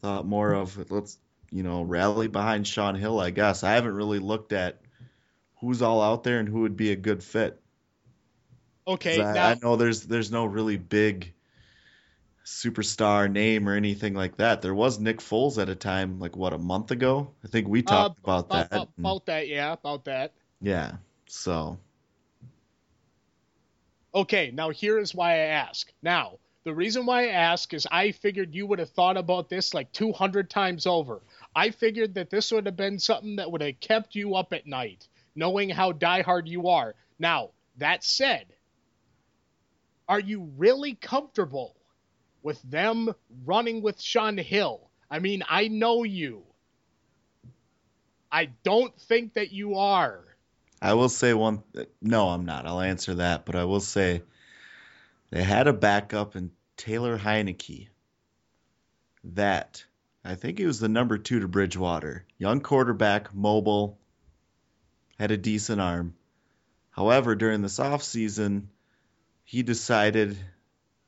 thought 0.02 0.26
more 0.26 0.52
of 0.52 0.92
let's 0.92 1.18
you 1.52 1.64
know 1.64 1.84
rally 1.84 2.28
behind 2.28 2.68
Shaun 2.68 2.96
Hill. 2.96 3.18
I 3.18 3.30
guess 3.30 3.64
I 3.64 3.76
haven't 3.76 3.96
really 3.96 4.20
looked 4.20 4.52
at 4.52 4.82
who's 5.62 5.82
all 5.82 6.02
out 6.02 6.26
there 6.26 6.40
and 6.40 6.50
who 6.50 6.64
would 6.64 6.76
be 6.76 6.92
a 6.92 6.98
good 6.98 7.24
fit. 7.24 7.62
Okay 8.88 9.22
I, 9.22 9.34
now 9.34 9.48
I 9.50 9.56
know 9.62 9.76
there's 9.76 10.04
there's 10.04 10.32
no 10.32 10.46
really 10.46 10.78
big 10.78 11.34
superstar 12.46 13.30
name 13.30 13.68
or 13.68 13.76
anything 13.76 14.14
like 14.14 14.38
that. 14.38 14.62
There 14.62 14.74
was 14.74 15.00
Nick 15.00 15.18
Foles 15.18 15.62
at 15.62 15.68
a 15.68 15.76
time, 15.76 16.18
like 16.20 16.38
what 16.38 16.54
a 16.54 16.58
month 16.58 16.92
ago. 16.92 17.32
I 17.44 17.48
think 17.50 17.68
we 17.68 17.82
uh, 17.82 17.84
talked 17.84 18.20
about 18.20 18.46
about, 18.46 18.70
that. 18.70 18.76
about, 18.76 18.90
about 18.98 19.26
that 19.26 19.48
yeah 19.50 19.74
about 19.74 20.06
that. 20.06 20.34
yeah. 20.62 20.94
So 21.28 21.78
Okay, 24.16 24.50
now 24.52 24.70
here 24.70 24.98
is 24.98 25.14
why 25.14 25.34
I 25.34 25.54
ask. 25.62 25.92
Now, 26.02 26.40
the 26.64 26.74
reason 26.74 27.06
why 27.06 27.26
I 27.26 27.32
ask 27.32 27.72
is 27.74 27.88
I 27.92 28.12
figured 28.12 28.56
you 28.56 28.66
would 28.66 28.80
have 28.80 28.90
thought 28.90 29.16
about 29.16 29.48
this 29.48 29.74
like 29.76 29.92
200 29.92 30.50
times 30.50 30.88
over. 30.88 31.22
I 31.56 31.70
figured 31.70 32.16
that 32.16 32.30
this 32.30 32.52
would 32.52 32.66
have 32.66 32.76
been 32.76 32.98
something 32.98 33.36
that 33.36 33.52
would 33.52 33.62
have 33.62 33.80
kept 33.80 34.16
you 34.16 34.36
up 34.36 34.54
at 34.54 34.66
night, 34.66 35.08
knowing 35.36 35.70
how 35.70 35.92
diehard 35.92 36.48
you 36.48 36.70
are. 36.70 36.96
Now, 37.20 37.52
that 37.78 38.04
said, 38.04 38.48
are 40.08 40.20
you 40.20 40.52
really 40.58 40.96
comfortable 40.96 41.76
with 42.42 42.62
them 42.64 43.14
running 43.46 43.82
with 43.82 44.00
Shaun 44.00 44.38
Hill? 44.38 44.90
I 45.10 45.20
mean, 45.20 45.44
I 45.50 45.68
know 45.68 46.04
you. 46.04 46.44
I 48.32 48.46
don't 48.64 48.98
think 49.02 49.34
that 49.34 49.52
you 49.52 49.76
are. 49.76 50.24
I 50.82 50.94
will 50.94 51.10
say 51.10 51.34
one. 51.34 51.64
No, 52.02 52.30
I'm 52.30 52.46
not. 52.46 52.66
I'll 52.66 52.82
answer 52.82 53.16
that, 53.16 53.46
but 53.46 53.56
I 53.56 53.66
will 53.66 53.80
say 53.80 54.22
they 55.32 55.44
had 55.44 55.68
a 55.68 55.74
backup 55.74 56.36
in 56.36 56.52
Taylor 56.76 57.18
Heinicke. 57.18 57.88
That 59.24 59.84
I 60.24 60.36
think 60.36 60.60
he 60.60 60.66
was 60.66 60.80
the 60.80 60.90
number 60.90 61.18
two 61.18 61.40
to 61.40 61.48
Bridgewater. 61.48 62.26
Young 62.38 62.62
quarterback, 62.62 63.34
mobile, 63.34 63.98
had 65.18 65.32
a 65.32 65.38
decent 65.38 65.82
arm. 65.82 66.16
However, 66.92 67.36
during 67.36 67.62
this 67.62 67.80
offseason, 67.80 68.68
he 69.48 69.64
decided 69.64 70.38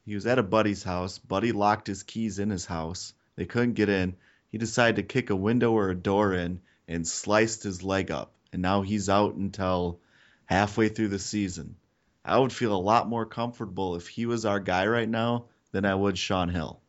he 0.06 0.16
was 0.16 0.26
at 0.26 0.40
a 0.40 0.44
buddy's 0.44 0.82
house. 0.82 1.20
Buddy 1.20 1.52
locked 1.52 1.88
his 1.88 2.04
keys 2.04 2.40
in 2.40 2.50
his 2.50 2.66
house. 2.66 3.14
They 3.36 3.46
couldn't 3.46 3.74
get 3.74 3.90
in. 3.90 4.16
He 4.50 4.58
decided 4.58 4.96
to 4.96 5.04
kick 5.04 5.30
a 5.30 5.36
window 5.36 5.74
or 5.74 5.90
a 5.90 5.96
door 5.96 6.34
in 6.34 6.62
and 6.88 7.06
sliced 7.06 7.64
his 7.64 7.84
leg 7.84 8.12
up. 8.12 8.32
And 8.54 8.62
now 8.62 8.82
he's 8.82 9.10
out 9.10 9.36
until 9.36 10.00
halfway 10.46 10.88
through 10.88 11.10
the 11.10 11.20
season. 11.20 11.76
I 12.24 12.40
would 12.40 12.54
feel 12.54 12.74
a 12.74 12.80
lot 12.80 13.10
more 13.10 13.26
comfortable 13.26 13.98
if 13.98 14.08
he 14.08 14.26
was 14.26 14.46
our 14.46 14.62
guy 14.62 14.88
right 14.88 15.10
now 15.10 15.48
than 15.74 15.84
I 15.84 15.94
would 15.94 16.18
Shaun 16.18 16.48
Hill. 16.48 16.80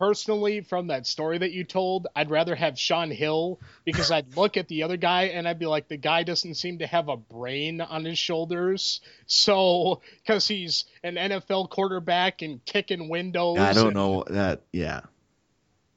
Personally 0.00 0.62
from 0.62 0.86
that 0.86 1.06
story 1.06 1.36
that 1.36 1.52
you 1.52 1.62
told, 1.62 2.06
I'd 2.16 2.30
rather 2.30 2.54
have 2.54 2.78
Shaun 2.78 3.10
Hill 3.10 3.60
because 3.84 4.10
I'd 4.10 4.34
look 4.34 4.56
at 4.56 4.66
the 4.66 4.82
other 4.82 4.96
guy 4.96 5.24
and 5.24 5.46
I'd 5.46 5.58
be 5.58 5.66
like, 5.66 5.88
the 5.88 5.98
guy 5.98 6.22
doesn't 6.22 6.54
seem 6.54 6.78
to 6.78 6.86
have 6.86 7.08
a 7.10 7.18
brain 7.18 7.82
on 7.82 8.06
his 8.06 8.18
shoulders. 8.18 9.02
So, 9.26 10.00
because 10.22 10.48
he's 10.48 10.86
an 11.04 11.16
NFL 11.16 11.68
quarterback 11.68 12.40
and 12.40 12.64
kicking 12.64 13.10
windows. 13.10 13.58
I 13.58 13.74
don't 13.74 13.88
and- 13.88 13.94
know 13.94 14.24
that. 14.28 14.62
Yeah. 14.72 15.02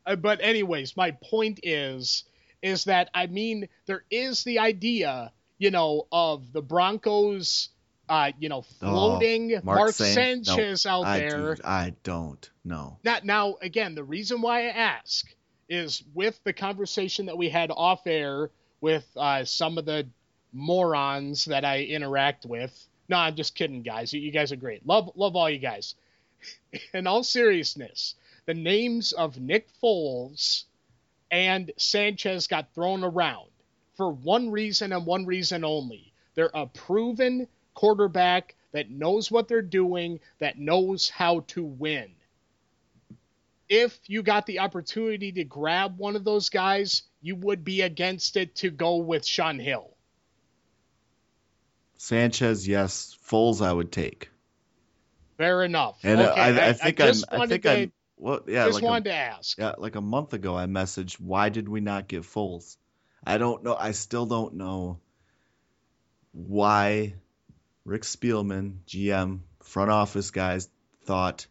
uh, 0.06 0.18
but 0.18 0.41
anyways, 0.41 0.97
my 0.97 1.12
point 1.12 1.62
is, 1.64 2.26
is 2.62 2.84
that 2.84 3.10
I 3.14 3.28
mean, 3.28 3.70
there 3.86 4.04
is 4.12 4.43
the 4.43 4.60
idea, 4.60 5.32
you 5.60 5.72
know, 5.72 6.08
of 6.12 6.51
the 6.51 6.62
Broncos, 6.62 7.70
uh, 8.14 8.32
you 8.39 8.47
know, 8.49 8.61
floating 8.61 9.55
Oh, 9.55 9.61
Mark 9.64 9.78
Mark, 9.80 9.93
San- 9.93 10.38
no, 10.39 10.43
Sanchez 10.43 10.86
out 10.86 11.03
I 11.05 11.20
there. 11.20 11.55
do, 11.55 11.61
I 11.64 11.93
don't 12.03 12.47
know. 12.64 12.99
Now, 13.03 13.18
now, 13.24 13.55
again, 13.61 13.95
the 13.95 14.03
reason 14.03 14.41
why 14.41 14.66
I 14.68 14.70
ask 14.70 15.26
is 15.68 16.03
with 16.14 16.39
the 16.43 16.53
conversation 16.53 17.26
that 17.26 17.38
we 17.38 17.49
had 17.49 17.72
off 17.72 18.05
air 18.05 18.51
with 18.82 19.05
uh, 19.18 19.45
some 19.45 19.78
of 19.80 19.86
the 19.86 20.07
morons 20.51 21.45
that 21.45 21.66
I 21.66 21.84
interact 21.84 22.45
with. 22.45 22.72
No, 23.09 23.18
I'm 23.18 23.36
just 23.36 23.55
kidding, 23.55 23.82
guys. 23.82 24.14
You, 24.14 24.22
you 24.22 24.32
guys 24.32 24.51
are 24.51 24.55
great. 24.57 24.86
Love, 24.86 25.09
love 25.16 25.36
all 25.36 25.49
you 25.49 25.57
guys. 25.59 25.95
In 26.93 27.07
all 27.07 27.24
seriousness, 27.24 28.14
the 28.45 28.53
names 28.53 29.11
of 29.14 29.39
Nick 29.39 29.68
Foles 29.82 30.66
and 31.32 31.72
Sanchez 31.78 32.45
got 32.47 32.74
thrown 32.76 33.03
around 33.03 33.49
for 33.97 34.11
one 34.11 34.51
reason 34.51 34.93
and 34.93 35.05
one 35.05 35.26
reason 35.26 35.64
only. 35.64 36.14
They're 36.36 36.51
a 36.53 36.68
proven 36.68 37.47
quarterback 37.74 38.56
that 38.72 38.90
knows 38.90 39.30
what 39.30 39.48
they're 39.48 39.62
doing, 39.62 40.20
that 40.40 40.58
knows 40.58 41.10
how 41.10 41.42
to 41.48 41.64
win 41.64 42.14
if 43.74 44.00
you 44.08 44.22
got 44.22 44.46
the 44.46 44.60
opportunity 44.60 45.32
to 45.32 45.44
grab 45.44 45.98
one 45.98 46.16
of 46.16 46.24
those 46.24 46.50
guys, 46.50 47.04
you 47.22 47.36
would 47.36 47.64
be 47.64 47.82
against 47.82 48.38
it 48.38 48.56
to 48.56 48.70
go 48.70 48.98
with 48.98 49.26
Shaun 49.26 49.58
Hill. 49.58 49.90
Sanchez, 51.98 52.68
yes. 52.68 53.18
Foles, 53.28 53.66
I 53.66 53.74
would 53.74 53.92
take. 53.92 54.30
Fair 55.38 55.64
enough. 55.64 55.98
And 56.04 56.20
uh, 56.20 56.32
okay, 56.32 56.42
I, 56.42 56.70
I 56.70 56.74
think 56.74 57.02
I, 57.02 57.08
just 57.08 57.26
I 57.32 57.38
wanted 57.38 57.50
think 57.50 57.64
to, 57.64 57.72
I, 57.72 57.92
well, 58.18 58.42
yeah, 58.48 58.66
just 58.66 58.76
like 58.76 58.84
a, 58.84 58.86
wanted 58.86 59.06
to 59.06 59.16
ask. 59.16 59.58
yeah, 59.58 59.74
like 59.78 59.96
a 59.96 60.02
month 60.02 60.34
ago, 60.34 60.56
I 60.56 60.66
messaged, 60.66 61.20
why 61.20 61.50
did 61.50 61.68
we 61.68 61.82
not 61.82 62.08
get 62.08 62.24
Foles? 62.24 62.78
I 63.26 63.38
don't 63.38 63.64
know. 63.64 63.76
I 63.76 63.92
still 63.92 64.26
don't 64.26 64.56
know 64.56 65.00
why 66.34 67.16
Rick 67.86 68.04
Spielman, 68.04 68.78
GM, 68.88 69.40
front 69.62 69.92
office 69.92 70.32
guys 70.32 70.70
thought. 71.06 71.48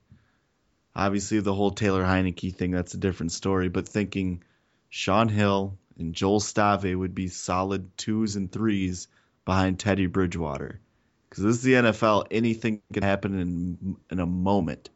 Obviously, 0.95 1.41
the 1.41 1.55
whole 1.55 1.70
Taylor 1.70 2.05
Heinicke 2.05 2.55
thing, 2.55 2.70
that's 2.70 2.95
a 2.95 2.99
different 2.99 3.33
story, 3.33 3.68
but 3.68 3.89
thinking 3.89 4.43
Shaun 4.89 5.28
Hill 5.28 5.78
and 5.99 6.14
Joel 6.14 6.41
Stave 6.41 6.99
would 6.99 7.14
be 7.14 7.28
solid 7.28 7.97
twos 7.97 8.37
and 8.37 8.51
threes 8.51 9.09
behind 9.45 9.78
Teddy 9.78 10.07
Bridgewater. 10.07 10.80
Because 11.28 11.45
this 11.45 11.57
is 11.57 11.62
the 11.62 11.74
NFL, 11.74 12.26
anything 12.30 12.83
can 12.93 13.03
happen 13.03 13.39
in, 13.41 13.97
in 14.11 14.20
a 14.20 14.26
moment. 14.26 14.91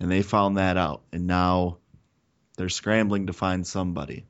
And 0.00 0.10
they 0.10 0.22
found 0.22 0.58
that 0.58 0.76
out. 0.76 1.02
And 1.12 1.26
now 1.26 1.78
they're 2.56 2.68
scrambling 2.68 3.28
to 3.28 3.32
find 3.32 3.66
somebody. 3.66 4.26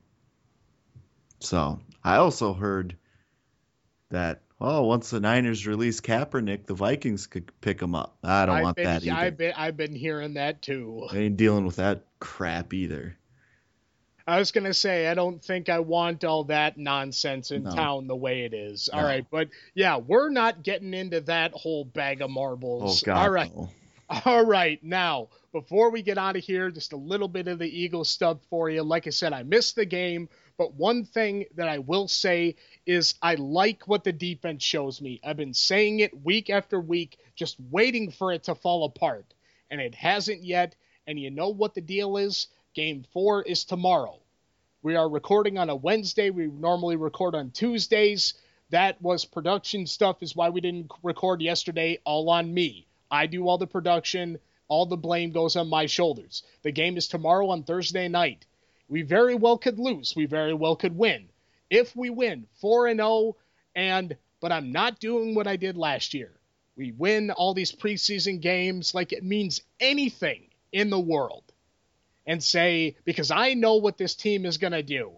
So 1.39 1.81
I 2.01 2.15
also 2.17 2.53
heard 2.53 2.95
that, 4.09 4.41
oh, 4.63 4.83
once 4.83 5.09
the 5.09 5.19
Niners 5.19 5.67
release 5.67 6.01
Kaepernick, 6.01 6.65
the 6.65 6.73
Vikings 6.73 7.27
could 7.27 7.51
pick 7.61 7.81
him 7.81 7.93
up. 7.93 8.17
I 8.23 8.45
don't 8.45 8.55
I've 8.55 8.63
want 8.63 8.75
been, 8.77 8.85
that 8.85 9.03
either. 9.03 9.13
I've 9.15 9.37
been, 9.37 9.53
I've 9.55 9.77
been 9.77 9.93
hearing 9.93 10.35
that 10.35 10.61
too. 10.61 11.07
I 11.11 11.17
ain't 11.17 11.37
dealing 11.37 11.65
with 11.65 11.75
that 11.75 12.05
crap 12.19 12.73
either. 12.73 13.17
I 14.25 14.39
was 14.39 14.51
gonna 14.51 14.73
say 14.73 15.07
I 15.09 15.15
don't 15.15 15.43
think 15.43 15.67
I 15.67 15.79
want 15.79 16.23
all 16.23 16.45
that 16.45 16.77
nonsense 16.77 17.51
in 17.51 17.63
No. 17.63 17.71
town 17.71 18.07
the 18.07 18.15
way 18.15 18.45
it 18.45 18.53
is. 18.53 18.87
All 18.87 19.01
No. 19.01 19.05
right, 19.07 19.25
but 19.29 19.49
yeah, 19.75 19.97
we're 19.97 20.29
not 20.29 20.63
getting 20.63 20.93
into 20.93 21.19
that 21.21 21.51
whole 21.51 21.83
bag 21.83 22.21
of 22.21 22.29
marbles. 22.29 23.03
Oh. 23.03 23.05
God. 23.05 23.17
all 23.17 23.29
right. 23.29 23.53
no. 23.55 23.69
All 24.25 24.45
right, 24.45 24.81
now 24.83 25.29
before 25.51 25.89
we 25.89 26.01
get 26.03 26.17
out 26.17 26.35
of 26.35 26.43
here, 26.43 26.69
just 26.71 26.93
a 26.93 26.97
little 26.97 27.27
bit 27.27 27.47
of 27.47 27.59
the 27.59 27.67
Eagles 27.67 28.09
stuff 28.09 28.37
for 28.49 28.69
you. 28.69 28.83
Like 28.83 29.07
I 29.07 29.09
said, 29.09 29.33
I 29.33 29.43
missed 29.43 29.75
the 29.75 29.85
game, 29.85 30.29
but 30.57 30.73
one 30.73 31.03
thing 31.05 31.45
that 31.55 31.67
I 31.67 31.79
will 31.79 32.07
say 32.07 32.55
is 32.85 33.15
I 33.21 33.35
like 33.35 33.87
what 33.87 34.03
the 34.03 34.11
defense 34.11 34.63
shows 34.63 35.01
me. 35.01 35.19
I've 35.23 35.37
been 35.37 35.53
saying 35.53 35.99
it 35.99 36.23
week 36.23 36.49
after 36.49 36.79
week, 36.79 37.17
just 37.35 37.57
waiting 37.71 38.11
for 38.11 38.33
it 38.33 38.43
to 38.43 38.55
fall 38.55 38.83
apart, 38.85 39.25
and 39.71 39.79
it 39.79 39.95
hasn't 39.95 40.43
yet. 40.43 40.75
And 41.07 41.19
you 41.19 41.31
know 41.31 41.49
what 41.49 41.73
the 41.73 41.81
deal 41.81 42.17
is? 42.17 42.47
Game 42.73 43.05
four 43.13 43.43
is 43.43 43.63
tomorrow. 43.63 44.19
We 44.81 44.95
are 44.95 45.07
recording 45.07 45.57
on 45.57 45.69
a 45.69 45.75
Wednesday. 45.75 46.29
We 46.29 46.47
normally 46.47 46.95
record 46.97 47.35
on 47.35 47.51
Tuesdays. 47.51 48.33
That 48.69 49.01
was 49.01 49.23
production 49.23 49.87
stuff, 49.87 50.21
is 50.21 50.35
why 50.35 50.49
we 50.49 50.59
didn't 50.59 50.91
record 51.03 51.41
yesterday. 51.41 51.99
All 52.03 52.29
on 52.29 52.53
me. 52.53 52.87
I 53.09 53.27
do 53.27 53.47
all 53.47 53.57
the 53.57 53.67
production. 53.67 54.39
All 54.67 54.85
the 54.85 54.97
blame 54.97 55.31
goes 55.31 55.55
on 55.55 55.69
my 55.69 55.85
shoulders. 55.85 56.43
The 56.63 56.71
game 56.71 56.97
is 56.97 57.07
tomorrow 57.07 57.49
on 57.49 57.63
Thursday 57.63 58.07
night. 58.07 58.45
We 58.89 59.03
very 59.03 59.35
well 59.35 59.57
could 59.57 59.79
lose. 59.79 60.15
We 60.15 60.25
very 60.25 60.53
well 60.53 60.75
could 60.75 60.97
win. 60.97 61.29
If 61.73 61.95
we 61.95 62.11
win 62.11 62.47
4 62.61 62.87
and 62.87 62.99
0 62.99 63.35
and 63.75 64.15
but 64.41 64.51
I'm 64.51 64.71
not 64.71 64.99
doing 64.99 65.35
what 65.35 65.47
I 65.47 65.55
did 65.57 65.77
last 65.77 66.13
year. 66.13 66.31
We 66.75 66.91
win 66.91 67.31
all 67.31 67.53
these 67.55 67.71
preseason 67.73 68.41
games 68.41 68.93
like 68.93 69.13
it 69.13 69.23
means 69.23 69.61
anything 69.79 70.43
in 70.71 70.89
the 70.91 70.99
world. 70.99 71.43
And 72.27 72.43
say 72.43 72.97
because 73.05 73.31
I 73.31 73.55
know 73.55 73.75
what 73.77 73.97
this 73.97 74.15
team 74.15 74.45
is 74.45 74.57
going 74.57 74.73
to 74.73 74.83
do. 74.83 75.13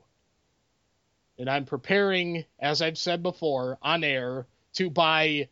and 1.38 1.50
I'm 1.50 1.66
preparing, 1.66 2.46
as 2.60 2.82
I've 2.82 2.98
said 2.98 3.24
before, 3.24 3.78
on 3.82 4.04
air 4.04 4.48
to 4.76 4.90
buy 4.90 5.50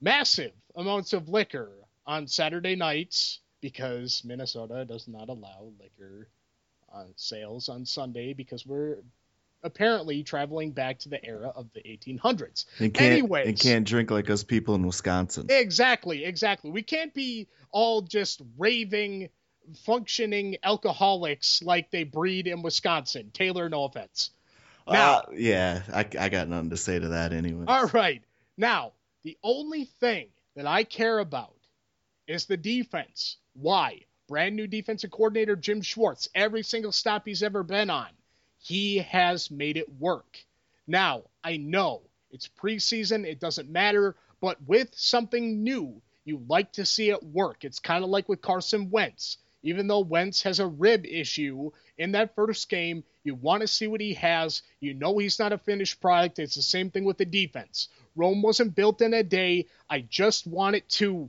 massive 0.00 0.52
amounts 0.76 1.12
of 1.12 1.28
liquor 1.28 1.72
on 2.06 2.28
Saturday 2.28 2.76
nights 2.76 3.40
because 3.60 4.22
Minnesota 4.24 4.84
does 4.84 5.08
not 5.08 5.28
allow 5.28 5.72
liquor 5.80 6.28
on 6.90 7.08
sales 7.16 7.68
on 7.68 7.86
Sunday 7.86 8.34
because 8.34 8.66
we're 8.66 8.98
apparently 9.64 10.22
traveling 10.22 10.70
back 10.70 11.00
to 11.00 11.08
the 11.08 11.24
era 11.24 11.48
of 11.56 11.66
the 11.72 11.80
1800s. 11.80 12.66
And 12.78 12.94
can't, 12.94 13.12
Anyways, 13.12 13.48
and 13.48 13.58
can't 13.58 13.86
drink 13.86 14.10
like 14.10 14.30
us 14.30 14.44
people 14.44 14.74
in 14.76 14.86
Wisconsin. 14.86 15.46
Exactly, 15.48 16.24
exactly. 16.24 16.70
We 16.70 16.82
can't 16.82 17.12
be 17.12 17.48
all 17.72 18.02
just 18.02 18.40
raving, 18.58 19.30
functioning 19.84 20.58
alcoholics 20.62 21.62
like 21.62 21.90
they 21.90 22.04
breed 22.04 22.46
in 22.46 22.62
Wisconsin. 22.62 23.30
Taylor, 23.32 23.68
no 23.68 23.84
offense. 23.84 24.30
Now, 24.86 25.20
Uh, 25.20 25.22
yeah, 25.34 25.82
I, 25.92 26.06
I 26.18 26.28
got 26.28 26.48
nothing 26.48 26.70
to 26.70 26.76
say 26.76 26.98
to 26.98 27.08
that 27.08 27.32
anyway. 27.32 27.64
all 27.66 27.86
right. 27.86 28.22
Now, 28.56 28.92
the 29.22 29.36
only 29.42 29.86
thing 29.86 30.28
that 30.56 30.66
I 30.66 30.84
care 30.84 31.18
about 31.18 31.56
is 32.28 32.44
the 32.44 32.56
defense. 32.58 33.38
Why? 33.54 34.00
Brand 34.28 34.56
new 34.56 34.66
defensive 34.66 35.10
coordinator 35.10 35.56
Jim 35.56 35.80
Schwartz. 35.82 36.28
Every 36.34 36.62
single 36.62 36.92
stop 36.92 37.22
he's 37.26 37.42
ever 37.42 37.62
been 37.62 37.90
on, 37.90 38.08
he 38.64 38.96
has 38.96 39.50
made 39.50 39.76
it 39.76 39.92
work. 40.00 40.42
Now, 40.86 41.24
I 41.44 41.58
know 41.58 42.00
it's 42.30 42.48
preseason, 42.48 43.26
it 43.26 43.38
doesn't 43.38 43.68
matter, 43.68 44.16
but 44.40 44.56
with 44.66 44.88
something 44.94 45.62
new, 45.62 46.00
you 46.24 46.42
like 46.48 46.72
to 46.72 46.86
see 46.86 47.10
it 47.10 47.22
work. 47.22 47.66
It's 47.66 47.78
kind 47.78 48.02
of 48.02 48.08
like 48.08 48.26
with 48.26 48.40
Carson 48.40 48.88
Wentz. 48.90 49.36
Even 49.62 49.86
though 49.86 50.00
Wentz 50.00 50.42
has 50.42 50.60
a 50.60 50.66
rib 50.66 51.04
issue 51.04 51.70
in 51.98 52.12
that 52.12 52.34
first 52.34 52.70
game, 52.70 53.04
you 53.22 53.34
want 53.34 53.60
to 53.60 53.68
see 53.68 53.86
what 53.86 54.00
he 54.00 54.14
has. 54.14 54.62
You 54.80 54.94
know 54.94 55.18
he's 55.18 55.38
not 55.38 55.52
a 55.52 55.58
finished 55.58 56.00
product. 56.00 56.38
It's 56.38 56.54
the 56.54 56.62
same 56.62 56.90
thing 56.90 57.04
with 57.04 57.18
the 57.18 57.26
defense. 57.26 57.88
Rome 58.16 58.40
wasn't 58.40 58.74
built 58.74 59.02
in 59.02 59.12
a 59.12 59.22
day. 59.22 59.66
I 59.90 60.00
just 60.00 60.46
want 60.46 60.76
it 60.76 60.88
to 61.00 61.28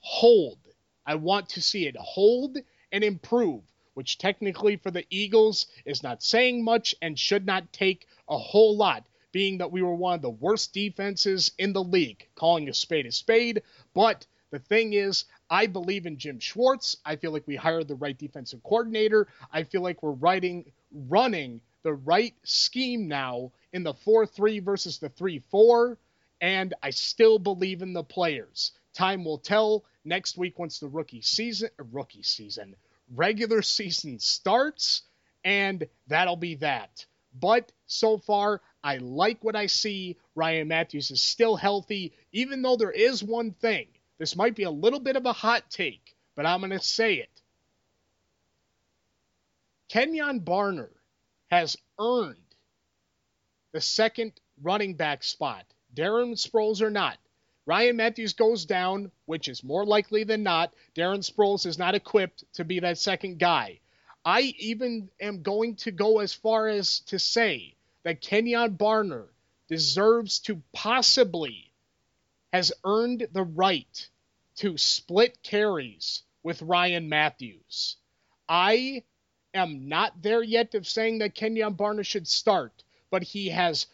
hold. 0.00 0.58
I 1.06 1.14
want 1.14 1.48
to 1.50 1.62
see 1.62 1.86
it 1.86 1.96
hold 1.98 2.58
and 2.92 3.02
improve, 3.02 3.62
which 3.94 4.18
technically 4.18 4.76
for 4.76 4.90
the 4.90 5.06
Eagles 5.10 5.66
is 5.84 6.02
not 6.02 6.22
saying 6.22 6.62
much 6.62 6.94
and 7.00 7.18
should 7.18 7.46
not 7.46 7.72
take 7.72 8.06
a 8.28 8.36
whole 8.36 8.76
lot, 8.76 9.06
being 9.32 9.58
that 9.58 9.72
we 9.72 9.82
were 9.82 9.94
one 9.94 10.14
of 10.14 10.22
the 10.22 10.30
worst 10.30 10.72
defenses 10.72 11.50
in 11.58 11.72
the 11.72 11.82
league, 11.82 12.28
calling 12.34 12.68
a 12.68 12.74
spade 12.74 13.06
a 13.06 13.12
spade. 13.12 13.62
But 13.94 14.26
the 14.50 14.60
thing 14.60 14.92
is, 14.92 15.24
I 15.50 15.66
believe 15.66 16.06
in 16.06 16.18
Jim 16.18 16.38
Schwartz. 16.38 16.96
I 17.04 17.16
feel 17.16 17.32
like 17.32 17.46
we 17.46 17.56
hired 17.56 17.88
the 17.88 17.96
right 17.96 18.16
defensive 18.16 18.62
coordinator. 18.62 19.26
I 19.52 19.64
feel 19.64 19.82
like 19.82 20.02
we're 20.02 20.12
writing, 20.12 20.70
running 20.92 21.60
the 21.82 21.94
right 21.94 22.34
scheme 22.44 23.08
now 23.08 23.52
in 23.72 23.82
the 23.82 23.94
4 23.94 24.26
3 24.26 24.60
versus 24.60 24.98
the 24.98 25.08
3 25.08 25.40
4. 25.50 25.98
And 26.40 26.74
I 26.82 26.90
still 26.90 27.38
believe 27.38 27.82
in 27.82 27.92
the 27.92 28.04
players. 28.04 28.72
Time 28.94 29.24
will 29.24 29.38
tell 29.38 29.84
next 30.04 30.36
week 30.36 30.58
once 30.58 30.78
the 30.78 30.88
rookie 30.88 31.22
season, 31.22 31.70
rookie 31.92 32.22
season, 32.22 32.76
regular 33.12 33.62
season 33.62 34.18
starts, 34.18 35.02
and 35.44 35.86
that'll 36.06 36.36
be 36.36 36.56
that. 36.56 37.06
But 37.38 37.72
so 37.86 38.18
far, 38.18 38.60
I 38.82 38.98
like 38.98 39.42
what 39.42 39.56
I 39.56 39.66
see. 39.66 40.16
Ryan 40.34 40.68
Mathews 40.68 41.10
is 41.10 41.22
still 41.22 41.56
healthy, 41.56 42.12
even 42.32 42.62
though 42.62 42.76
there 42.76 42.90
is 42.90 43.22
one 43.22 43.52
thing. 43.52 43.88
This 44.18 44.36
might 44.36 44.54
be 44.54 44.62
a 44.62 44.70
little 44.70 45.00
bit 45.00 45.16
of 45.16 45.26
a 45.26 45.32
hot 45.32 45.68
take, 45.70 46.14
but 46.36 46.46
I'm 46.46 46.60
going 46.60 46.70
to 46.70 46.80
say 46.80 47.14
it. 47.14 47.42
Kenjon 49.88 50.40
Barner 50.40 50.90
has 51.50 51.76
earned 51.98 52.36
the 53.72 53.80
second 53.80 54.32
running 54.62 54.94
back 54.94 55.22
spot. 55.22 55.64
Darren 55.94 56.32
Sproles 56.32 56.80
or 56.80 56.90
not. 56.90 57.18
Ryan 57.66 57.96
Mathews 57.96 58.34
goes 58.34 58.66
down, 58.66 59.10
which 59.24 59.48
is 59.48 59.64
more 59.64 59.86
likely 59.86 60.24
than 60.24 60.42
not. 60.42 60.74
Darren 60.94 61.24
Sproles 61.24 61.64
is 61.64 61.78
not 61.78 61.94
equipped 61.94 62.44
to 62.54 62.64
be 62.64 62.80
that 62.80 62.98
second 62.98 63.38
guy. 63.38 63.80
I 64.22 64.54
even 64.58 65.10
am 65.18 65.42
going 65.42 65.76
to 65.76 65.90
go 65.90 66.18
as 66.18 66.34
far 66.34 66.68
as 66.68 67.00
to 67.00 67.18
say 67.18 67.74
that 68.02 68.20
Kenjon 68.20 68.76
Barner 68.76 69.28
deserves 69.68 70.40
to 70.40 70.62
possibly 70.74 71.70
has 72.52 72.72
earned 72.84 73.28
the 73.32 73.42
right 73.42 74.08
to 74.56 74.76
split 74.76 75.42
carries 75.42 76.22
with 76.42 76.60
Ryan 76.62 77.08
Mathews. 77.08 77.96
I 78.46 79.04
am 79.54 79.88
not 79.88 80.20
there 80.20 80.42
yet 80.42 80.74
of 80.74 80.86
saying 80.86 81.18
that 81.18 81.34
Kenjon 81.34 81.76
Barner 81.76 82.04
should 82.04 82.28
start, 82.28 82.84
but 83.10 83.22
he 83.22 83.48
has 83.48 83.86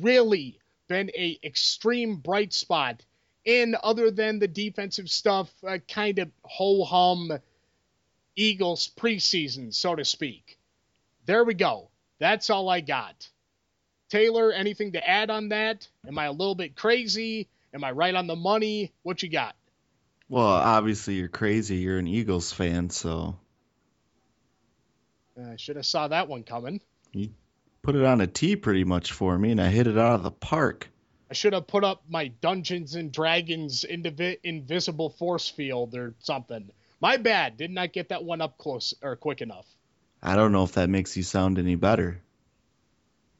really 0.00 0.58
been 0.88 1.10
a 1.14 1.38
extreme 1.44 2.16
bright 2.16 2.54
spot 2.54 3.04
in 3.48 3.74
other 3.82 4.10
than 4.10 4.38
the 4.38 4.46
defensive 4.46 5.08
stuff, 5.08 5.50
uh, 5.66 5.78
kind 5.88 6.18
of 6.18 6.30
ho 6.42 6.84
hum 6.84 7.32
Eagles 8.36 8.90
preseason, 8.94 9.72
so 9.72 9.96
to 9.96 10.04
speak. 10.04 10.58
There 11.24 11.42
we 11.44 11.54
go. 11.54 11.88
That's 12.18 12.50
all 12.50 12.68
I 12.68 12.82
got. 12.82 13.26
Taylor, 14.10 14.52
anything 14.52 14.92
to 14.92 15.08
add 15.08 15.30
on 15.30 15.48
that? 15.48 15.88
Am 16.06 16.18
I 16.18 16.26
a 16.26 16.32
little 16.32 16.54
bit 16.54 16.76
crazy? 16.76 17.48
Am 17.72 17.82
I 17.84 17.92
right 17.92 18.14
on 18.14 18.26
the 18.26 18.36
money? 18.36 18.92
What 19.02 19.22
you 19.22 19.30
got? 19.30 19.56
Well, 20.28 20.46
obviously 20.46 21.14
you're 21.14 21.28
crazy. 21.28 21.76
You're 21.76 21.98
an 21.98 22.06
Eagles 22.06 22.52
fan, 22.52 22.90
so 22.90 23.38
I 25.38 25.52
uh, 25.52 25.56
should 25.56 25.76
have 25.76 25.86
saw 25.86 26.08
that 26.08 26.28
one 26.28 26.42
coming. 26.42 26.82
you 27.12 27.30
put 27.80 27.96
it 27.96 28.04
on 28.04 28.20
a 28.20 28.26
tee 28.26 28.56
pretty 28.56 28.84
much 28.84 29.12
for 29.12 29.38
me, 29.38 29.52
and 29.52 29.60
I 29.60 29.68
hit 29.68 29.86
it 29.86 29.96
out 29.96 30.16
of 30.16 30.22
the 30.22 30.30
park. 30.30 30.88
I 31.30 31.34
should 31.34 31.52
have 31.52 31.66
put 31.66 31.84
up 31.84 32.02
my 32.08 32.28
Dungeons 32.28 32.94
and 32.94 33.12
Dragons 33.12 33.84
indivi- 33.88 34.38
invisible 34.42 35.10
force 35.10 35.48
field 35.48 35.94
or 35.94 36.14
something. 36.20 36.70
My 37.00 37.16
bad. 37.18 37.56
Did 37.56 37.70
not 37.70 37.82
I 37.82 37.86
get 37.88 38.08
that 38.08 38.24
one 38.24 38.40
up 38.40 38.56
close 38.58 38.94
or 39.02 39.14
quick 39.16 39.40
enough. 39.40 39.66
I 40.22 40.34
don't 40.36 40.52
know 40.52 40.64
if 40.64 40.72
that 40.72 40.88
makes 40.88 41.16
you 41.16 41.22
sound 41.22 41.58
any 41.58 41.74
better. 41.76 42.20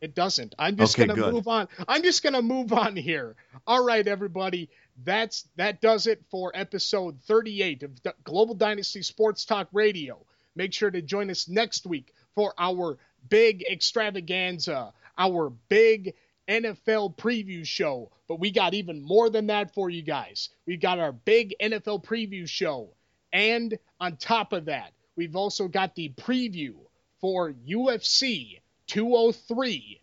It 0.00 0.14
doesn't. 0.14 0.54
I'm 0.58 0.76
just 0.76 0.94
Okay, 0.96 1.08
gonna 1.08 1.20
good. 1.20 1.34
move 1.34 1.48
on. 1.48 1.66
I'm 1.88 2.02
just 2.04 2.22
gonna 2.22 2.42
move 2.42 2.72
on 2.72 2.94
here. 2.94 3.34
All 3.66 3.84
right, 3.84 4.06
everybody. 4.06 4.68
That's 5.04 5.44
that 5.56 5.80
does 5.80 6.06
it 6.06 6.22
for 6.30 6.52
episode 6.54 7.18
38 7.22 7.82
of 7.82 8.02
D- 8.02 8.10
Global 8.22 8.54
Dynasty 8.54 9.02
Sports 9.02 9.44
Talk 9.44 9.68
Radio. 9.72 10.24
Make 10.54 10.72
sure 10.72 10.90
to 10.90 11.02
join 11.02 11.30
us 11.30 11.48
next 11.48 11.84
week 11.84 12.14
for 12.36 12.54
our 12.58 12.96
big 13.28 13.64
extravaganza, 13.68 14.92
our 15.16 15.50
big 15.68 16.14
NFL 16.48 17.16
preview 17.16 17.64
show. 17.66 18.10
But 18.26 18.40
we 18.40 18.50
got 18.50 18.74
even 18.74 19.02
more 19.02 19.30
than 19.30 19.46
that 19.48 19.74
for 19.74 19.90
you 19.90 20.02
guys. 20.02 20.50
We've 20.66 20.80
got 20.80 20.98
our 20.98 21.12
big 21.12 21.54
NFL 21.60 22.04
preview 22.04 22.48
show. 22.48 22.94
And 23.32 23.78
on 24.00 24.16
top 24.16 24.52
of 24.52 24.66
that, 24.66 24.92
we've 25.16 25.36
also 25.36 25.68
got 25.68 25.94
the 25.94 26.10
preview 26.10 26.74
for 27.20 27.52
UFC 27.52 28.60
203. 28.86 30.00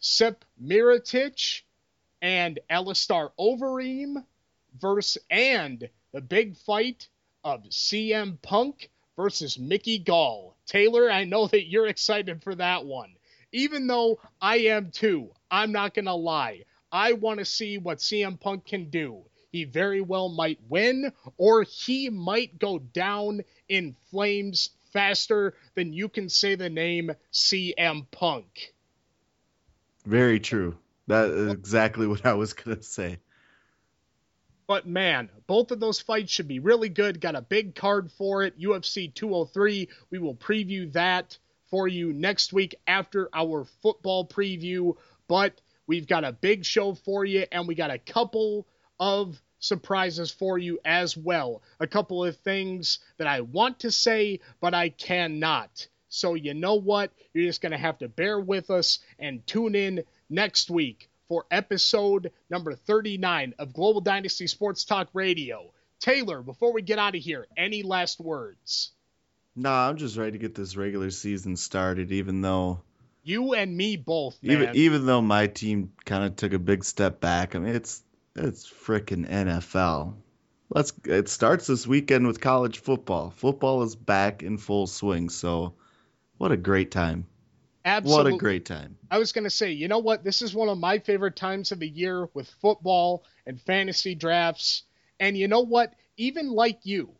Stipe 0.00 0.42
Miocic 0.60 1.62
and 2.20 2.58
Alistair 2.68 3.30
Overeem 3.38 4.24
versus 4.80 5.22
and 5.30 5.88
the 6.12 6.20
big 6.20 6.56
fight 6.56 7.08
of 7.44 7.62
CM 7.64 8.40
Punk 8.42 8.90
versus 9.16 9.58
Mickey 9.58 9.98
Gall. 9.98 10.56
Taylor, 10.66 11.10
I 11.10 11.24
know 11.24 11.46
that 11.48 11.68
you're 11.68 11.86
excited 11.86 12.42
for 12.42 12.54
that 12.54 12.84
one. 12.84 13.14
Even 13.52 13.86
though 13.86 14.18
I 14.40 14.56
am 14.58 14.90
too, 14.90 15.30
I'm 15.50 15.72
not 15.72 15.94
going 15.94 16.06
to 16.06 16.14
lie. 16.14 16.64
I 16.90 17.12
want 17.12 17.38
to 17.38 17.44
see 17.44 17.78
what 17.78 17.98
CM 17.98 18.40
Punk 18.40 18.66
can 18.66 18.90
do. 18.90 19.22
He 19.50 19.64
very 19.64 20.00
well 20.00 20.30
might 20.30 20.58
win, 20.68 21.12
or 21.36 21.62
he 21.62 22.08
might 22.08 22.58
go 22.58 22.78
down 22.78 23.42
in 23.68 23.94
flames 24.10 24.70
faster 24.92 25.54
than 25.74 25.92
you 25.92 26.08
can 26.08 26.28
say 26.28 26.54
the 26.54 26.70
name 26.70 27.12
CM 27.32 28.06
Punk. 28.10 28.72
Very 30.06 30.40
true. 30.40 30.76
That 31.06 31.28
is 31.30 31.52
exactly 31.52 32.06
what 32.06 32.24
I 32.24 32.34
was 32.34 32.52
gonna 32.52 32.82
say. 32.82 33.18
But 34.66 34.86
man, 34.86 35.28
both 35.46 35.70
of 35.70 35.80
those 35.80 36.00
fights 36.00 36.32
should 36.32 36.48
be 36.48 36.58
really 36.58 36.88
good. 36.88 37.20
Got 37.20 37.36
a 37.36 37.42
big 37.42 37.74
card 37.74 38.10
for 38.12 38.42
it. 38.44 38.58
UFC 38.58 39.12
203. 39.12 39.88
We 40.10 40.18
will 40.18 40.34
preview 40.34 40.90
that 40.92 41.36
for 41.72 41.88
you 41.88 42.12
next 42.12 42.52
week 42.52 42.74
after 42.86 43.30
our 43.32 43.64
football 43.80 44.28
preview. 44.28 44.94
But 45.26 45.58
we've 45.86 46.06
got 46.06 46.22
a 46.22 46.30
big 46.30 46.66
show 46.66 46.94
for 46.94 47.24
you, 47.24 47.46
and 47.50 47.66
we 47.66 47.74
got 47.74 47.90
a 47.90 47.98
couple 47.98 48.66
of 49.00 49.40
surprises 49.58 50.30
for 50.30 50.58
you 50.58 50.78
as 50.84 51.16
well. 51.16 51.62
A 51.80 51.86
couple 51.86 52.24
of 52.24 52.36
things 52.36 52.98
that 53.16 53.26
I 53.26 53.40
want 53.40 53.80
to 53.80 53.90
say, 53.90 54.40
but 54.60 54.74
I 54.74 54.90
cannot. 54.90 55.86
So, 56.10 56.34
you 56.34 56.52
know 56.52 56.74
what? 56.74 57.10
You're 57.32 57.46
just 57.46 57.62
going 57.62 57.72
to 57.72 57.78
have 57.78 57.98
to 58.00 58.08
bear 58.08 58.38
with 58.38 58.70
us 58.70 58.98
and 59.18 59.46
tune 59.46 59.74
in 59.74 60.04
next 60.28 60.70
week 60.70 61.08
for 61.26 61.46
episode 61.50 62.32
number 62.50 62.74
39 62.74 63.54
of 63.58 63.72
Global 63.72 64.02
Dynasty 64.02 64.46
Sports 64.46 64.84
Talk 64.84 65.08
Radio. 65.14 65.72
Taylor, 66.00 66.42
before 66.42 66.74
we 66.74 66.82
get 66.82 66.98
out 66.98 67.16
of 67.16 67.22
here, 67.22 67.46
any 67.56 67.82
last 67.82 68.20
words? 68.20 68.90
Nah, 69.54 69.88
I'm 69.88 69.96
just 69.96 70.16
ready 70.16 70.32
to 70.32 70.38
get 70.38 70.54
this 70.54 70.76
regular 70.76 71.10
season 71.10 71.56
started, 71.56 72.10
even 72.12 72.40
though 72.40 72.80
You 73.22 73.54
and 73.54 73.76
me 73.76 73.96
both, 73.96 74.42
man. 74.42 74.56
Even 74.56 74.76
even 74.76 75.06
though 75.06 75.20
my 75.20 75.46
team 75.46 75.92
kind 76.04 76.24
of 76.24 76.36
took 76.36 76.52
a 76.52 76.58
big 76.58 76.84
step 76.84 77.20
back, 77.20 77.54
I 77.54 77.58
mean 77.58 77.74
it's 77.74 78.02
it's 78.34 78.68
freaking 78.68 79.28
NFL. 79.28 80.14
Let's 80.70 80.92
it 81.04 81.28
starts 81.28 81.66
this 81.66 81.86
weekend 81.86 82.26
with 82.26 82.40
college 82.40 82.78
football. 82.78 83.30
Football 83.36 83.82
is 83.82 83.94
back 83.94 84.42
in 84.42 84.56
full 84.56 84.86
swing, 84.86 85.28
so 85.28 85.74
what 86.38 86.50
a 86.50 86.56
great 86.56 86.90
time. 86.90 87.26
Absolutely. 87.84 88.32
What 88.32 88.36
a 88.36 88.38
great 88.38 88.64
time. 88.64 88.96
I 89.10 89.18
was 89.18 89.32
going 89.32 89.44
to 89.44 89.50
say, 89.50 89.72
you 89.72 89.88
know 89.88 89.98
what? 89.98 90.22
This 90.22 90.40
is 90.40 90.54
one 90.54 90.68
of 90.68 90.78
my 90.78 91.00
favorite 91.00 91.36
times 91.36 91.72
of 91.72 91.80
the 91.80 91.88
year 91.88 92.28
with 92.32 92.48
football 92.60 93.24
and 93.46 93.60
fantasy 93.60 94.14
drafts. 94.14 94.84
And 95.18 95.36
you 95.36 95.48
know 95.48 95.60
what? 95.60 95.92
Even 96.16 96.50
like 96.50 96.80
you, 96.84 97.10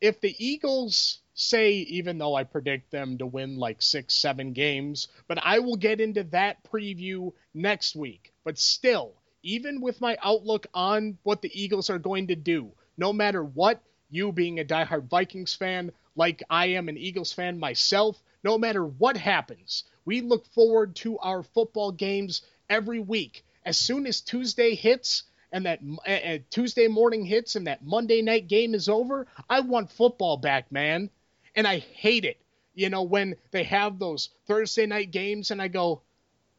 if 0.00 0.20
the 0.20 0.34
Eagles 0.38 1.20
say, 1.40 1.72
even 1.72 2.18
though 2.18 2.34
I 2.34 2.42
predict 2.42 2.90
them 2.90 3.16
to 3.18 3.26
win 3.26 3.58
like 3.58 3.80
six, 3.80 4.14
seven 4.14 4.52
games, 4.52 5.06
but 5.28 5.38
I 5.40 5.60
will 5.60 5.76
get 5.76 6.00
into 6.00 6.24
that 6.24 6.64
preview 6.64 7.32
next 7.54 7.94
week. 7.94 8.32
But 8.42 8.58
still, 8.58 9.14
even 9.44 9.80
with 9.80 10.00
my 10.00 10.18
outlook 10.20 10.66
on 10.74 11.16
what 11.22 11.40
the 11.40 11.50
Eagles 11.54 11.90
are 11.90 11.98
going 11.98 12.26
to 12.26 12.34
do, 12.34 12.72
no 12.96 13.12
matter 13.12 13.44
what, 13.44 13.80
you 14.10 14.32
being 14.32 14.58
a 14.58 14.64
diehard 14.64 15.08
Vikings 15.08 15.54
fan, 15.54 15.92
like 16.16 16.42
I 16.50 16.66
am 16.70 16.88
an 16.88 16.98
Eagles 16.98 17.32
fan 17.32 17.58
myself, 17.60 18.20
no 18.42 18.58
matter 18.58 18.84
what 18.84 19.16
happens, 19.16 19.84
we 20.04 20.22
look 20.22 20.44
forward 20.46 20.96
to 20.96 21.18
our 21.18 21.44
football 21.44 21.92
games 21.92 22.42
every 22.68 22.98
week. 22.98 23.44
As 23.64 23.78
soon 23.78 24.06
as 24.06 24.22
Tuesday 24.22 24.74
hits 24.74 25.22
and 25.52 25.66
that 25.66 25.80
uh, 26.04 26.38
Tuesday 26.50 26.88
morning 26.88 27.24
hits 27.24 27.54
and 27.54 27.68
that 27.68 27.84
Monday 27.84 28.22
night 28.22 28.48
game 28.48 28.74
is 28.74 28.88
over, 28.88 29.28
I 29.48 29.60
want 29.60 29.92
football 29.92 30.36
back, 30.36 30.72
man. 30.72 31.10
And 31.58 31.66
I 31.66 31.80
hate 31.80 32.24
it. 32.24 32.36
You 32.76 32.88
know, 32.88 33.02
when 33.02 33.34
they 33.50 33.64
have 33.64 33.98
those 33.98 34.28
Thursday 34.46 34.86
night 34.86 35.10
games 35.10 35.50
and 35.50 35.60
I 35.60 35.66
go, 35.66 36.02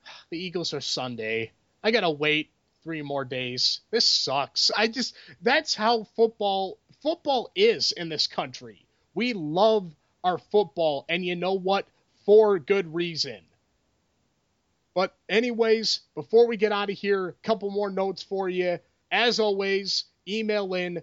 ah, 0.06 0.24
the 0.30 0.38
Eagles 0.38 0.74
are 0.74 0.82
Sunday. 0.82 1.54
I 1.82 1.92
got 1.92 2.02
to 2.02 2.10
wait 2.10 2.50
three 2.84 3.02
more 3.02 3.24
days. 3.24 3.80
This 3.92 4.06
sucks. 4.06 4.72
I 4.76 4.90
just 4.90 5.16
that's 5.42 5.74
how 5.74 6.04
football 6.18 6.80
football 7.02 7.50
is 7.56 7.94
in 7.94 8.10
this 8.10 8.28
country. 8.28 8.86
We 9.14 9.32
love 9.32 9.90
our 10.22 10.38
football 10.38 11.06
and 11.08 11.26
you 11.26 11.38
know 11.38 11.54
what? 11.54 11.88
For 12.26 12.60
good 12.60 12.94
reason. 12.94 13.40
But 14.94 15.16
anyways, 15.30 16.02
before 16.14 16.46
we 16.46 16.58
get 16.58 16.74
out 16.74 16.90
of 16.90 16.98
here, 16.98 17.30
a 17.30 17.34
couple 17.48 17.72
more 17.72 17.90
notes 17.90 18.22
for 18.22 18.50
you. 18.50 18.80
As 19.14 19.40
always, 19.40 20.04
email 20.28 20.74
in 20.74 21.02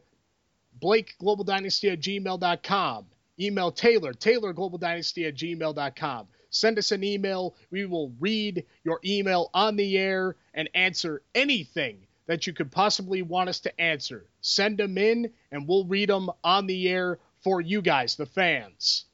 blakeglobaldynasty 0.83 1.91
at 1.95 2.01
gmail.com. 2.01 3.07
Email 3.39 3.71
Taylor, 3.71 4.13
taylorglobaldynasty 4.13 5.29
at 5.29 5.35
gmail.com. 5.35 6.29
Send 6.51 6.79
us 6.79 6.93
an 6.93 7.05
email. 7.05 7.55
We 7.71 7.85
will 7.87 8.13
read 8.19 8.65
your 8.83 9.01
email 9.05 9.51
on 9.53 9.77
the 9.77 9.99
air 9.99 10.37
and 10.55 10.71
answer 10.75 11.23
anything 11.35 12.07
that 12.27 12.47
you 12.47 12.53
could 12.53 12.73
possibly 12.73 13.23
want 13.23 13.49
us 13.49 13.61
to 13.61 13.81
answer. 13.81 14.25
Send 14.41 14.79
them 14.79 14.99
in, 14.99 15.33
and 15.53 15.69
we'll 15.69 15.85
read 15.85 16.09
them 16.09 16.31
on 16.43 16.67
the 16.67 16.89
air 16.89 17.19
for 17.43 17.61
you 17.61 17.83
guys, 17.83 18.17
the 18.17 18.27
fans. 18.27 19.05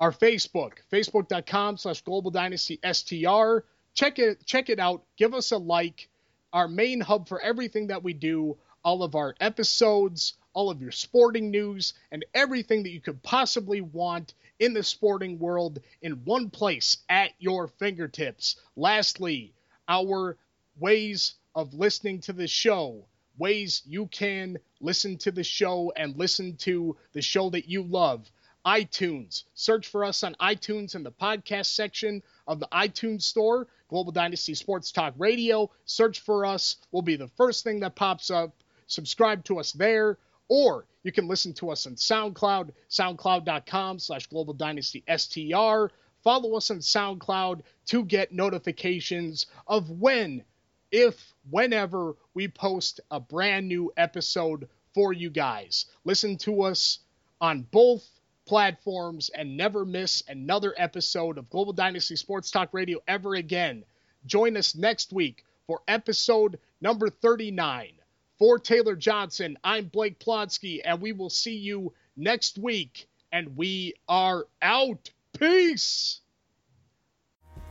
Our 0.00 0.12
Facebook, 0.12 0.74
facebook.com 0.92 1.76
slash 1.76 2.02
global 2.02 2.30
dynasty 2.30 2.78
STR. 2.84 3.58
Check 3.94 4.18
it, 4.18 4.46
check 4.46 4.70
it 4.70 4.78
out. 4.78 5.02
Give 5.16 5.34
us 5.34 5.50
a 5.50 5.58
like. 5.58 6.08
Our 6.52 6.68
main 6.68 7.00
hub 7.00 7.28
for 7.28 7.40
everything 7.40 7.88
that 7.88 8.02
we 8.02 8.14
do, 8.14 8.56
all 8.84 9.02
of 9.02 9.14
our 9.14 9.34
episodes, 9.40 10.34
all 10.58 10.70
of 10.70 10.82
your 10.82 10.90
sporting 10.90 11.52
news, 11.52 11.94
and 12.10 12.24
everything 12.34 12.82
that 12.82 12.90
you 12.90 13.00
could 13.00 13.22
possibly 13.22 13.80
want 13.80 14.34
in 14.58 14.74
the 14.74 14.82
sporting 14.82 15.38
world 15.38 15.78
in 16.02 16.24
one 16.24 16.50
place 16.50 16.96
at 17.08 17.30
your 17.38 17.68
fingertips. 17.68 18.56
Lastly, 18.74 19.54
our 19.86 20.36
ways 20.80 21.34
of 21.54 21.74
listening 21.74 22.20
to 22.20 22.32
the 22.32 22.48
show, 22.48 23.04
ways 23.38 23.82
you 23.86 24.08
can 24.08 24.58
listen 24.80 25.16
to 25.18 25.30
the 25.30 25.44
show 25.44 25.92
and 25.94 26.16
listen 26.16 26.56
to 26.56 26.96
the 27.12 27.22
show 27.22 27.50
that 27.50 27.68
you 27.68 27.84
love. 27.84 28.28
iTunes. 28.66 29.44
Search 29.54 29.86
for 29.86 30.04
us 30.04 30.24
on 30.24 30.34
iTunes 30.40 30.96
in 30.96 31.04
the 31.04 31.12
podcast 31.12 31.66
section 31.66 32.20
of 32.48 32.58
the 32.58 32.68
iTunes 32.72 33.22
store, 33.22 33.68
Global 33.88 34.10
Dynasty 34.10 34.54
Sports 34.54 34.90
Talk 34.90 35.14
Radio. 35.18 35.70
Search 35.84 36.18
for 36.18 36.44
us, 36.44 36.78
will 36.90 37.02
be 37.02 37.14
the 37.14 37.28
first 37.36 37.62
thing 37.62 37.78
that 37.80 37.94
pops 37.94 38.28
up. 38.28 38.52
Subscribe 38.88 39.44
to 39.44 39.60
us 39.60 39.70
there, 39.70 40.18
or 40.48 40.86
you 41.02 41.12
can 41.12 41.28
listen 41.28 41.52
to 41.54 41.70
us 41.70 41.86
on 41.86 41.94
SoundCloud, 41.94 42.70
soundcloud.com 42.90 43.98
slash 43.98 44.26
Global 44.26 44.54
Dynasty 44.54 45.04
STR. 45.08 45.86
Follow 46.22 46.56
us 46.56 46.70
on 46.70 46.78
SoundCloud 46.78 47.62
to 47.86 48.04
get 48.04 48.32
notifications 48.32 49.46
of 49.66 49.90
when, 49.90 50.42
if, 50.90 51.34
whenever 51.50 52.16
we 52.34 52.48
post 52.48 53.00
a 53.10 53.20
brand 53.20 53.68
new 53.68 53.92
episode 53.96 54.68
for 54.94 55.12
you 55.12 55.30
guys. 55.30 55.86
Listen 56.04 56.36
to 56.38 56.62
us 56.62 56.98
on 57.40 57.62
both 57.62 58.06
platforms 58.46 59.30
and 59.30 59.56
never 59.56 59.84
miss 59.84 60.22
another 60.26 60.74
episode 60.76 61.38
of 61.38 61.50
Global 61.50 61.72
Dynasty 61.72 62.16
Sports 62.16 62.50
Talk 62.50 62.70
Radio 62.72 62.98
ever 63.06 63.34
again. 63.34 63.84
Join 64.26 64.56
us 64.56 64.74
next 64.74 65.12
week 65.12 65.44
for 65.66 65.82
episode 65.86 66.58
number 66.80 67.10
39. 67.10 67.97
For 68.38 68.60
Taylor 68.60 68.94
Johnson, 68.94 69.58
I'm 69.64 69.86
Blake 69.86 70.20
Plotsky, 70.20 70.80
and 70.84 71.00
we 71.00 71.10
will 71.10 71.30
see 71.30 71.56
you 71.56 71.92
next 72.16 72.56
week. 72.56 73.08
And 73.32 73.56
we 73.56 73.94
are 74.08 74.46
out. 74.62 75.10
Peace. 75.36 76.20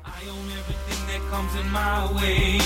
I 0.04 0.22
own 0.30 0.46
everything 0.52 1.08
that 1.08 1.30
comes 1.32 1.56
in 1.56 1.70
my 1.72 2.12
way. 2.16 2.60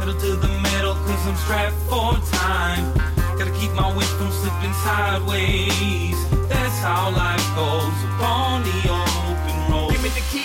Pedal 0.00 0.18
to 0.18 0.36
the 0.36 0.48
metal, 0.62 0.94
cause 0.94 1.26
I'm 1.28 1.36
strapped 1.36 1.76
for 1.90 2.36
time. 2.36 2.94
Gotta 3.38 3.52
keep 3.60 3.72
my 3.72 3.92
from 3.92 4.30
slipping 4.30 4.72
sideways. 4.84 6.48
That's 6.48 6.78
how 6.78 7.10
life 7.10 7.54
goes 7.54 8.13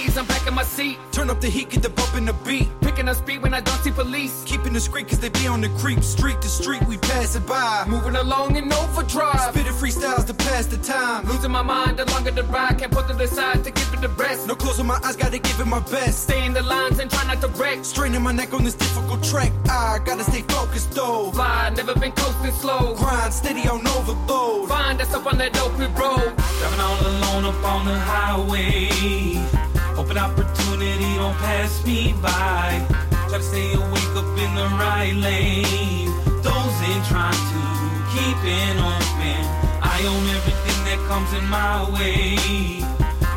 Give 0.10 0.18
me 0.18 0.23
the 0.23 0.30
keys, 0.30 0.31
I'm 0.31 0.40
back 0.40 0.48
in 0.48 0.53
my 0.53 0.64
seat. 0.64 0.98
Turn 1.11 1.30
up 1.30 1.41
the 1.41 1.49
heat, 1.49 1.69
get 1.69 1.84
the 1.84 1.90
bump 1.90 2.15
in 2.15 2.26
the 2.26 2.34
beat. 2.45 2.68
Picking 2.81 3.07
up 3.07 3.15
speed 3.15 3.41
when 3.41 3.53
I 3.53 3.61
don't 3.61 3.80
see 3.84 3.91
police. 3.91 4.44
Keeping 4.45 4.73
the 4.73 4.80
street 4.80 5.07
cause 5.07 5.19
they 5.19 5.30
be 5.30 5.48
on 5.48 5.61
the 5.61 5.69
creep. 5.81 6.03
Street 6.03 6.41
to 6.41 6.48
street, 6.48 6.84
we 6.88 6.98
pass 6.98 7.36
it 7.36 7.45
by. 7.45 7.86
Moving 7.88 8.15
along 8.15 8.56
in 8.56 8.72
overdrive. 8.73 9.53
Spitting 9.53 9.73
freestyles 9.73 10.26
to 10.27 10.34
pass 10.34 10.65
the 10.65 10.77
time. 10.77 11.26
Losing 11.27 11.52
my 11.52 11.61
mind 11.61 11.98
the 11.98 12.06
longer 12.11 12.31
the 12.31 12.44
ride. 12.44 12.80
Can't 12.80 12.91
put 12.91 13.07
to 13.07 13.14
the 13.14 13.27
side 13.27 13.64
to 13.64 13.72
give 13.72 13.94
it 13.94 14.02
the 14.02 14.10
rest. 14.10 14.48
No 14.48 14.56
closing 14.56 14.88
my 14.88 14.99
eyes, 15.03 15.15
gotta 15.15 15.40
give 15.40 15.60
it 15.60 15.68
my 15.68 15.80
best. 15.91 16.23
Stay 16.23 16.45
in 16.45 16.53
the 16.53 16.64
lines 16.64 16.99
and 16.99 17.10
try 17.10 17.23
not 17.26 17.41
to 17.41 17.48
wreck. 17.60 17.84
Straining 17.84 18.22
my 18.22 18.31
neck 18.31 18.53
on 18.53 18.64
this 18.64 18.76
difficult 18.76 19.23
track. 19.23 19.52
I 19.69 19.99
gotta 20.03 20.23
stay 20.23 20.41
focused 20.41 20.91
though. 20.91 21.31
Fly, 21.31 21.72
never 21.76 21.95
been 21.95 22.14
coasting 22.14 22.52
slow. 22.53 22.95
Grind 22.95 23.34
steady 23.34 23.68
on 23.68 23.86
overload. 23.88 24.69
Find 24.69 24.99
us 25.02 25.14
up 25.14 25.26
on 25.27 25.38
that 25.38 25.60
open 25.61 25.94
road. 25.95 26.34
Driving 26.60 26.80
all 26.80 27.02
alone 27.02 27.45
up 27.45 27.64
on 27.64 27.86
the 27.86 27.98
highway. 27.99 29.59
Hoping 30.00 30.18
opportunity 30.18 31.16
don't 31.18 31.36
pass 31.40 31.86
me 31.86 32.16
by. 32.22 32.88
Try 33.28 33.38
to 33.38 33.44
stay 33.44 33.74
awake 33.74 34.16
up 34.16 34.32
in 34.40 34.56
the 34.56 34.64
right 34.80 35.12
lane. 35.14 36.08
Dozing, 36.42 37.04
trying 37.12 37.36
to 37.52 37.62
keep 38.08 38.40
it 38.48 38.80
open. 38.80 39.44
I 39.84 40.00
own 40.08 40.24
everything 40.40 40.80
that 40.88 41.00
comes 41.10 41.34
in 41.34 41.46
my 41.50 41.84
way. 41.92 42.38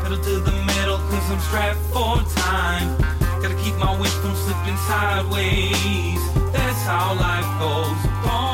Pedal 0.04 0.22
to 0.22 0.38
the 0.38 0.52
metal 0.70 0.98
cause 1.10 1.32
I'm 1.32 1.40
strapped 1.40 1.82
for 1.90 2.22
time. 2.40 2.96
Gotta 3.42 3.56
keep 3.56 3.74
my 3.78 4.00
weight 4.00 4.14
from 4.22 4.36
slipping 4.36 4.78
sideways. 4.86 6.22
That's 6.52 6.82
how 6.86 7.14
life 7.18 7.58
goes. 7.58 8.51